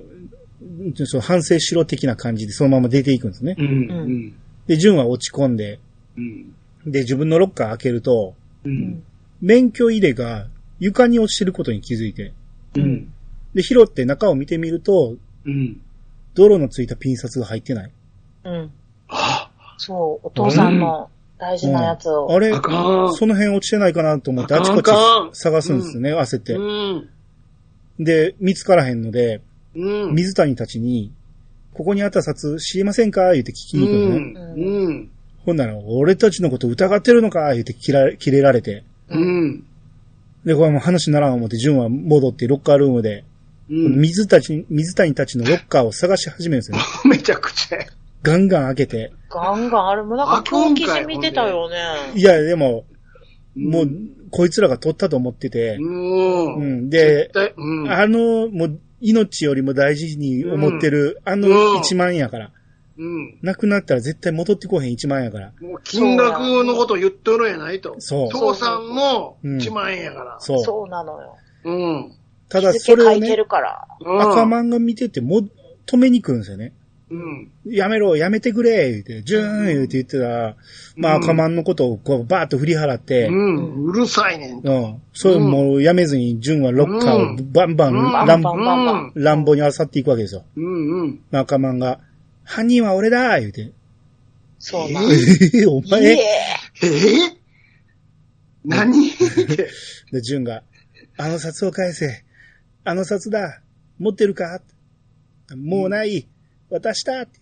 [1.06, 3.56] そう反省しろ的な感じでそのまま出ていくんですね。
[3.58, 4.34] うん。
[4.68, 5.80] で、順は落ち込んで、
[6.18, 6.54] うん。
[6.86, 9.04] で、自分のロッカー開けると、うん。
[9.42, 10.48] 免許入れが
[10.80, 12.34] 床に落ちてることに気づいて、
[12.76, 13.14] うん。
[13.54, 15.82] で、拾って中を見てみると、うん。
[16.36, 17.92] 泥のついたピン札が入ってない。
[18.44, 18.72] うん。
[19.08, 22.32] あ、そう、お父さんの大事なやつを。
[22.32, 23.14] あれあかん。
[23.14, 26.60] その辺落ちてないかなと思ってあかんあちこちあかん探すんですよね、焦ってう。
[26.60, 27.10] ん。
[28.00, 29.42] で、見つからへんので、
[29.76, 30.16] うん。
[30.16, 31.12] 水谷たちに、
[31.74, 33.34] ここにあった札知りませんか？
[33.34, 34.64] 言って聞きに行くのね。
[34.64, 35.10] うん。
[35.46, 37.54] ほんなら、俺たちのこと疑ってるのか？
[37.54, 38.84] 言って切ら切れられて。
[39.10, 39.64] うん。
[40.44, 43.26] で、これもう話にならん思って、純は戻ってロッカールームで、
[43.70, 44.00] うん。
[44.02, 46.84] 水谷、水谷たちのロッカーを探し始めるんですよね。
[47.06, 47.86] めちゃくちゃや。
[48.24, 49.14] ガンガン開けて。
[49.30, 51.78] ガンガンあれもなんか狂気じみてたよね。
[52.16, 52.98] いや、でも、うん
[53.58, 53.90] もう、
[54.30, 56.56] こいつらが取ったと思ってて、うん。
[56.58, 57.92] うんで絶対、うん。
[57.92, 62.52] あの、もう、命よりも大事に思ってる、あのうん1万円やから。
[62.98, 63.38] うん。
[63.42, 65.54] なくなったら絶対戻ってこへん1万円やから。
[65.62, 67.96] もう金額のこと言っとるんやないと。
[68.00, 70.38] そう父さんもうん1万円やから。
[70.40, 70.60] そう。
[70.64, 71.36] そうなのよ。
[71.66, 72.14] うん。
[72.50, 73.88] ただ日それをね付書いてる、から。
[74.02, 75.42] うん赤マンが見てても、
[75.86, 76.74] 止めに来るんですよね。
[77.10, 77.52] うん。
[77.66, 80.56] やめろ、やめてくれ、言って、ジューン言って言ってたら、
[80.98, 83.86] まあうん赤マンのことをこうバーッと振り払って、うん。
[83.86, 84.60] うるさいねん。
[84.62, 85.02] うん。
[85.14, 90.44] それもうやめずに、ジュンはロッカーをバンバン、うん乱バンバンバンバン乱暴に漁っていくわけですよ。
[90.58, 91.20] うんうん。
[91.32, 92.00] 赤マンが、
[92.44, 93.72] 犯人は俺だ言うて。
[94.60, 95.08] そうなの。
[95.12, 95.16] え
[95.62, 96.18] えお前いえ
[96.84, 97.38] えー？
[98.66, 99.12] 何？
[100.12, 100.64] で、ジュンが、
[101.18, 102.24] あの札を返せ。
[102.84, 103.62] あの札だ。
[103.98, 104.62] 持ってるか？
[105.56, 106.28] もうない。
[106.70, 107.40] 渡したって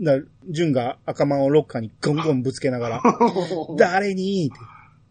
[0.00, 0.18] だ
[0.48, 3.02] ジュンが赤マンをロッカーにゴンゴンぶつけながら、
[3.78, 4.46] 誰に？
[4.46, 4.58] って、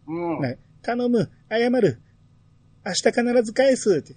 [0.08, 0.40] うん。
[0.42, 1.98] ね頼む、謝る。
[2.84, 4.14] 明日必ず返すって。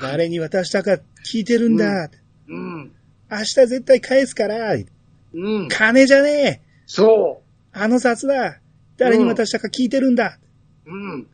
[0.00, 2.04] 誰に渡したか聞いてるんだ。
[2.04, 2.18] って
[2.48, 2.92] うん。
[3.30, 4.74] 明日絶対返すから。
[4.74, 5.68] うん。
[5.68, 7.42] 金じゃねえそ
[7.72, 8.60] あの札だ
[8.98, 10.38] 誰に渡したか聞いてるんだ、
[10.86, 10.90] う。
[10.90, 11.26] うん。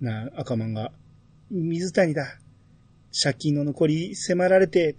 [0.00, 0.92] なあ、赤マンが、
[1.50, 2.38] 水谷だ。
[3.22, 4.96] 借金の残り迫られて、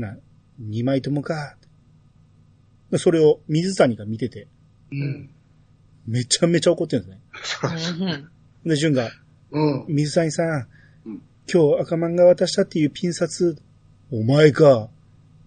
[0.00, 0.16] な、
[0.58, 1.56] 二枚ともか。
[2.96, 4.48] それを水谷が見てて、
[4.90, 5.30] うん。
[6.06, 8.06] めちゃめちゃ怒ってるんですね。
[8.64, 9.10] うんで、潤が、
[9.50, 9.84] うん。
[9.88, 10.66] 水谷さん、
[11.06, 13.56] うん今日赤マンが渡したっていうピン札、
[14.10, 14.88] お前か。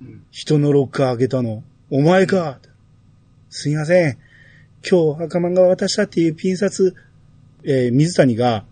[0.02, 1.64] うん人のロッカー開けたの。
[1.90, 2.60] お前か。
[3.50, 4.18] すいません。
[4.90, 6.96] 今日赤マンが渡したっていうピン札、
[7.64, 8.71] えー水谷が、うん。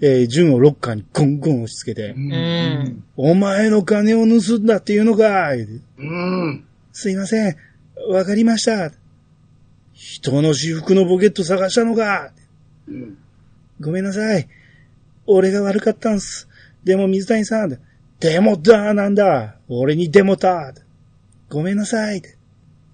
[0.00, 3.04] えー、純をロッカーにゴンゴン押し付けて、うん。
[3.16, 6.64] お前の金を盗んだっていうのか言うてうん。
[6.92, 7.56] すいません。
[8.10, 8.92] わかりました。
[9.92, 12.32] 人の私服のポケット探したのか
[12.88, 13.18] うん。
[13.80, 14.48] ごめんなさい。
[15.26, 16.48] 俺が悪かったんす。
[16.84, 17.78] でも水谷さん、
[18.20, 19.56] でもだなんだ。
[19.68, 20.74] 俺にでもだ。
[21.48, 22.22] ごめんなさい。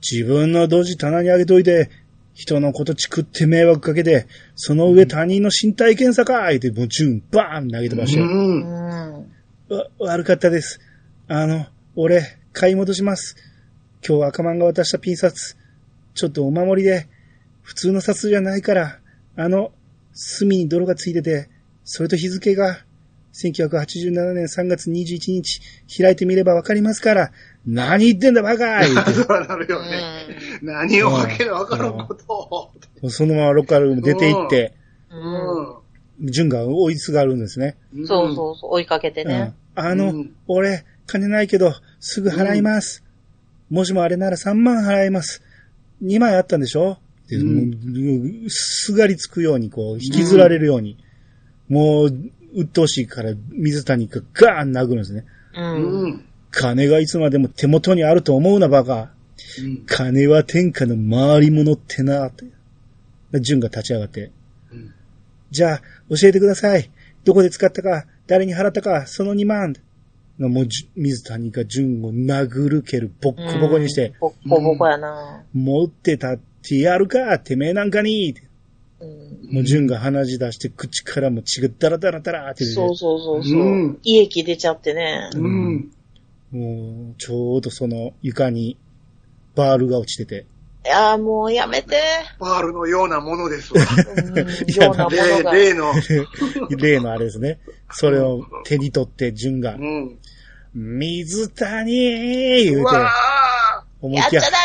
[0.00, 1.90] 自分のドジ棚にあげといて、
[2.38, 8.22] 人のことチクって迷惑かけて、その上他人の身体検査かいって、もうチュン、バーン投げてました。
[8.22, 9.12] うん。
[9.68, 10.78] わ、悪かったです。
[11.26, 11.66] あの、
[11.96, 13.34] 俺、買い戻します。
[14.08, 15.56] 今日赤マンが渡したピン札。
[16.14, 17.08] ちょっとお守りで、
[17.62, 19.00] 普通の札じゃないから、
[19.34, 19.72] あの、
[20.12, 21.48] 隅に泥がついてて、
[21.82, 22.84] それと日付が、
[23.34, 25.60] 1987年3月21日、
[26.00, 27.32] 開いてみればわかりますから、
[27.70, 29.88] 何言ってんだバカ言って そうなるよね。
[30.62, 32.24] 何をわけのわからんこと
[33.02, 33.10] を。
[33.10, 34.74] そのままロッカールーム出て行って、
[36.20, 36.30] うん。
[36.30, 37.76] ジュンが追いすがるんですね。
[37.94, 38.06] うん。
[38.06, 39.54] そうそうそう、追いかけてね。
[39.76, 43.04] うんあの、うん俺、金ないけど、すぐ払います。
[43.70, 45.40] もしもあれなら3万払います。
[46.02, 46.98] 2枚あったんでしょ？
[47.28, 50.96] で、うんもうすがりつくように、こう、引きずられるように。
[51.68, 52.06] もう、
[52.54, 55.24] 鬱陶しいから、水谷がガーン殴るんですね。
[55.56, 55.60] う。
[55.60, 55.62] う
[56.08, 56.24] んん。
[56.58, 59.12] 金がいつまでも手元にあると思うな、バカ。
[59.62, 59.84] うん。
[59.86, 62.46] 金は天下の回り物ってな、って。
[63.30, 64.32] でジュンが立ち上がって。
[64.72, 64.92] うん
[65.50, 65.80] じゃあ、
[66.10, 66.90] 教えてください。
[67.24, 69.74] どこで使ったか、誰に払ったか、その2万。
[70.38, 75.42] もうじゅ、水谷がジュンを殴る蹴る、ボッコボコにして、ボッコボコやな。
[75.54, 78.34] 持ってたってやるか、てめえなんかに。
[79.00, 79.54] うん。
[79.54, 83.64] もうジュンが鼻血出して、口からも血がダラダラダラって出てそうそうそうそうう。
[83.64, 85.30] ん胃液出ちゃってね。
[85.34, 85.90] うん。
[86.50, 88.76] もう、ちょうどその床に
[89.54, 90.46] バールが落ちてて。
[90.84, 92.00] いやーもうやめて。
[92.38, 93.80] パールのようなものですわ。
[94.16, 95.52] うん、ようなも例のが。
[95.52, 95.92] 例の。
[96.78, 97.58] 例のあれですね。
[97.90, 100.18] それを手に取って、ジュンがう、ん。
[100.74, 101.92] 水谷
[102.64, 102.96] 言うて、
[104.00, 104.56] 思いっきりやっちゃダメ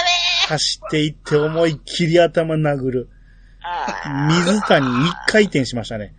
[0.48, 3.10] 走っていって思いっきり頭殴る。
[3.62, 6.14] あ水谷一回転しましたね。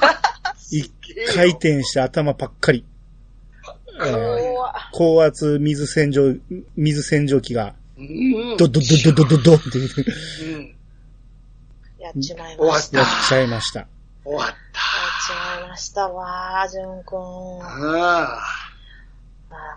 [0.70, 0.90] 一
[1.34, 2.84] 回転して頭パッカリ。
[4.00, 4.39] えーー怖
[4.92, 6.40] 高圧水洗浄、
[6.76, 8.56] 水洗浄機が、うん。
[8.56, 10.76] ドドドドドドドってうん。
[11.98, 12.98] やっちまいました。
[12.98, 13.86] やっやっちゃいました。
[14.24, 14.52] 終わっち
[15.60, 17.60] まいましたわー、じゅんくん。
[17.60, 17.66] た。
[17.66, 18.42] ああ。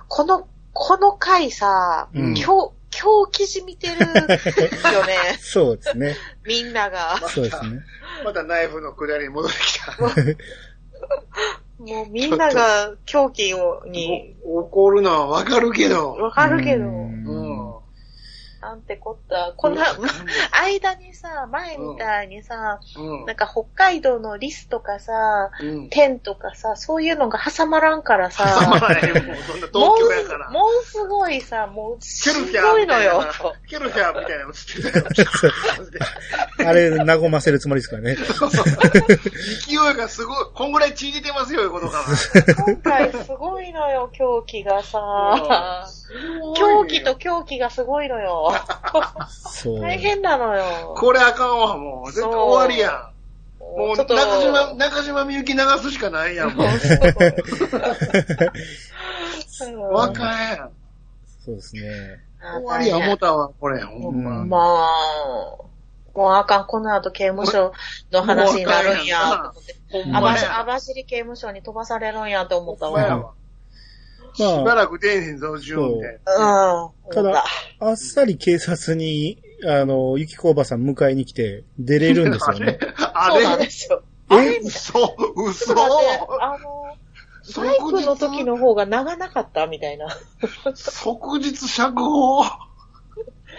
[0.07, 4.13] この、この回さ、うん今日、今日記事見てるよ
[5.05, 5.37] ね。
[5.39, 6.15] そうですね。
[6.45, 7.17] みんなが。
[7.29, 7.81] そうですね。
[8.23, 9.97] またナイフの下りに戻ってきた。
[11.79, 16.13] もうみんなが狂気を、に、怒るのはわかるけど。
[16.13, 16.85] わかるけど。
[18.63, 19.53] なんてこった？
[19.57, 19.85] こんな、
[20.55, 25.89] 間にさ、前みたいにさ、うんなんか北海道のリスとかさ、うん。
[25.89, 30.51] 天とかさ、そういうのが挟まらんからさ、らへんもうそんなも東京やからう、。
[30.51, 33.59] もうすごいさ、もう、ケすルヒャーごいのよみたいな。。
[33.69, 35.97] ケルヒャーみたいなの映って
[36.57, 36.69] たよ。
[36.69, 38.15] あれ、和ませるつもりですからね。
[39.67, 40.45] 勢いがすごい。
[40.53, 42.03] こんぐらい血出てますよ、いうことか
[42.65, 44.99] 今回すごいのよ、狂気がさ。
[46.55, 48.52] 狂気と狂気がすごいのよ。
[49.29, 49.79] そう。
[49.81, 50.95] 大変なのよ。
[50.97, 52.11] これあかんわ、もう。
[52.11, 53.13] 絶対終わりやん。
[53.59, 56.67] もう、ちょっと中島、中島みゆき流すしかないやん、もう。
[56.67, 56.69] う
[59.69, 60.71] んわかんやん。
[61.45, 61.81] そうですね。
[62.41, 64.41] 終わりや思ったわ、これ、ほんま。
[64.41, 64.59] うんまあ、
[66.13, 67.73] もうあかん、この後刑務所
[68.11, 69.51] の話になるんや、
[69.91, 70.51] と思って。
[70.51, 73.33] 網走刑務所に飛ばされるんやと思ったわ。
[74.35, 76.19] しばまあ、らく出えへんぞ、ジュンって。
[76.25, 76.45] うん。
[76.45, 77.45] 思ったただ、
[77.79, 82.79] あっさり警察に、あの、ゆきこおばさん迎えに来て、出れるんですよね。
[83.13, 84.03] あそうなんれですよ。
[84.31, 84.59] えあれ？
[84.63, 85.73] 嘘、嘘？
[86.41, 86.97] あの、
[87.57, 90.07] バイクの時の方が長なかったみたいな。
[90.75, 92.43] 即日釈放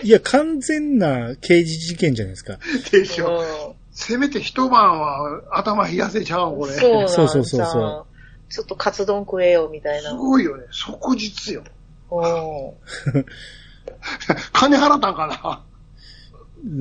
[0.02, 2.58] いや、完全な刑事事件じゃないですか。
[2.90, 3.72] でしょ。
[3.72, 6.68] うせめて一晩は頭冷やせちゃう、こん。
[6.68, 6.74] れ。
[6.74, 8.04] そうなんそうそうそうそうさ
[8.48, 10.14] ちょっとカツ丼食えよ、みたいすな。
[10.16, 10.64] ごいよね。
[10.70, 11.64] 即日よ。
[12.10, 12.22] うん。
[14.52, 15.64] 金払ったんかな？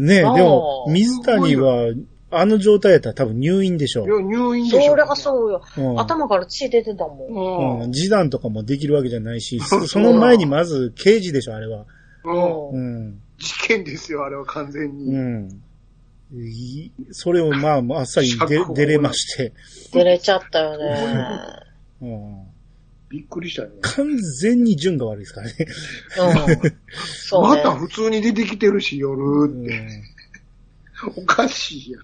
[0.06, 1.94] ねえ、でも、水谷は、
[2.31, 4.07] あの状態やったら多分入院でしょい。
[4.07, 4.91] や、入院でしょ。
[4.91, 5.61] それがそうよ。
[5.77, 7.80] うん頭から血出てたもん。
[7.80, 7.84] う。
[7.84, 11.85] うんん、示談とかもできるわけじゃないし、その前にまず刑事でしょ、あれは。
[12.23, 12.69] うん。
[12.69, 12.72] う。
[12.72, 13.22] うんん。
[13.38, 15.11] 事件ですよ、あれは完全うに。
[15.15, 15.61] ん。
[16.34, 19.54] いそれをまあ、あっさり出出れまして、
[19.92, 21.36] 出れちゃったよね。
[22.02, 22.48] うん、
[23.10, 23.70] びっくりしたね。
[23.82, 25.56] 完全に順が悪いですからね。
[26.64, 26.76] うん。
[27.04, 27.48] そうね。
[27.50, 30.04] また普通に出てきてるし、夜うんって。
[31.18, 32.00] おかしいや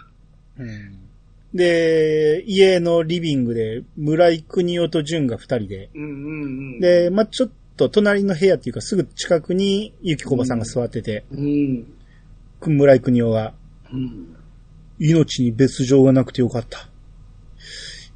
[0.66, 0.68] ん。
[0.68, 1.10] うん
[1.54, 11.88] で、家のリビングで、村井邦夫と淳が二人で、うんうんうん。、で、まあ、ちょっと隣の部屋っていうかすぐ近くにゆきこばさんが座ってて、うん。
[12.68, 13.54] 村井邦夫が、
[13.94, 14.36] うん。
[15.00, 16.90] 命に別状がなくてよかった。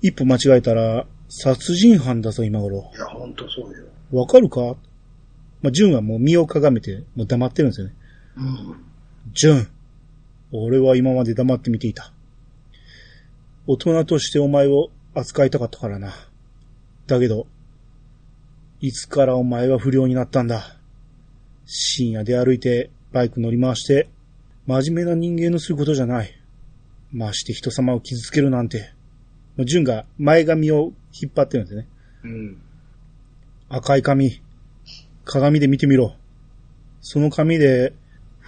[0.01, 2.91] 一歩間違えたら、殺人犯だぞ、今頃。
[2.95, 3.85] いや、ほんとそうよ。
[4.11, 4.75] わかるか？
[5.61, 7.95] まあ、ジュンはもう身をかがめて、もう黙ってるんですよね。
[8.35, 8.75] うん。
[9.33, 9.67] ジュン、
[10.51, 12.11] 俺は今まで黙って見ていた。
[13.65, 16.13] 大人としてお前を扱いたかったからな。
[17.07, 17.47] だけど、
[18.81, 20.77] いつからお前は不良になったんだ。
[21.65, 24.09] 深夜で歩いて、バイク乗り回して、
[24.65, 26.31] 真面目な人間のすることじゃない。
[27.11, 28.94] まして人様を傷つけるなんて。
[29.60, 31.88] ジュンが前髪を引っ張ってるんですよね。
[32.23, 32.61] うん。
[33.69, 34.41] 赤い髪。
[35.26, 36.15] 鏡で見てみろ。
[37.02, 37.94] その髪で、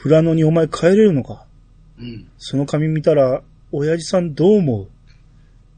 [0.02, 1.46] 富良野にお前帰れるのか
[2.00, 2.28] うん。
[2.38, 4.90] その髪見たら、親父さんどう思う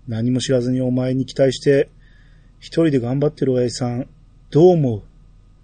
[0.08, 1.90] 何も知らずにお前に期待して、
[2.60, 4.08] 一人で頑張ってる親父さん、
[4.52, 5.04] どう思う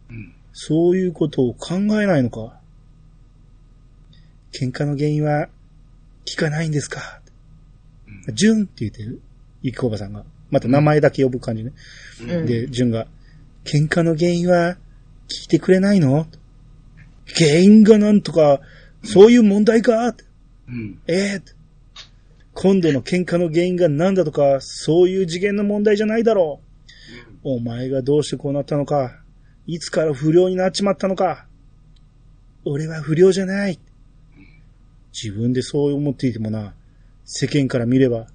[0.10, 0.36] うん。
[0.52, 2.60] そういうことを考えないのか
[4.53, 5.49] 喧嘩の原因は、
[6.25, 7.21] 聞かないんですか、
[8.34, 9.21] ジュンって言ってる、
[9.61, 10.23] ゆきこばさんが。
[10.51, 11.73] また名前だけ呼ぶ感じね。
[12.21, 13.07] うんで、ジュンが、
[13.65, 14.77] 喧嘩の原因は、
[15.27, 16.27] 聞いてくれないの？
[17.35, 18.59] 原因がなんとか、
[19.03, 20.15] そういう問題か？
[20.67, 20.99] うん。
[21.07, 21.41] ええ
[22.53, 26.61] 今度の喧嘩の原因が何だとか、そういう次元の問題じゃないだろ
[27.43, 27.55] う。
[27.55, 29.19] お前がどうしてこうなったのか、
[29.65, 31.47] いつから不良になっちまったのか？
[32.63, 33.80] 俺は不良じゃない。
[35.14, 36.73] 自分でそう思っていてもな、
[37.23, 38.27] 世間から見れば、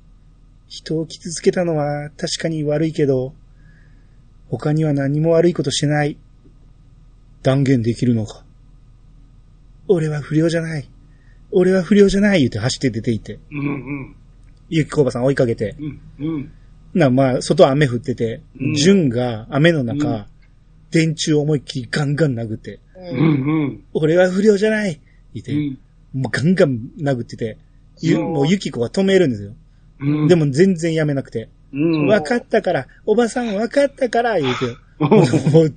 [0.68, 3.34] 人を傷つけたのは確かに悪いけど、
[4.48, 6.16] 他には何も悪いことしてない。
[7.42, 8.44] 断言できるのか。
[9.88, 10.88] 俺は不良じゃない。
[11.50, 13.59] 俺は不良じゃない言って走って出て行って、うん。
[13.59, 14.16] うん。
[14.68, 16.00] ゆきこばさん追いかけて、うん。
[16.18, 16.52] うん。
[16.94, 20.26] な、まあ、外雨降っててうん、ジュンが雨の中、うん
[20.90, 23.84] 電柱を思いっきりガンガン殴って、ううんん。
[23.92, 25.00] 俺は不良じゃない
[25.34, 25.78] 言って、うん。
[26.12, 27.59] もうガンガン殴ってて、
[28.01, 29.55] ゆもうゆきこが止めるんですよ。
[30.01, 30.28] うん。
[30.28, 32.06] で、も全然やめなくて、うん。
[32.06, 35.74] 分かったから、おばさん分かったから、言うて、うんもう、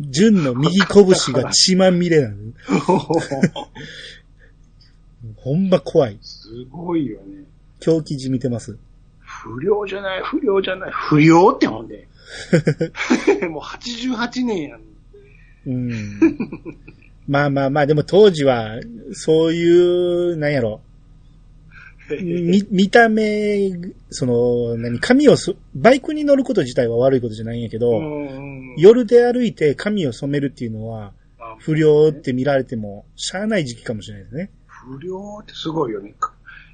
[0.00, 2.36] ジュンの右拳が血まみれなの。
[5.36, 6.18] ほんま怖い。
[6.22, 7.44] すごいよね。
[7.80, 8.78] 狂気じみてます。
[9.20, 10.90] 不良じゃない、不良じゃない。
[10.92, 12.08] 不良ってほんで。
[13.50, 14.80] もう88年やん。
[15.66, 16.20] うん。
[17.28, 18.80] まあまあまあ、でも当時は、
[19.12, 20.80] そういう、なんやろ。
[22.20, 23.70] み、 見た目、
[24.10, 34.50] その、何、髪をす、バイクに乗ること自体は悪いことじゃないんやけど、うん夜で歩いて髪を染めるっていうのは、あ不良って見られても、しゃあない時期かもしれないですね。
[34.66, 36.14] 不良ってすごいよね。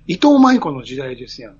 [0.07, 1.57] 伊藤舞子の時代ですやん。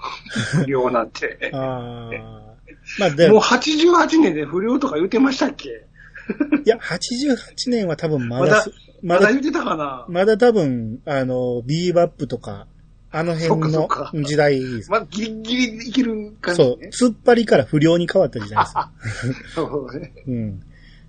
[0.64, 1.50] 不良なんて。
[1.52, 2.52] ああ。
[2.98, 5.86] まあ、でもうも、88年で不良とか言ってましたっけ？
[6.64, 8.64] いや、88年は多分ままだ
[9.02, 10.06] まだまだ言ってたかな？
[10.08, 12.66] まだ多分、あの、ビーバップとか、
[13.10, 13.88] あの辺の
[14.24, 14.90] 時代です。
[14.90, 19.66] まあ、ギリギリいける感じそうね。、突っ張りから不良に変わった時代ですよ。
[19.68, 20.12] そうね。
[20.26, 20.62] うん。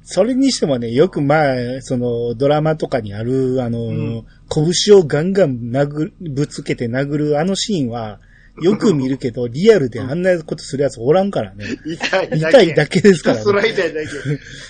[0.03, 8.19] それにしてもね、よくまあ、その、ドラマとかにある、あの、ん拳をガンガン殴る、ぶつけて殴るあのシーンは、
[8.61, 11.65] よく見るけど、 リアルであんなことするやつおらんからね。
[11.85, 12.57] 痛いだけ。
[12.57, 13.69] 痛いだけですからひたすらね。
[13.69, 14.07] 痛いだけ。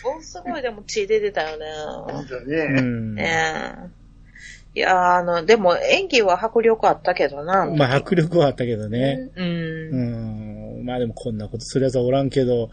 [0.08, 1.66] ものすごいでも血出てたよね。
[1.66, 2.82] うそうね。
[2.82, 3.18] ん。
[4.76, 7.66] いやーあの、でも演技は迫力あったけどな。
[7.66, 9.30] まあ、迫力はあったけどね。
[9.36, 9.46] うん。
[9.46, 10.86] うん。
[10.86, 12.70] まあでもこんなことするやつはおらんけど、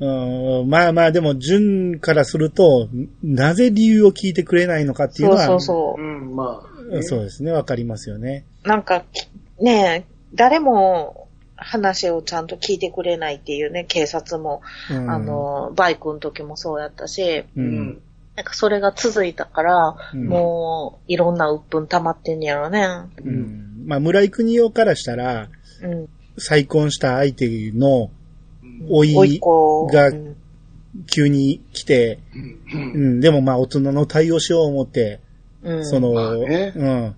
[0.00, 2.88] うん、まあまあでも、順からすると、
[3.22, 6.04] なぜ理由を聞いてくれないのかっていうのは、そうそうそうう。
[6.04, 6.62] ん、ま
[6.98, 7.02] あ。
[7.02, 8.44] そうですね、わかりますよね。
[8.64, 9.28] なんか、き
[9.60, 17.46] ねえ、誰も話をちゃんと聞いてくれないっていうね、警察も、うん、あ、の、バイクの時もそうやったし、う。
[17.56, 18.02] うんん。
[18.34, 22.86] なんかそれが続いたから、うんもう、いろんな鬱憤溜まってんねやろね。
[23.24, 23.84] うん。
[23.86, 25.48] まあ、村井国夫からしたら、
[25.82, 26.08] うん。
[26.38, 28.10] 再婚した相手の
[28.88, 30.36] 老おいっい子がうん
[31.10, 32.18] 急に来て、
[32.74, 32.78] う。
[32.78, 35.20] うんん、でもまあ大人の対応しよう思って、
[35.62, 35.86] うん。
[35.86, 37.16] その、まあねうん、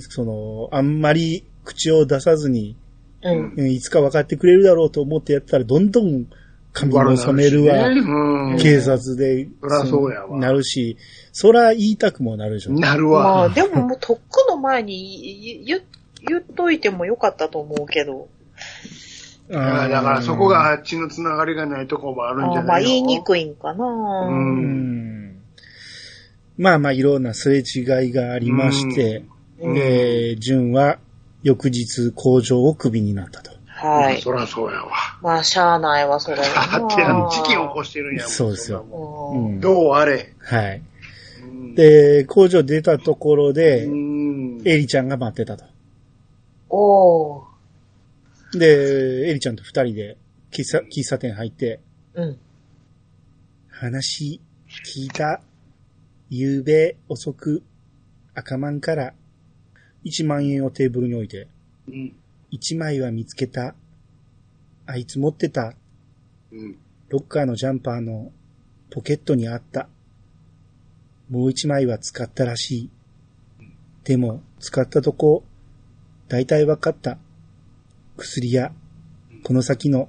[0.00, 2.76] その、あんまり口を出さずに、
[3.22, 3.54] うん。
[3.56, 6.26] うんいつか分かってくれるだろうと思ってやったら、どんどん
[6.72, 8.58] 髪も染めるわ、うん。
[8.58, 10.96] 警察で、そらそうやわなるし、
[11.32, 12.72] そら言いたくもなるでしょ。
[12.72, 13.48] なるまあ、わ。
[13.48, 15.80] でももうとっくの前に言
[16.28, 18.28] 言っといてもよかったと思うけど。
[19.48, 22.62] いやだからそこが血のつながりがないとこもあるんじゃないの？
[22.62, 23.84] あまあ言いにくいんかな。
[23.86, 25.36] ううんん。
[26.58, 29.22] まあまあ、いろんなすれ違いがありまして、
[29.60, 30.98] うんで、純は
[31.42, 33.50] 翌日工場をクビになったと。
[33.66, 34.20] はい。
[34.20, 34.92] そらそうやわ。
[35.22, 36.86] まあ、しゃあないわ、それはだな。
[36.86, 38.30] ってあの、事件を起こしてるんやもん。
[38.30, 40.34] そうですようんうんんどうあれ。
[40.38, 40.82] はい。
[41.42, 44.62] うん、で、工場出たところでう、ん。
[44.64, 45.64] エリちゃんが待ってたと。
[46.70, 48.58] おー。
[48.58, 50.16] で、エリちゃんと二人で
[50.50, 51.80] 喫茶、喫茶店入って、
[52.14, 52.38] うん。
[53.68, 54.40] 話
[54.86, 55.40] 聞いた。
[56.28, 57.62] 夕べ遅く
[58.34, 59.14] 赤マンから
[60.06, 61.48] 1万円をテーブルに置いて、
[61.88, 62.14] うん。
[62.52, 63.74] 1枚は見つけた。
[64.86, 65.74] あいつ持ってた。
[66.52, 66.78] うん。
[67.08, 68.30] ロッカーのジャンパーの
[68.90, 69.88] ポケットにあった。
[71.28, 72.90] もう1枚は使ったらしい。
[74.04, 75.42] でも、使ったとこ、
[76.28, 77.18] だいたいわかった。
[78.16, 78.70] 薬や、
[79.42, 80.08] この先の、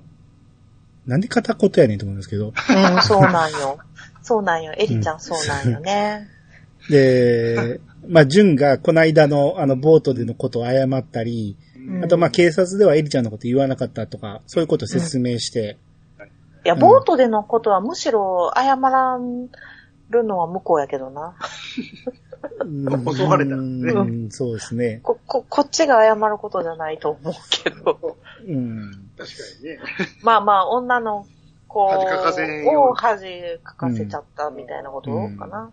[1.07, 3.79] なんで片言やねんと思うんですけど、うん、そうなんよ。
[4.21, 4.73] そうなんよ。
[4.77, 6.27] エリちゃんそうなんよね。
[6.89, 7.79] で、
[8.09, 11.57] まあ、純がこの間のあのボートでのことを謝ったり、
[11.87, 15.77] うんあとまあ警察ではエリちゃんのこと言わなかったとか、そういうことを説明して、
[16.65, 19.17] いや、ボートでのことはむしろ謝ら
[20.09, 21.35] るのは向こうやけどな。
[22.59, 24.99] うん襲われたうんそうですね。
[25.03, 28.17] こ、こ、こっちが謝ることじゃないと思うけど。
[28.47, 28.91] うん。
[29.17, 29.79] 確かにね。
[30.23, 31.25] まあまあ、女の
[31.67, 31.89] 子を
[32.93, 33.27] 恥
[33.63, 35.71] かかせちゃったみたいなことかな。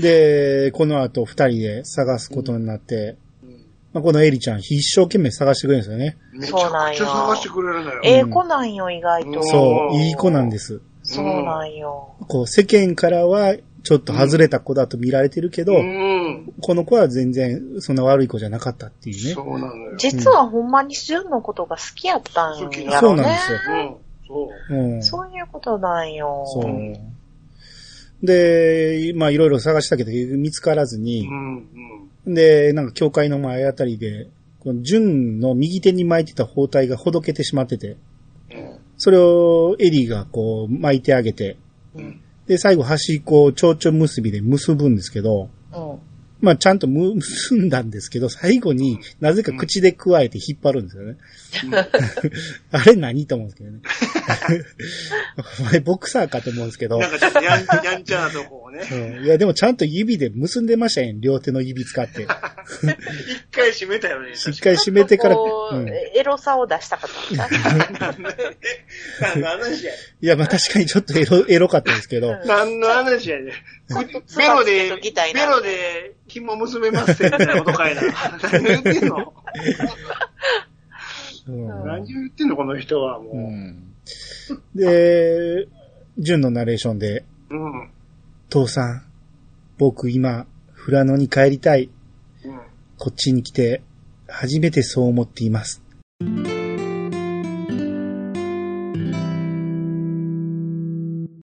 [0.00, 3.50] で、この後二人で探すことになって、うん
[3.92, 6.18] まあ、このエリちゃん一生懸命探してくれるんですよね。
[6.32, 8.00] めちゃくちゃ探してくれるのよ。
[8.04, 9.42] ええ子なんよ、意外と。
[9.42, 10.80] そう、いい子なんです。
[11.02, 12.14] そうなんよ。
[12.28, 16.52] こう、世間からはちょっと外れた子だと見られてるけど、うん。
[16.60, 19.42] この子は全然そんな悪い子じゃなかったっていうねそ。
[19.42, 19.96] うなのよ。
[19.96, 22.96] 実はほんまに純のことが好きやったんやろね。
[23.00, 23.58] そうなんですよ。
[23.70, 23.96] うん。
[24.26, 24.76] そう。
[24.76, 25.02] うん。
[25.02, 26.44] そういうことなんよ。
[26.46, 26.64] そう。
[28.22, 31.68] で、まあいろいろ探したけど見つからずにう、ん。
[32.26, 32.34] うん。
[32.34, 34.28] で、なんか教会の前あたりで、
[34.60, 37.96] この純の右手に巻いてた包帯がほどけてしまってて、
[38.98, 41.56] それをエリーがこう巻いてあげて、
[41.94, 42.20] うん。
[42.46, 45.98] で、最後端っこを蝶々結びで結ぶんですけど、うん。
[46.40, 51.16] まあちゃんと結んだんですけど、最後になぜか口で加えて引っ張るんですよね。
[52.72, 53.80] あれ何と思うんですけどね。
[55.60, 58.80] お前ボクサーかと思うんですけど、なんかちょっとやんやんちゃなとこをね。
[58.90, 62.22] うんいやでもちゃんと指で結んでましたよ、両手の指使って。
[62.22, 62.28] 一
[63.50, 64.34] 回閉めたよね。
[64.34, 67.48] しっかり締めてから、こううんエロさを出したかった。
[69.20, 69.92] 何の話や。
[69.92, 73.52] いや、まあ確かにちょっとエロ、エロかったですけど、うん何の話やね。
[74.36, 75.00] ベロで、
[75.34, 78.02] ベロで紐結べますってみたいなことかいな。
[78.52, 79.34] 何言ってんの？
[81.48, 83.92] うん何言ってんのこの人はもうん
[84.74, 85.66] で、
[86.18, 87.54] 純のナレーションで、う。
[87.54, 87.64] うん。
[87.64, 87.90] うん。
[88.48, 89.02] 父さん、
[89.78, 90.46] 僕今、
[90.84, 91.90] 富良野に帰りたい。
[92.98, 93.82] こっちに来て、
[94.28, 95.82] 初めてそう思っています。